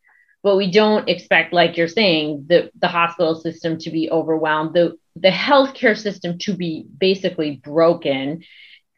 but 0.42 0.56
we 0.56 0.70
don't 0.70 1.08
expect, 1.08 1.52
like 1.52 1.76
you're 1.76 1.88
saying, 1.88 2.46
the, 2.48 2.70
the 2.80 2.88
hospital 2.88 3.34
system 3.34 3.78
to 3.78 3.90
be 3.90 4.10
overwhelmed, 4.10 4.74
the, 4.74 4.96
the 5.16 5.30
healthcare 5.30 5.96
system 5.96 6.38
to 6.38 6.54
be 6.54 6.86
basically 6.98 7.60
broken. 7.62 8.42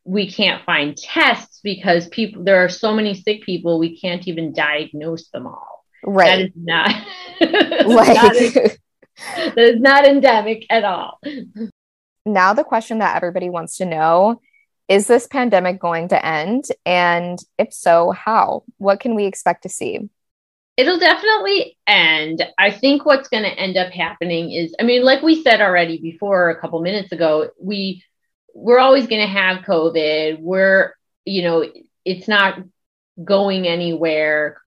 We 0.05 0.31
can't 0.31 0.65
find 0.65 0.97
tests 0.97 1.61
because 1.63 2.09
people 2.09 2.45
there 2.45 2.65
are 2.65 2.69
so 2.69 2.95
many 2.95 3.15
sick 3.15 3.43
people 3.43 3.79
we 3.79 3.99
can't 3.99 4.27
even 4.29 4.53
diagnose 4.53 5.29
them 5.29 5.47
all. 5.47 5.85
Right. 6.07 6.53
That 6.61 7.51
is 7.51 7.81
not, 7.81 7.87
like 7.89 8.15
not 8.15 8.35
that 9.55 9.59
is 9.59 9.81
not 9.81 10.07
endemic 10.07 10.67
at 10.69 10.85
all. 10.85 11.19
Now 12.27 12.53
the 12.53 12.63
question 12.63 12.99
that 12.99 13.17
everybody 13.17 13.49
wants 13.49 13.79
to 13.79 13.87
know 13.87 14.43
is 14.87 15.07
this 15.07 15.27
pandemic 15.27 15.81
going 15.81 16.09
to 16.09 16.25
end? 16.25 16.65
And 16.85 17.39
if 17.59 17.73
so, 17.73 18.11
how? 18.11 18.65
What 18.77 19.01
can 19.01 19.15
we 19.15 19.25
expect 19.25 19.63
to 19.63 19.71
see? 19.71 20.11
It'll 20.77 20.99
definitely 20.99 21.77
end. 21.87 22.43
I 22.59 22.71
think 22.73 23.05
what's 23.05 23.29
going 23.29 23.45
to 23.45 23.59
end 23.59 23.77
up 23.77 23.93
happening 23.93 24.51
is, 24.51 24.75
I 24.81 24.83
mean, 24.83 25.05
like 25.05 25.23
we 25.23 25.43
said 25.43 25.61
already 25.61 25.99
before 25.99 26.51
a 26.51 26.61
couple 26.61 26.81
minutes 26.83 27.13
ago, 27.13 27.51
we 27.61 28.03
we're 28.55 28.79
always 28.79 29.07
going 29.07 29.21
to 29.21 29.33
have 29.33 29.65
COVID. 29.65 30.41
We're, 30.41 30.95
you 31.25 31.43
know, 31.43 31.65
it's 32.05 32.29
not 32.29 32.59
going 33.23 33.67
anywhere. 33.67 34.61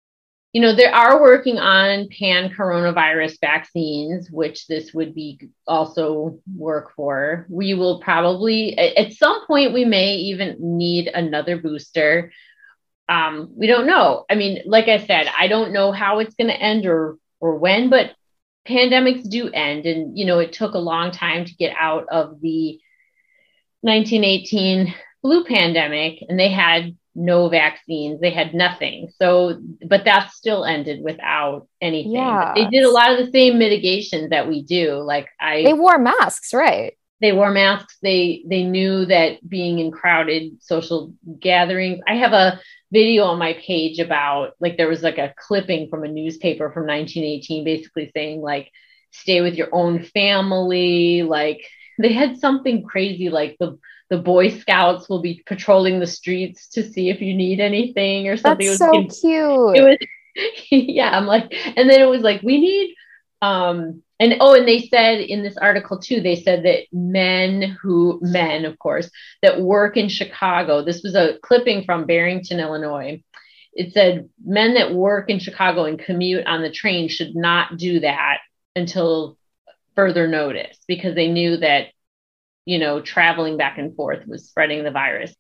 You 0.54 0.62
know, 0.62 0.76
they 0.76 0.86
are 0.86 1.22
working 1.22 1.58
on 1.58 2.08
pan 2.10 2.50
coronavirus 2.50 3.40
vaccines, 3.40 4.30
which 4.32 4.68
this 4.68 4.94
would 4.94 5.14
be 5.14 5.40
also 5.68 6.40
work 6.56 6.94
for. 6.96 7.46
We 7.50 7.74
will 7.74 8.00
probably, 8.00 8.78
at 8.78 9.14
some 9.14 9.46
point, 9.46 9.74
we 9.74 9.86
may 9.86 10.16
even 10.16 10.58
need 10.60 11.08
another 11.08 11.58
booster 11.58 12.32
um, 13.10 13.52
we 13.56 13.68
don't 13.68 13.88
know. 13.88 14.26
I 14.30 14.36
mean, 14.36 14.64
like 14.66 14.88
I 14.88 15.06
said, 15.06 15.28
I 15.38 15.48
don't 15.48 15.74
know 15.74 15.92
how 15.92 16.20
it's 16.20 16.36
going 16.36 16.50
to 16.50 16.62
end 16.62 16.86
or 16.86 17.18
or 17.40 17.58
when, 17.58 17.90
but 17.90 18.12
pandemics 18.68 19.30
do 19.30 19.50
end, 19.50 19.86
and 19.86 20.18
you 20.18 20.26
know, 20.26 20.40
it 20.40 20.54
took 20.54 20.74
a 20.74 20.80
long 20.80 21.12
time 21.12 21.46
to 21.46 21.56
get 21.56 21.76
out 21.80 22.08
of 22.10 22.42
the 22.42 22.80
1918 23.82 24.94
flu 25.22 25.46
pandemic, 25.46 26.24
and 26.28 26.40
they 26.40 26.50
had 26.50 26.96
no 27.16 27.50
vaccines, 27.50 28.20
they 28.20 28.30
had 28.30 28.54
nothing. 28.54 29.10
So, 29.18 29.60
but 29.88 30.06
that 30.06 30.32
still 30.32 30.66
ended 30.66 31.02
without 31.04 31.68
anything. 31.82 32.12
Yeah. 32.12 32.54
They 32.56 32.68
did 32.70 32.84
a 32.84 32.92
lot 32.92 33.12
of 33.12 33.26
the 33.26 33.32
same 33.32 33.58
mitigations 33.58 34.30
that 34.30 34.48
we 34.48 34.64
do. 34.64 34.98
Like 34.98 35.28
I, 35.40 35.64
they 35.64 35.74
wore 35.74 35.98
masks, 35.98 36.54
right? 36.54 36.94
they 37.20 37.32
wore 37.32 37.52
masks 37.52 37.98
they 38.02 38.44
they 38.48 38.64
knew 38.64 39.06
that 39.06 39.38
being 39.48 39.80
in 39.80 39.92
crowded 39.92 40.62
social 40.62 41.14
gatherings 41.40 42.00
i 42.08 42.16
have 42.16 42.34
a 42.34 42.60
video 42.92 43.26
on 43.26 43.38
my 43.38 43.54
page 43.54 44.00
about 44.00 44.54
like 44.60 44.78
there 44.78 44.88
was 44.88 45.04
like 45.04 45.18
a 45.18 45.34
clipping 45.38 45.90
from 45.90 46.04
a 46.04 46.08
newspaper 46.08 46.72
from 46.72 46.88
1918 46.88 47.64
basically 47.64 48.12
saying 48.16 48.42
like 48.42 48.72
stay 49.12 49.42
with 49.42 49.56
your 49.56 49.70
own 49.74 50.04
family 50.04 51.24
like 51.24 51.68
they 52.00 52.14
had 52.14 52.38
something 52.38 52.84
crazy 52.84 53.30
like 53.30 53.58
the 53.60 53.78
the 54.10 54.18
boy 54.18 54.50
scouts 54.50 55.10
will 55.10 55.22
be 55.22 55.44
patrolling 55.46 56.00
the 56.00 56.08
streets 56.08 56.70
to 56.70 56.84
see 56.84 57.10
if 57.10 57.20
you 57.20 57.34
need 57.34 57.60
anything 57.60 58.30
or 58.30 58.38
something. 58.38 58.66
That's 58.66 58.80
so 58.80 58.92
cute. 58.92 59.76
It 59.76 59.82
was 59.82 59.98
yeah 60.72 61.18
i'm 61.18 61.26
like 61.26 61.54
and 61.76 61.90
then 61.90 62.00
it 62.00 62.06
was 62.06 62.22
like 62.22 62.42
we 62.44 62.60
need 62.60 62.96
um 63.42 64.04
and 64.20 64.36
oh 64.40 64.54
and 64.54 64.68
they 64.68 64.88
said 64.88 65.20
in 65.20 65.44
this 65.44 65.58
article 65.58 66.00
too 66.00 66.22
they 66.22 66.36
said 66.36 66.64
that 66.64 66.84
men 66.92 67.78
who 67.82 68.20
men 68.22 68.66
of 68.66 68.78
course 68.80 69.10
that 69.42 69.62
work 69.62 69.98
in 69.98 70.10
chicago 70.10 70.84
this 70.84 71.02
was 71.04 71.16
a 71.16 71.38
clipping 71.44 71.84
from 71.84 72.06
barrington 72.06 72.60
illinois. 72.60 73.22
It 73.74 73.94
said 73.94 74.28
men 74.44 74.74
that 74.74 74.94
work 74.94 75.30
in 75.30 75.40
chicago 75.40 75.86
and 75.86 76.00
commute 76.00 76.48
on 76.48 76.62
the 76.62 76.72
train 76.72 77.10
should 77.10 77.36
not 77.36 77.78
do 77.78 78.00
that 78.00 78.40
until 78.76 79.38
further 79.96 80.28
notice 80.28 80.78
because 80.88 81.16
they 81.16 81.28
knew 81.28 81.58
that 81.58 81.88
you 82.66 82.80
know 82.80 83.02
traveling 83.02 83.58
back 83.58 83.78
and 83.78 83.96
forth 83.96 84.26
was 84.28 84.48
spreading 84.48 84.84
the 84.84 84.92
virus 84.92 85.36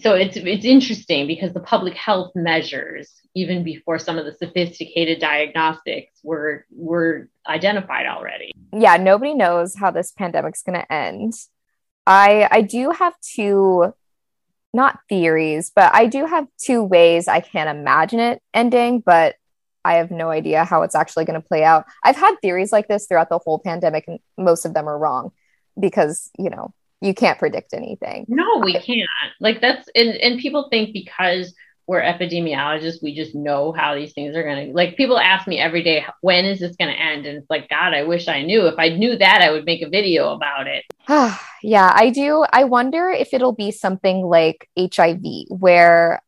so 0.00 0.14
it's 0.14 0.36
it's 0.36 0.64
interesting 0.64 1.26
because 1.26 1.52
the 1.52 1.60
public 1.60 1.94
health 1.94 2.32
measures 2.34 3.12
even 3.34 3.62
before 3.62 3.98
some 3.98 4.18
of 4.18 4.24
the 4.24 4.32
sophisticated 4.32 5.20
diagnostics 5.20 6.18
were 6.22 6.66
were 6.70 7.28
identified 7.46 8.06
already. 8.06 8.52
Yeah, 8.72 8.96
nobody 8.96 9.34
knows 9.34 9.76
how 9.76 9.90
this 9.90 10.12
pandemic's 10.12 10.62
going 10.62 10.80
to 10.80 10.92
end. 10.92 11.34
I 12.06 12.48
I 12.50 12.62
do 12.62 12.90
have 12.90 13.14
two 13.20 13.94
not 14.74 14.98
theories, 15.08 15.70
but 15.74 15.94
I 15.94 16.06
do 16.06 16.26
have 16.26 16.46
two 16.58 16.82
ways 16.82 17.28
I 17.28 17.40
can 17.40 17.68
imagine 17.68 18.20
it 18.20 18.42
ending, 18.52 19.00
but 19.00 19.36
I 19.84 19.94
have 19.94 20.10
no 20.10 20.30
idea 20.30 20.64
how 20.64 20.82
it's 20.82 20.94
actually 20.94 21.24
going 21.24 21.40
to 21.40 21.46
play 21.46 21.64
out. 21.64 21.86
I've 22.04 22.16
had 22.16 22.36
theories 22.42 22.72
like 22.72 22.88
this 22.88 23.06
throughout 23.06 23.30
the 23.30 23.38
whole 23.38 23.58
pandemic 23.58 24.04
and 24.06 24.18
most 24.36 24.64
of 24.64 24.74
them 24.74 24.88
are 24.88 24.98
wrong 24.98 25.30
because, 25.78 26.30
you 26.38 26.50
know, 26.50 26.74
you 27.00 27.14
can't 27.14 27.38
predict 27.38 27.72
anything. 27.72 28.26
No, 28.28 28.58
we 28.62 28.74
can't. 28.74 29.07
Like 29.40 29.60
that's 29.60 29.88
and, 29.94 30.10
and 30.10 30.40
people 30.40 30.68
think 30.70 30.92
because 30.92 31.54
we're 31.88 32.02
epidemiologists. 32.02 33.02
We 33.02 33.14
just 33.14 33.34
know 33.34 33.72
how 33.72 33.94
these 33.94 34.12
things 34.12 34.36
are 34.36 34.42
going 34.42 34.68
to, 34.68 34.74
like, 34.74 34.98
people 34.98 35.18
ask 35.18 35.48
me 35.48 35.58
every 35.58 35.82
day, 35.82 36.04
when 36.20 36.44
is 36.44 36.60
this 36.60 36.76
going 36.76 36.94
to 36.94 37.02
end? 37.02 37.24
And 37.24 37.38
it's 37.38 37.48
like, 37.48 37.70
God, 37.70 37.94
I 37.94 38.02
wish 38.02 38.28
I 38.28 38.42
knew. 38.42 38.66
If 38.66 38.78
I 38.78 38.90
knew 38.90 39.16
that, 39.16 39.40
I 39.40 39.50
would 39.50 39.64
make 39.64 39.80
a 39.80 39.88
video 39.88 40.34
about 40.34 40.66
it. 40.66 40.84
yeah, 41.62 41.90
I 41.94 42.10
do. 42.10 42.44
I 42.52 42.64
wonder 42.64 43.08
if 43.08 43.32
it'll 43.32 43.54
be 43.54 43.70
something 43.70 44.20
like 44.20 44.68
HIV, 44.78 45.22
where, 45.48 46.20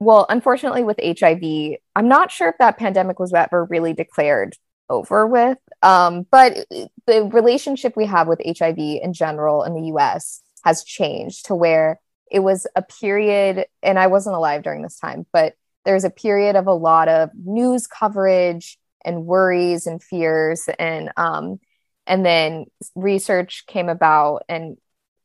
well, 0.00 0.26
unfortunately, 0.28 0.84
with 0.84 1.00
HIV, 1.02 1.78
I'm 1.96 2.08
not 2.08 2.30
sure 2.30 2.50
if 2.50 2.58
that 2.58 2.76
pandemic 2.76 3.18
was 3.18 3.32
ever 3.32 3.64
really 3.64 3.94
declared 3.94 4.54
over 4.90 5.26
with. 5.26 5.56
Um, 5.82 6.26
but 6.30 6.66
the 7.06 7.24
relationship 7.32 7.96
we 7.96 8.04
have 8.04 8.28
with 8.28 8.42
HIV 8.44 8.76
in 8.78 9.14
general 9.14 9.64
in 9.64 9.72
the 9.72 9.94
US 9.94 10.42
has 10.62 10.84
changed 10.84 11.46
to 11.46 11.54
where 11.54 12.00
it 12.30 12.40
was 12.40 12.66
a 12.74 12.82
period, 12.82 13.66
and 13.82 13.98
I 13.98 14.06
wasn't 14.06 14.36
alive 14.36 14.62
during 14.62 14.82
this 14.82 14.98
time, 14.98 15.26
but 15.32 15.54
there 15.84 15.94
was 15.94 16.04
a 16.04 16.10
period 16.10 16.56
of 16.56 16.66
a 16.66 16.72
lot 16.72 17.08
of 17.08 17.30
news 17.34 17.86
coverage 17.86 18.78
and 19.04 19.26
worries 19.26 19.86
and 19.86 20.02
fears. 20.02 20.68
And 20.78 21.10
um, 21.16 21.60
and 22.06 22.24
then 22.24 22.66
research 22.94 23.64
came 23.66 23.88
about 23.88 24.42
and 24.48 24.76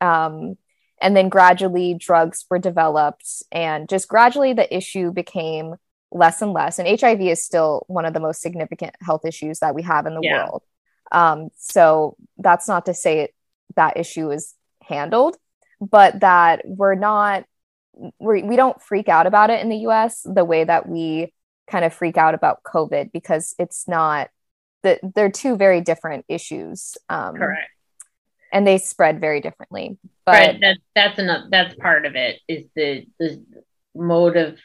um, 0.02 0.58
and 1.02 1.16
then 1.16 1.30
gradually 1.30 1.94
drugs 1.94 2.46
were 2.50 2.60
developed 2.60 3.44
and 3.52 3.88
just 3.88 4.08
gradually 4.08 4.54
the 4.54 4.76
issue 4.76 5.12
became 5.12 5.76
less 6.12 6.42
and 6.42 6.54
less. 6.54 6.80
And 6.80 6.88
hiv 7.00 7.22
is 7.22 7.44
still 7.44 7.84
one 7.88 8.06
of 8.06 8.14
the 8.14 8.20
most 8.20 8.42
significant 8.42 8.96
health 9.02 9.26
issues 9.26 9.60
that 9.60 9.76
we 9.76 9.84
have 9.84 10.06
in 10.06 10.16
the 10.16 10.22
yeah. 10.22 10.46
world. 10.46 10.64
Um, 11.12 11.50
so 11.58 12.18
that's 12.38 12.68
not 12.68 12.86
to 12.86 12.94
say 12.94 13.22
it, 13.22 13.36
that 13.76 13.98
issue 13.98 14.32
is 14.32 14.56
handled 14.82 15.38
but 15.80 16.20
that 16.22 16.62
we're 16.66 16.96
not 16.96 17.46
we're, 18.20 18.46
we 18.46 18.56
don't 18.56 18.82
freak 18.82 19.10
out 19.10 19.28
about 19.28 19.50
it 19.50 19.62
in 19.62 19.70
the 19.70 19.78
US 19.88 20.22
the 20.24 20.46
way 20.46 20.64
that 20.64 20.88
we 20.88 21.34
kind 21.70 21.86
of 21.86 21.94
freak 21.94 22.18
out 22.18 22.34
about 22.34 22.64
COVID 22.64 23.12
because 23.12 23.56
it's 23.60 23.88
not 23.88 24.30
that 24.84 25.00
they're 25.16 25.32
two 25.32 25.56
very 25.56 25.82
different 25.82 26.26
issues. 26.28 26.98
Um, 27.10 27.36
Correct. 27.36 27.70
And 28.52 28.66
they 28.66 28.80
spread 28.80 29.22
very 29.22 29.42
differently. 29.42 29.98
But 30.26 30.32
right. 30.32 30.58
That's 30.60 30.80
that's 30.96 31.20
enough. 31.20 31.46
That's 31.52 31.76
part 31.76 32.06
of 32.06 32.16
it. 32.16 32.40
Is 32.48 32.66
the 32.76 33.06
the 33.20 33.44
mode 33.94 34.38
of 34.38 34.58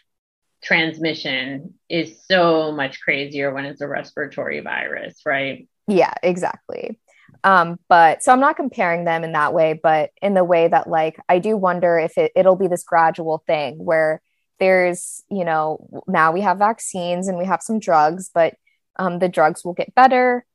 transmission 0.63 1.75
is 1.91 2.19
so 2.27 2.73
much 2.73 3.01
crazier 3.01 3.53
when 3.53 3.67
it's 3.67 3.83
a 3.83 3.89
respiratory 3.89 4.61
virus, 4.61 5.21
right? 5.27 5.69
Yeah, 5.87 6.15
exactly. 6.23 6.99
Um, 7.43 7.79
but 7.89 8.23
so 8.23 8.33
I'm 8.33 8.41
not 8.41 8.57
comparing 8.57 9.05
them 9.05 9.23
in 9.23 9.33
that 9.33 9.53
way, 9.53 9.79
but 9.81 10.11
in 10.23 10.35
the 10.35 10.45
way 10.45 10.67
that 10.67 10.89
like 10.89 11.19
I 11.29 11.39
do 11.39 11.57
wonder 11.57 11.99
if 11.99 12.17
it, 12.17 12.33
it'll 12.35 12.57
be 12.57 12.69
this 12.69 12.85
gradual 12.85 13.45
thing 13.47 13.77
where 13.85 14.23
there's, 14.59 15.23
you 15.31 15.45
know, 15.45 16.05
now 16.07 16.33
we 16.33 16.41
have 16.41 16.59
vaccines 16.59 17.29
and 17.29 17.37
we 17.37 17.45
have 17.45 17.61
some 17.63 17.79
drugs, 17.79 18.31
but 18.33 18.55
um, 18.97 19.19
the 19.19 19.29
drugs 19.29 19.65
will 19.65 19.75
get 19.75 19.95
better. 19.95 20.47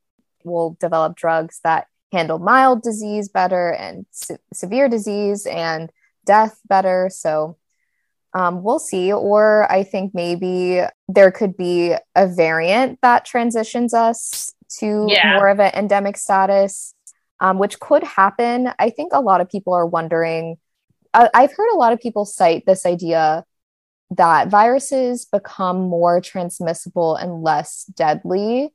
We'll 0.42 0.76
develop 0.80 1.16
drugs 1.16 1.60
that 1.62 1.86
handle 2.12 2.38
mild 2.38 2.82
disease 2.82 3.28
better 3.28 3.72
and 3.72 4.06
se- 4.10 4.38
severe 4.52 4.88
disease 4.88 5.46
and 5.46 5.90
death 6.24 6.58
better. 6.68 7.08
So 7.12 7.56
um, 8.34 8.62
we'll 8.62 8.78
see. 8.78 9.12
Or 9.12 9.70
I 9.70 9.82
think 9.84 10.14
maybe 10.14 10.82
there 11.08 11.30
could 11.30 11.56
be 11.56 11.94
a 12.14 12.26
variant 12.26 13.00
that 13.02 13.24
transitions 13.24 13.94
us 13.94 14.54
to 14.78 15.06
yeah. 15.08 15.36
more 15.36 15.48
of 15.48 15.60
an 15.60 15.72
endemic 15.74 16.16
status, 16.16 16.94
um, 17.40 17.58
which 17.58 17.80
could 17.80 18.02
happen. 18.04 18.70
I 18.78 18.90
think 18.90 19.12
a 19.12 19.20
lot 19.20 19.40
of 19.40 19.48
people 19.48 19.72
are 19.72 19.86
wondering. 19.86 20.56
Uh, 21.12 21.28
I've 21.34 21.52
heard 21.52 21.72
a 21.72 21.76
lot 21.76 21.92
of 21.92 22.00
people 22.00 22.24
cite 22.24 22.64
this 22.66 22.86
idea 22.86 23.44
that 24.10 24.48
viruses 24.48 25.24
become 25.24 25.80
more 25.80 26.20
transmissible 26.20 27.16
and 27.16 27.42
less 27.42 27.84
deadly. 27.84 28.72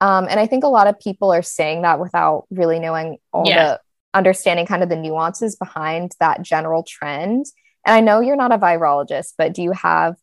Um, 0.00 0.26
and 0.28 0.40
I 0.40 0.46
think 0.46 0.64
a 0.64 0.68
lot 0.68 0.86
of 0.86 0.98
people 0.98 1.32
are 1.32 1.42
saying 1.42 1.82
that 1.82 2.00
without 2.00 2.46
really 2.50 2.78
knowing 2.78 3.18
all 3.32 3.44
yeah. 3.46 3.64
the 3.64 3.80
understanding 4.14 4.66
kind 4.66 4.82
of 4.82 4.88
the 4.88 4.96
nuances 4.96 5.56
behind 5.56 6.12
that 6.20 6.42
general 6.42 6.82
trend. 6.82 7.46
And 7.86 7.94
I 7.94 8.00
know 8.00 8.20
you're 8.20 8.36
not 8.36 8.52
a 8.52 8.58
virologist, 8.58 9.34
but 9.36 9.52
do 9.52 9.62
you 9.62 9.72
have, 9.72 10.16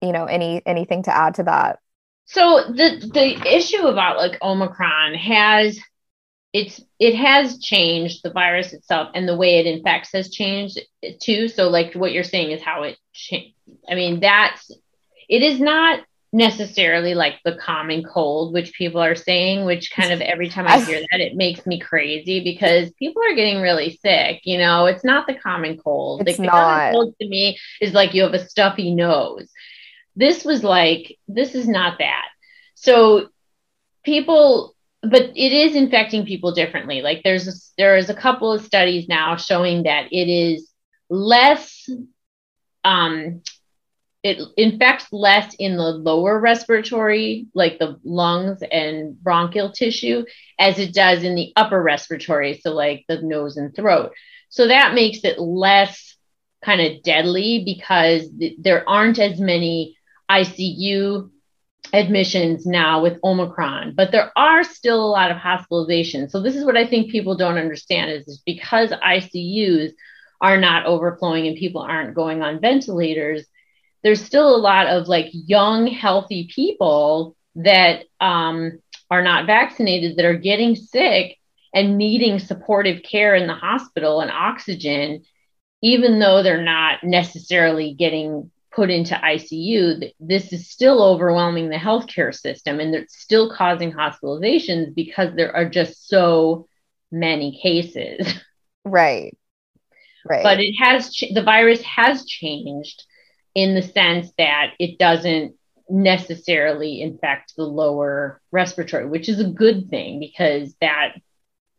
you 0.00 0.12
know, 0.12 0.24
any 0.24 0.62
anything 0.66 1.04
to 1.04 1.16
add 1.16 1.34
to 1.36 1.44
that? 1.44 1.78
So 2.26 2.64
the 2.68 3.10
the 3.12 3.56
issue 3.56 3.86
about 3.86 4.16
like 4.16 4.40
Omicron 4.42 5.14
has 5.14 5.78
it's 6.52 6.80
it 6.98 7.16
has 7.16 7.58
changed 7.58 8.22
the 8.22 8.30
virus 8.30 8.72
itself 8.72 9.10
and 9.14 9.28
the 9.28 9.36
way 9.36 9.58
it 9.58 9.66
infects 9.66 10.12
has 10.12 10.30
changed 10.30 10.80
too. 11.20 11.48
So 11.48 11.68
like 11.68 11.94
what 11.94 12.12
you're 12.12 12.24
saying 12.24 12.52
is 12.52 12.62
how 12.62 12.84
it 12.84 12.96
changed. 13.12 13.54
I 13.88 13.94
mean 13.94 14.20
that's 14.20 14.70
it 15.28 15.42
is 15.42 15.60
not 15.60 16.00
necessarily 16.34 17.14
like 17.14 17.34
the 17.44 17.54
common 17.54 18.02
cold, 18.02 18.52
which 18.52 18.72
people 18.72 19.00
are 19.00 19.14
saying, 19.14 19.64
which 19.64 19.92
kind 19.92 20.12
of 20.12 20.20
every 20.20 20.48
time 20.48 20.66
I 20.66 20.80
hear 20.80 21.00
that, 21.12 21.20
it 21.20 21.36
makes 21.36 21.64
me 21.64 21.78
crazy 21.78 22.42
because 22.42 22.90
people 22.98 23.22
are 23.22 23.36
getting 23.36 23.62
really 23.62 23.98
sick. 24.02 24.40
You 24.42 24.58
know, 24.58 24.86
it's 24.86 25.04
not 25.04 25.28
the 25.28 25.34
common 25.34 25.78
cold. 25.78 26.22
It's 26.26 26.40
like, 26.40 26.46
not. 26.46 26.52
The 26.52 26.60
common 26.60 26.92
cold 26.92 27.14
to 27.20 27.28
me 27.28 27.56
is 27.80 27.94
like 27.94 28.14
you 28.14 28.22
have 28.22 28.34
a 28.34 28.48
stuffy 28.48 28.92
nose. 28.92 29.48
This 30.16 30.44
was 30.44 30.62
like, 30.62 31.18
this 31.28 31.54
is 31.54 31.68
not 31.68 31.98
that. 31.98 32.26
So 32.74 33.28
people, 34.04 34.74
but 35.02 35.22
it 35.22 35.52
is 35.52 35.74
infecting 35.74 36.24
people 36.24 36.52
differently. 36.52 37.02
Like 37.02 37.22
there's 37.24 37.48
a, 37.48 37.52
there 37.78 37.96
is 37.96 38.10
a 38.10 38.14
couple 38.14 38.52
of 38.52 38.64
studies 38.64 39.08
now 39.08 39.36
showing 39.36 39.84
that 39.84 40.12
it 40.12 40.28
is 40.28 40.70
less, 41.10 41.88
um, 42.84 43.42
it 44.22 44.40
infects 44.56 45.06
less 45.12 45.54
in 45.58 45.76
the 45.76 45.90
lower 45.90 46.40
respiratory, 46.40 47.46
like 47.54 47.78
the 47.78 48.00
lungs 48.04 48.62
and 48.62 49.20
bronchial 49.22 49.70
tissue, 49.70 50.24
as 50.58 50.78
it 50.78 50.94
does 50.94 51.22
in 51.22 51.34
the 51.34 51.52
upper 51.56 51.80
respiratory, 51.80 52.54
so 52.54 52.72
like 52.72 53.04
the 53.06 53.20
nose 53.20 53.58
and 53.58 53.76
throat. 53.76 54.12
So 54.48 54.68
that 54.68 54.94
makes 54.94 55.24
it 55.24 55.38
less 55.38 56.16
kind 56.64 56.80
of 56.80 57.02
deadly 57.02 57.64
because 57.66 58.30
th- 58.38 58.56
there 58.58 58.88
aren't 58.88 59.18
as 59.18 59.38
many 59.38 59.98
ICU 60.30 61.30
admissions 61.92 62.66
now 62.66 63.02
with 63.02 63.18
Omicron, 63.22 63.94
but 63.94 64.10
there 64.10 64.32
are 64.36 64.64
still 64.64 65.04
a 65.04 65.10
lot 65.10 65.30
of 65.30 65.36
hospitalizations. 65.36 66.30
So 66.30 66.40
this 66.40 66.56
is 66.56 66.64
what 66.64 66.76
I 66.76 66.86
think 66.86 67.10
people 67.10 67.36
don't 67.36 67.58
understand 67.58 68.10
is, 68.10 68.26
is 68.26 68.42
because 68.44 68.90
ICUs 68.90 69.92
are 70.40 70.58
not 70.58 70.86
overflowing 70.86 71.46
and 71.46 71.56
people 71.56 71.82
aren't 71.82 72.14
going 72.14 72.42
on 72.42 72.60
ventilators, 72.60 73.46
there's 74.02 74.22
still 74.22 74.54
a 74.54 74.58
lot 74.58 74.86
of 74.86 75.08
like 75.08 75.28
young, 75.32 75.86
healthy 75.86 76.48
people 76.54 77.36
that 77.56 78.04
um, 78.20 78.78
are 79.10 79.22
not 79.22 79.46
vaccinated 79.46 80.16
that 80.16 80.24
are 80.24 80.36
getting 80.36 80.74
sick 80.76 81.38
and 81.72 81.98
needing 81.98 82.38
supportive 82.38 83.02
care 83.02 83.34
in 83.34 83.46
the 83.46 83.54
hospital 83.54 84.20
and 84.20 84.30
oxygen, 84.30 85.22
even 85.82 86.18
though 86.18 86.42
they're 86.42 86.62
not 86.62 87.02
necessarily 87.02 87.94
getting 87.94 88.50
put 88.74 88.90
into 88.90 89.14
ICU, 89.14 90.12
this 90.20 90.52
is 90.52 90.68
still 90.68 91.02
overwhelming 91.02 91.68
the 91.68 91.76
healthcare 91.76 92.34
system 92.34 92.80
and 92.80 92.94
it's 92.94 93.18
still 93.18 93.50
causing 93.50 93.92
hospitalizations 93.92 94.94
because 94.94 95.34
there 95.34 95.54
are 95.54 95.68
just 95.68 96.08
so 96.08 96.66
many 97.10 97.58
cases. 97.62 98.34
Right. 98.86 99.34
Right. 100.28 100.42
But 100.42 100.60
it 100.60 100.74
has, 100.74 101.10
ch- 101.10 101.32
the 101.32 101.42
virus 101.42 101.80
has 101.80 102.26
changed 102.26 103.02
in 103.54 103.74
the 103.74 103.80
sense 103.80 104.30
that 104.36 104.72
it 104.78 104.98
doesn't 104.98 105.54
necessarily 105.88 107.00
infect 107.00 107.54
the 107.56 107.64
lower 107.64 108.42
respiratory, 108.52 109.06
which 109.06 109.30
is 109.30 109.40
a 109.40 109.48
good 109.48 109.88
thing 109.88 110.20
because 110.20 110.74
that, 110.82 111.14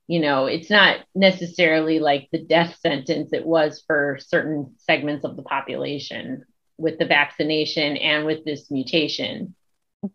you 0.08 0.20
know, 0.20 0.48
it's 0.48 0.72
not 0.72 1.02
necessarily 1.14 2.00
like 2.00 2.28
the 2.32 2.44
death 2.44 2.76
sentence 2.80 3.32
it 3.34 3.46
was 3.46 3.84
for 3.86 4.18
certain 4.20 4.74
segments 4.78 5.26
of 5.26 5.36
the 5.36 5.44
population 5.44 6.44
with 6.78 7.00
the 7.00 7.06
vaccination 7.06 7.98
and 7.98 8.26
with 8.26 8.46
this 8.46 8.70
mutation. 8.70 9.56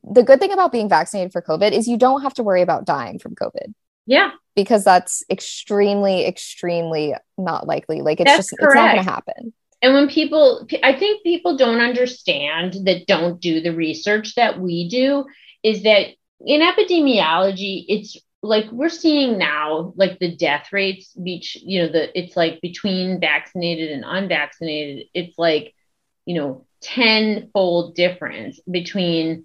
The 0.04 0.22
good 0.22 0.40
thing 0.40 0.52
about 0.52 0.72
being 0.72 0.88
vaccinated 0.88 1.32
for 1.32 1.42
COVID 1.42 1.72
is 1.72 1.88
you 1.88 1.96
don't 1.96 2.22
have 2.22 2.34
to 2.34 2.42
worry 2.42 2.62
about 2.62 2.84
dying 2.84 3.18
from 3.18 3.34
COVID. 3.34 3.74
Yeah. 4.06 4.30
Because 4.54 4.84
that's 4.84 5.22
extremely, 5.30 6.26
extremely 6.26 7.14
not 7.38 7.66
likely. 7.66 8.02
Like 8.02 8.20
it's 8.20 8.30
that's 8.30 8.50
just, 8.50 8.58
correct. 8.58 8.74
it's 8.74 8.74
not 8.74 8.92
going 8.94 9.04
to 9.04 9.10
happen. 9.10 9.52
And 9.82 9.94
when 9.94 10.08
people, 10.08 10.66
I 10.82 10.94
think 10.94 11.22
people 11.22 11.56
don't 11.56 11.80
understand 11.80 12.76
that 12.84 13.06
don't 13.06 13.40
do 13.40 13.60
the 13.60 13.74
research 13.74 14.34
that 14.34 14.60
we 14.60 14.88
do 14.88 15.24
is 15.62 15.82
that 15.84 16.08
in 16.40 16.60
epidemiology, 16.60 17.84
it's 17.88 18.16
like 18.42 18.70
we're 18.72 18.88
seeing 18.88 19.38
now, 19.38 19.92
like 19.96 20.18
the 20.18 20.34
death 20.34 20.68
rates, 20.72 21.12
beach, 21.14 21.56
you 21.62 21.82
know, 21.82 21.88
the 21.88 22.18
it's 22.18 22.36
like 22.36 22.60
between 22.60 23.20
vaccinated 23.20 23.90
and 23.90 24.04
unvaccinated, 24.06 25.06
it's 25.14 25.38
like 25.38 25.74
you 26.26 26.34
know, 26.34 26.66
tenfold 26.82 27.94
difference 27.94 28.60
between 28.70 29.44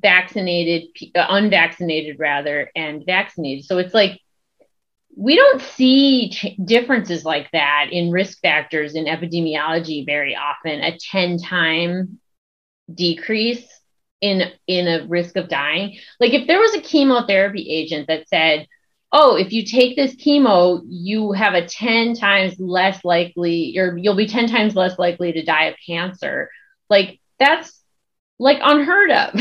vaccinated, 0.00 0.88
unvaccinated 1.14 2.16
rather, 2.18 2.70
and 2.76 3.04
vaccinated. 3.04 3.64
So 3.64 3.78
it's 3.78 3.94
like 3.94 4.20
we 5.16 5.34
don't 5.36 5.62
see 5.62 6.30
ch- 6.30 6.56
differences 6.62 7.24
like 7.24 7.50
that 7.52 7.86
in 7.90 8.10
risk 8.10 8.40
factors 8.40 8.94
in 8.94 9.06
epidemiology 9.06 10.04
very 10.04 10.36
often. 10.36 10.80
A 10.80 10.98
10 10.98 11.38
time 11.38 12.18
decrease 12.92 13.66
in 14.20 14.42
in 14.66 14.88
a 14.88 15.06
risk 15.06 15.36
of 15.36 15.48
dying. 15.48 15.98
Like 16.20 16.34
if 16.34 16.46
there 16.46 16.60
was 16.60 16.74
a 16.74 16.80
chemotherapy 16.80 17.66
agent 17.70 18.08
that 18.08 18.28
said, 18.28 18.66
"Oh, 19.18 19.36
if 19.36 19.50
you 19.50 19.64
take 19.64 19.96
this 19.96 20.14
chemo, 20.16 20.82
you 20.86 21.32
have 21.32 21.54
a 21.54 21.66
10 21.66 22.14
times 22.14 22.60
less 22.60 23.02
likely 23.02 23.74
or 23.78 23.96
you'll 23.96 24.14
be 24.14 24.28
10 24.28 24.46
times 24.48 24.76
less 24.76 24.98
likely 24.98 25.32
to 25.32 25.42
die 25.42 25.64
of 25.64 25.76
cancer." 25.86 26.50
Like 26.90 27.20
that's 27.38 27.82
like 28.38 28.58
unheard 28.62 29.10
of. 29.10 29.40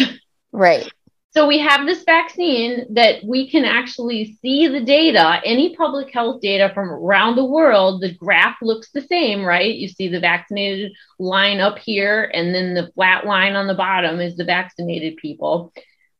Right. 0.51 0.89
So 1.36 1.45
we 1.45 1.59
have 1.59 1.86
this 1.86 2.05
vaccine 2.05 2.86
that 2.93 3.21
we 3.26 3.49
can 3.49 3.65
actually 3.65 4.38
see 4.41 4.67
the 4.69 4.80
data, 4.80 5.41
any 5.43 5.76
public 5.76 6.13
health 6.13 6.39
data 6.39 6.71
from 6.73 6.89
around 6.89 7.36
the 7.36 7.43
world. 7.43 8.01
The 8.01 8.13
graph 8.13 8.55
looks 8.61 8.89
the 8.91 9.01
same, 9.01 9.43
right? 9.43 9.76
You 9.76 9.89
see 9.89 10.07
the 10.07 10.21
vaccinated 10.21 10.93
line 11.19 11.59
up 11.59 11.78
here, 11.78 12.32
and 12.34 12.55
then 12.55 12.73
the 12.73 12.89
flat 12.95 13.26
line 13.26 13.57
on 13.57 13.67
the 13.67 13.73
bottom 13.73 14.21
is 14.21 14.38
the 14.38 14.45
vaccinated 14.45 15.17
people. 15.17 15.73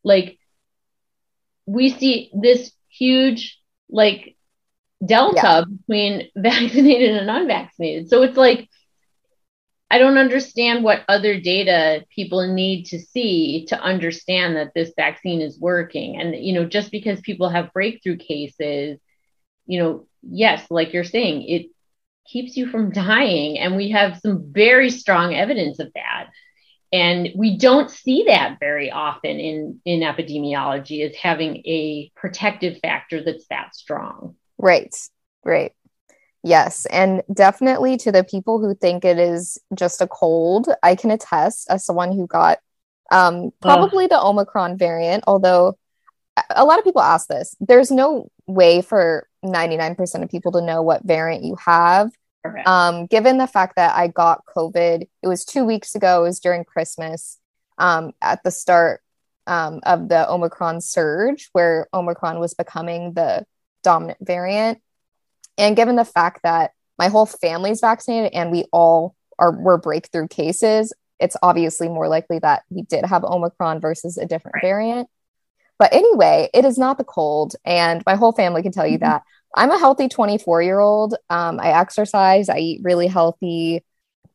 Like 0.04 0.38
we 1.66 1.92
see 1.92 2.30
this 2.34 2.74
huge 2.98 3.60
like 3.90 4.36
delta 5.06 5.36
yeah. 5.36 5.64
between 5.64 6.30
vaccinated 6.36 7.16
and 7.16 7.30
unvaccinated. 7.30 8.10
So 8.10 8.24
it's 8.24 8.38
like 8.38 8.70
I 9.90 10.00
don't 10.00 10.18
understand 10.18 10.84
what 10.84 11.04
other 11.08 11.40
data 11.40 12.06
people 12.10 12.54
need 12.54 12.86
to 12.88 13.00
see 13.00 13.66
to 13.68 13.80
understand 13.80 14.56
that 14.56 14.74
this 14.74 14.92
vaccine 14.96 15.42
is 15.42 15.60
working. 15.60 16.20
And, 16.20 16.36
you 16.36 16.54
know, 16.54 16.66
just 16.66 16.92
because 16.92 17.22
people 17.22 17.50
have 17.50 17.72
breakthrough 17.72 18.18
cases, 18.18 19.00
you 19.68 19.82
know, 19.82 20.08
yes, 20.24 20.66
like 20.72 20.92
you're 20.92 21.04
saying, 21.04 21.44
it 21.44 21.68
keeps 22.28 22.58
you 22.58 22.68
from 22.68 22.92
dying. 22.92 23.60
And 23.60 23.76
we 23.76 23.92
have 23.92 24.20
some 24.20 24.52
very 24.52 24.90
strong 24.90 25.36
evidence 25.36 25.80
of 25.80 25.92
that. 25.94 26.30
And 26.96 27.32
we 27.36 27.58
don't 27.58 27.92
see 27.92 28.24
that 28.28 28.56
very 28.62 28.90
often 28.90 29.38
in, 29.38 29.82
in 29.84 30.00
epidemiology 30.00 31.06
as 31.06 31.14
having 31.14 31.58
a 31.66 32.10
protective 32.16 32.80
factor 32.80 33.22
that's 33.22 33.46
that 33.50 33.76
strong. 33.76 34.36
Right, 34.58 34.96
right. 35.44 35.74
Yes, 36.42 36.86
and 36.86 37.22
definitely 37.34 37.98
to 37.98 38.14
the 38.14 38.24
people 38.24 38.62
who 38.62 38.76
think 38.76 39.04
it 39.04 39.20
is 39.20 39.58
just 39.74 40.00
a 40.00 40.08
cold, 40.08 40.70
I 40.84 40.96
can 40.96 41.12
attest 41.12 41.70
as 41.70 41.84
someone 41.84 42.14
who 42.14 42.28
got 42.28 42.60
um, 43.12 43.52
probably 43.62 44.08
the 44.08 44.22
Omicron 44.22 44.78
variant, 44.78 45.26
although 45.28 45.78
a 46.50 46.64
lot 46.64 46.80
of 46.80 46.86
people 46.86 47.02
ask 47.02 47.28
this. 47.28 47.58
There's 47.60 47.92
no 47.92 48.30
way 48.48 48.82
for 48.82 49.28
99% 49.44 50.24
of 50.24 50.30
people 50.30 50.54
to 50.54 50.62
know 50.62 50.82
what 50.82 51.04
variant 51.04 51.44
you 51.44 51.58
have. 51.58 52.10
Um, 52.66 53.06
given 53.08 53.38
the 53.38 53.48
fact 53.48 53.76
that 53.76 53.96
I 53.96 54.08
got 54.08 54.44
COVID, 54.46 55.08
it 55.22 55.28
was 55.28 55.46
two 55.46 55.66
weeks 55.66 55.96
ago, 55.96 56.22
it 56.22 56.28
was 56.28 56.40
during 56.40 56.64
Christmas 56.64 57.40
um, 57.78 58.14
at 58.22 58.44
the 58.44 58.52
start 58.52 59.02
um, 59.48 59.80
of 59.84 60.10
the 60.10 60.30
Omicron 60.30 60.82
surge, 60.82 61.50
where 61.52 61.88
Omicron 61.94 62.40
was 62.40 62.54
becoming 62.54 63.14
the 63.14 63.46
dominant 63.84 64.20
variant. 64.22 64.82
And 65.58 65.76
given 65.76 65.96
the 65.96 66.06
fact 66.06 66.42
that 66.44 66.72
my 66.98 67.08
whole 67.08 67.26
family's 67.26 67.82
vaccinated 67.82 68.34
and 68.34 68.52
we 68.52 68.66
all 68.72 69.16
are 69.38 69.52
were 69.52 69.78
breakthrough 69.78 70.28
cases, 70.28 70.94
it's 71.20 71.38
obviously 71.42 71.88
more 71.88 72.08
likely 72.08 72.40
that 72.40 72.64
we 72.70 72.82
did 72.82 73.06
have 73.06 73.24
Omicron 73.24 73.80
versus 73.80 74.18
a 74.18 74.26
different 74.26 74.56
right. 74.56 74.64
variant. 74.64 75.10
But 75.78 75.94
anyway, 75.94 76.50
it 76.54 76.66
is 76.66 76.78
not 76.78 76.98
the 76.98 77.04
cold. 77.04 77.56
And 77.66 78.04
my 78.06 78.16
whole 78.16 78.32
family 78.32 78.62
can 78.64 78.72
tell 78.72 78.88
you 78.88 78.98
mm-hmm. 78.98 79.10
that. 79.10 79.24
I'm 79.56 79.72
a 79.72 79.80
healthy 79.80 80.10
24 80.10 80.62
year 80.62 80.80
old. 80.80 81.16
Um, 81.30 81.60
I 81.60 81.80
exercise, 81.80 82.50
I 82.50 82.58
eat 82.58 82.82
really 82.84 83.08
healthy. 83.08 83.84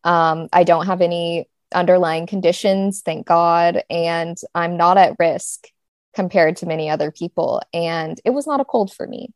Um, 0.03 0.49
I 0.53 0.65
don't 0.65 0.87
have 0.87 1.03
any 1.03 1.47
underlying 1.73 2.27
conditions, 2.27 3.03
thank 3.03 3.27
God. 3.27 3.83
And 3.91 4.37
I'm 4.55 4.77
not 4.77 4.97
at 4.97 5.17
risk 5.19 5.69
compared 6.15 6.57
to 6.57 6.67
many 6.67 6.91
other 6.91 7.11
people. 7.11 7.63
And 7.73 8.19
it 8.25 8.31
was 8.31 8.47
not 8.47 8.61
a 8.61 8.65
cold 8.65 8.93
for 8.93 9.07
me. 9.07 9.33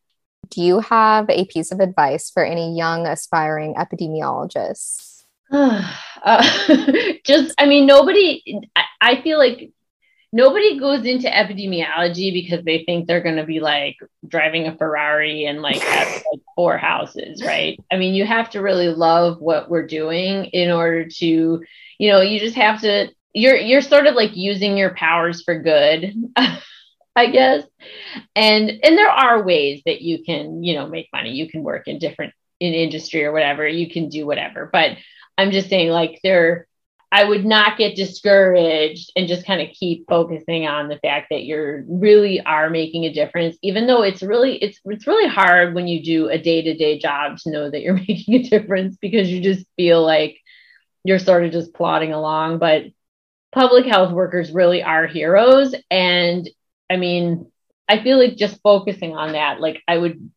Do 0.51 0.63
you 0.63 0.81
have 0.81 1.29
a 1.31 1.45
piece 1.47 1.73
of 1.73 1.81
advice 1.81 2.31
for 2.31 2.45
any 2.45 2.77
young 2.77 3.07
aspiring 3.07 3.75
epidemiologists? 3.75 5.25
uh, 5.53 5.83
just, 7.25 7.55
I 7.59 7.67
mean, 7.67 7.87
nobody, 7.87 8.63
I, 8.75 8.85
I 9.01 9.23
feel 9.23 9.39
like 9.39 9.71
nobody 10.35 10.81
goes 10.81 11.07
into 11.07 11.29
epidemiology 11.29 12.33
because 12.33 12.65
they 12.65 12.83
think 12.85 13.07
they're 13.07 13.23
going 13.23 13.37
to 13.37 13.45
be 13.45 13.61
like 13.61 13.97
driving 14.27 14.67
a 14.67 14.77
Ferrari 14.77 15.47
and 15.47 15.63
like 15.63 15.81
have 15.81 16.09
like 16.09 16.41
four 16.57 16.77
houses, 16.77 17.41
right? 17.45 17.79
I 17.93 17.97
mean, 17.97 18.15
you 18.15 18.27
have 18.27 18.51
to 18.51 18.61
really 18.61 18.89
love 18.89 19.41
what 19.41 19.71
we're 19.71 19.87
doing 19.87 20.47
in 20.47 20.73
order 20.73 21.07
to, 21.09 21.63
you 21.99 22.11
know, 22.11 22.21
you 22.21 22.41
just 22.41 22.57
have 22.57 22.81
to. 22.81 23.09
You're 23.33 23.57
you're 23.57 23.81
sort 23.81 24.07
of 24.07 24.17
like 24.17 24.37
using 24.37 24.77
your 24.77 24.95
powers 24.95 25.43
for 25.45 25.61
good. 25.61 26.13
I 27.17 27.27
guess. 27.31 27.63
And 28.35 28.71
and 28.71 28.99
there 28.99 29.11
are 29.11 29.45
ways 29.45 29.83
that 29.87 30.03
you 30.03 30.25
can, 30.25 30.65
you 30.65 30.75
know, 30.75 30.89
make 30.89 31.09
money. 31.13 31.31
You 31.31 31.49
can 31.49 31.63
work 31.63 31.87
in 31.87 32.01
different 32.01 32.35
in 32.59 32.75
industry 32.75 33.25
or 33.25 33.33
whatever. 33.33 33.67
You 33.69 33.89
can 33.89 34.09
do 34.09 34.27
whatever. 34.27 34.69
But 34.73 34.97
I'm 35.39 35.53
just 35.53 35.69
saying 35.69 35.91
like 35.91 36.19
there 36.25 36.67
I 37.15 37.23
would 37.23 37.45
not 37.45 37.79
get 37.79 37.95
discouraged 37.95 39.13
and 39.15 39.29
just 39.29 39.47
kind 39.47 39.63
of 39.63 39.69
keep 39.73 40.05
focusing 40.09 40.67
on 40.67 40.89
the 40.89 40.99
fact 40.99 41.29
that 41.31 41.45
you're 41.45 41.85
really 41.87 42.41
are 42.41 42.69
making 42.71 43.05
a 43.05 43.13
difference 43.13 43.57
even 43.63 43.87
though 43.87 44.03
it's 44.03 44.21
really 44.21 44.57
it's 44.57 44.81
it's 44.85 45.07
really 45.07 45.29
hard 45.29 45.75
when 45.75 45.87
you 45.87 46.03
do 46.03 46.29
a 46.29 46.39
day-to-day 46.39 46.99
job 46.99 47.39
to 47.39 47.51
know 47.51 47.71
that 47.71 47.83
you're 47.83 47.95
making 48.09 48.35
a 48.35 48.43
difference 48.43 48.97
because 49.01 49.31
you 49.31 49.41
just 49.41 49.65
feel 49.77 50.05
like 50.05 50.39
you're 51.05 51.19
sort 51.19 51.45
of 51.45 51.53
just 51.53 51.75
plodding 51.75 52.13
along. 52.13 52.59
But 52.59 52.87
public 53.53 53.87
health 53.87 54.13
workers 54.13 54.51
really 54.51 54.83
are 54.83 55.07
heroes. 55.07 55.75
And 55.91 56.49
I 56.91 56.97
mean, 56.97 57.51
I 57.89 58.03
feel 58.03 58.19
like 58.19 58.37
just 58.37 58.61
focusing 58.63 59.15
on 59.15 59.33
that, 59.33 59.61
like 59.61 59.83
I 59.87 59.97
would 59.99 60.31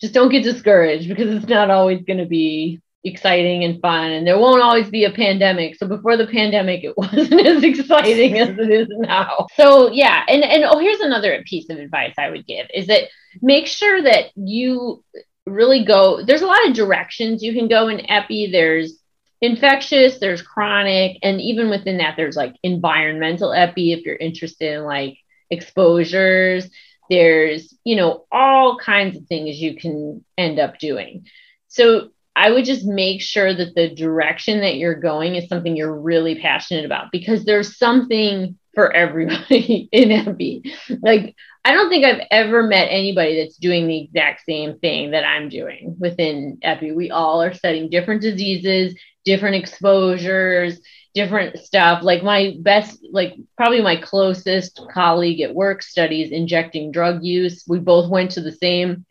just 0.00 0.14
don't 0.14 0.30
get 0.30 0.44
discouraged 0.44 1.08
because 1.08 1.34
it's 1.34 1.48
not 1.48 1.70
always 1.70 2.02
going 2.04 2.18
to 2.18 2.26
be 2.26 2.80
exciting 3.04 3.64
and 3.64 3.80
fun 3.80 4.10
and 4.10 4.26
there 4.26 4.38
won't 4.38 4.62
always 4.62 4.88
be 4.88 5.04
a 5.04 5.10
pandemic 5.10 5.76
so 5.76 5.86
before 5.86 6.16
the 6.16 6.26
pandemic 6.26 6.82
it 6.82 6.96
wasn't 6.96 7.46
as 7.46 7.62
exciting 7.62 8.38
as 8.38 8.50
it 8.50 8.70
is 8.70 8.88
now 8.90 9.46
so 9.56 9.90
yeah 9.90 10.24
and 10.28 10.42
and 10.42 10.64
oh 10.64 10.78
here's 10.78 11.00
another 11.00 11.42
piece 11.46 11.68
of 11.68 11.78
advice 11.78 12.14
i 12.18 12.30
would 12.30 12.46
give 12.46 12.66
is 12.72 12.86
that 12.86 13.04
make 13.42 13.66
sure 13.66 14.02
that 14.02 14.26
you 14.36 15.04
really 15.46 15.84
go 15.84 16.24
there's 16.24 16.42
a 16.42 16.46
lot 16.46 16.66
of 16.66 16.74
directions 16.74 17.42
you 17.42 17.52
can 17.52 17.68
go 17.68 17.88
in 17.88 18.10
epi 18.10 18.50
there's 18.50 18.98
infectious 19.42 20.18
there's 20.18 20.40
chronic 20.40 21.18
and 21.22 21.40
even 21.42 21.68
within 21.68 21.98
that 21.98 22.14
there's 22.16 22.36
like 22.36 22.56
environmental 22.62 23.52
epi 23.52 23.92
if 23.92 24.06
you're 24.06 24.16
interested 24.16 24.72
in 24.72 24.84
like 24.84 25.18
exposures. 25.50 26.68
There's, 27.10 27.74
you 27.84 27.96
know, 27.96 28.26
all 28.32 28.78
kinds 28.78 29.16
of 29.16 29.26
things 29.26 29.60
you 29.60 29.76
can 29.76 30.24
end 30.38 30.58
up 30.58 30.78
doing. 30.78 31.26
So 31.68 32.10
I 32.36 32.50
would 32.50 32.64
just 32.64 32.84
make 32.84 33.22
sure 33.22 33.54
that 33.54 33.74
the 33.74 33.94
direction 33.94 34.60
that 34.60 34.76
you're 34.76 35.00
going 35.00 35.36
is 35.36 35.48
something 35.48 35.76
you're 35.76 35.94
really 35.94 36.40
passionate 36.40 36.84
about 36.84 37.12
because 37.12 37.44
there's 37.44 37.78
something 37.78 38.58
for 38.74 38.92
everybody 38.92 39.88
in 39.92 40.10
epi. 40.10 40.74
Like, 41.00 41.34
I 41.64 41.72
don't 41.72 41.88
think 41.88 42.04
I've 42.04 42.26
ever 42.30 42.62
met 42.62 42.88
anybody 42.90 43.40
that's 43.40 43.56
doing 43.56 43.86
the 43.86 44.02
exact 44.02 44.42
same 44.46 44.78
thing 44.80 45.12
that 45.12 45.24
I'm 45.24 45.48
doing 45.48 45.96
within 45.98 46.58
epi. 46.62 46.92
We 46.92 47.10
all 47.10 47.40
are 47.40 47.54
studying 47.54 47.88
different 47.88 48.20
diseases, 48.20 48.94
different 49.24 49.56
exposures, 49.56 50.80
different 51.14 51.58
stuff. 51.58 52.02
Like 52.02 52.22
my 52.22 52.56
best, 52.60 52.98
like 53.12 53.34
probably 53.56 53.80
my 53.80 53.96
closest 53.96 54.80
colleague 54.92 55.40
at 55.40 55.54
work 55.54 55.82
studies 55.82 56.32
injecting 56.32 56.90
drug 56.90 57.22
use. 57.24 57.64
We 57.66 57.78
both 57.78 58.10
went 58.10 58.32
to 58.32 58.40
the 58.40 58.52
same 58.52 59.06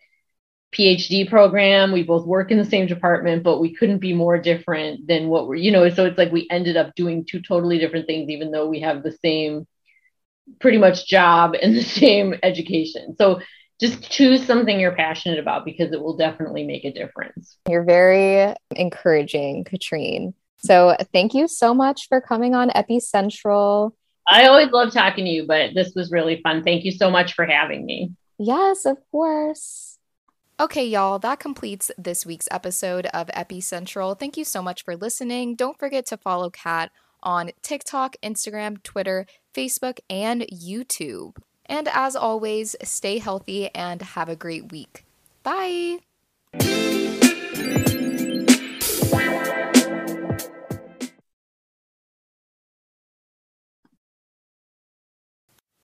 PhD 0.74 1.30
program. 1.30 1.91
We 1.91 2.03
both 2.03 2.26
work 2.26 2.51
in 2.51 2.57
the 2.57 2.65
same 2.65 2.88
department, 2.88 3.43
but 3.43 3.59
we 3.59 3.76
couldn't 3.76 3.99
be 3.99 4.13
more 4.13 4.38
different 4.38 5.07
than 5.07 5.30
what 5.30 5.47
we're, 5.47 5.55
you 5.55 5.71
know, 5.71 5.88
so 5.89 6.05
it's 6.05 6.17
like 6.17 6.32
we 6.32 6.47
ended 6.49 6.78
up 6.78 6.95
doing 6.95 7.26
two 7.26 7.41
totally 7.41 7.80
different 7.80 8.07
things, 8.07 8.30
even 8.30 8.51
though 8.51 8.67
we 8.67 8.82
have 8.82 9.03
the 9.03 9.11
same 9.24 9.67
pretty 10.59 10.78
much 10.78 11.07
job 11.07 11.55
and 11.61 11.76
the 11.76 11.84
same 11.84 12.36
education. 12.43 13.15
So 13.17 13.41
just 13.80 14.09
choose 14.09 14.45
something 14.45 14.80
you're 14.80 14.95
passionate 14.95 15.39
about 15.39 15.65
because 15.65 15.91
it 15.91 16.01
will 16.01 16.15
definitely 16.15 16.63
make 16.63 16.86
a 16.86 16.93
difference. 16.93 17.57
You're 17.69 17.84
very 17.84 18.53
encouraging, 18.76 19.63
Katrine. 19.65 20.34
So 20.57 20.95
thank 21.11 21.34
you 21.34 21.47
so 21.47 21.74
much 21.74 22.07
for 22.07 22.21
coming 22.21 22.55
on 22.55 22.69
Epicentral. 22.69 23.91
I 24.30 24.47
always 24.47 24.69
love 24.71 24.93
talking 24.93 25.26
to 25.26 25.32
you, 25.32 25.45
but 25.45 25.71
this 25.76 25.93
was 25.95 26.11
really 26.11 26.39
fun. 26.41 26.63
Thank 26.63 26.86
you 26.86 26.91
so 26.91 27.09
much 27.09 27.34
for 27.34 27.45
having 27.45 27.86
me. 27.86 28.11
Yes, 28.39 28.86
of 28.86 28.97
course. 29.11 29.93
Okay, 30.60 30.86
y'all, 30.86 31.18
that 31.20 31.39
completes 31.39 31.91
this 31.97 32.28
week's 32.28 32.47
episode 32.51 33.08
of 33.08 33.28
Epicentral. 33.30 34.18
Thank 34.18 34.38
you 34.38 34.45
so 34.45 34.62
much 34.62 34.84
for 34.84 34.95
listening. 34.95 35.56
Don't 35.56 35.80
forget 35.80 36.06
to 36.08 36.18
follow 36.18 36.51
Kat 36.51 36.91
on 37.24 37.51
TikTok, 37.64 38.16
Instagram, 38.22 38.82
Twitter, 38.84 39.26
Facebook, 39.56 39.99
and 40.12 40.43
YouTube. 40.43 41.38
And 41.66 41.88
as 41.91 42.16
always, 42.16 42.76
stay 42.84 43.18
healthy 43.18 43.74
and 43.74 44.01
have 44.01 44.30
a 44.30 44.36
great 44.36 44.72
week. 44.72 45.06
Bye. 45.41 45.99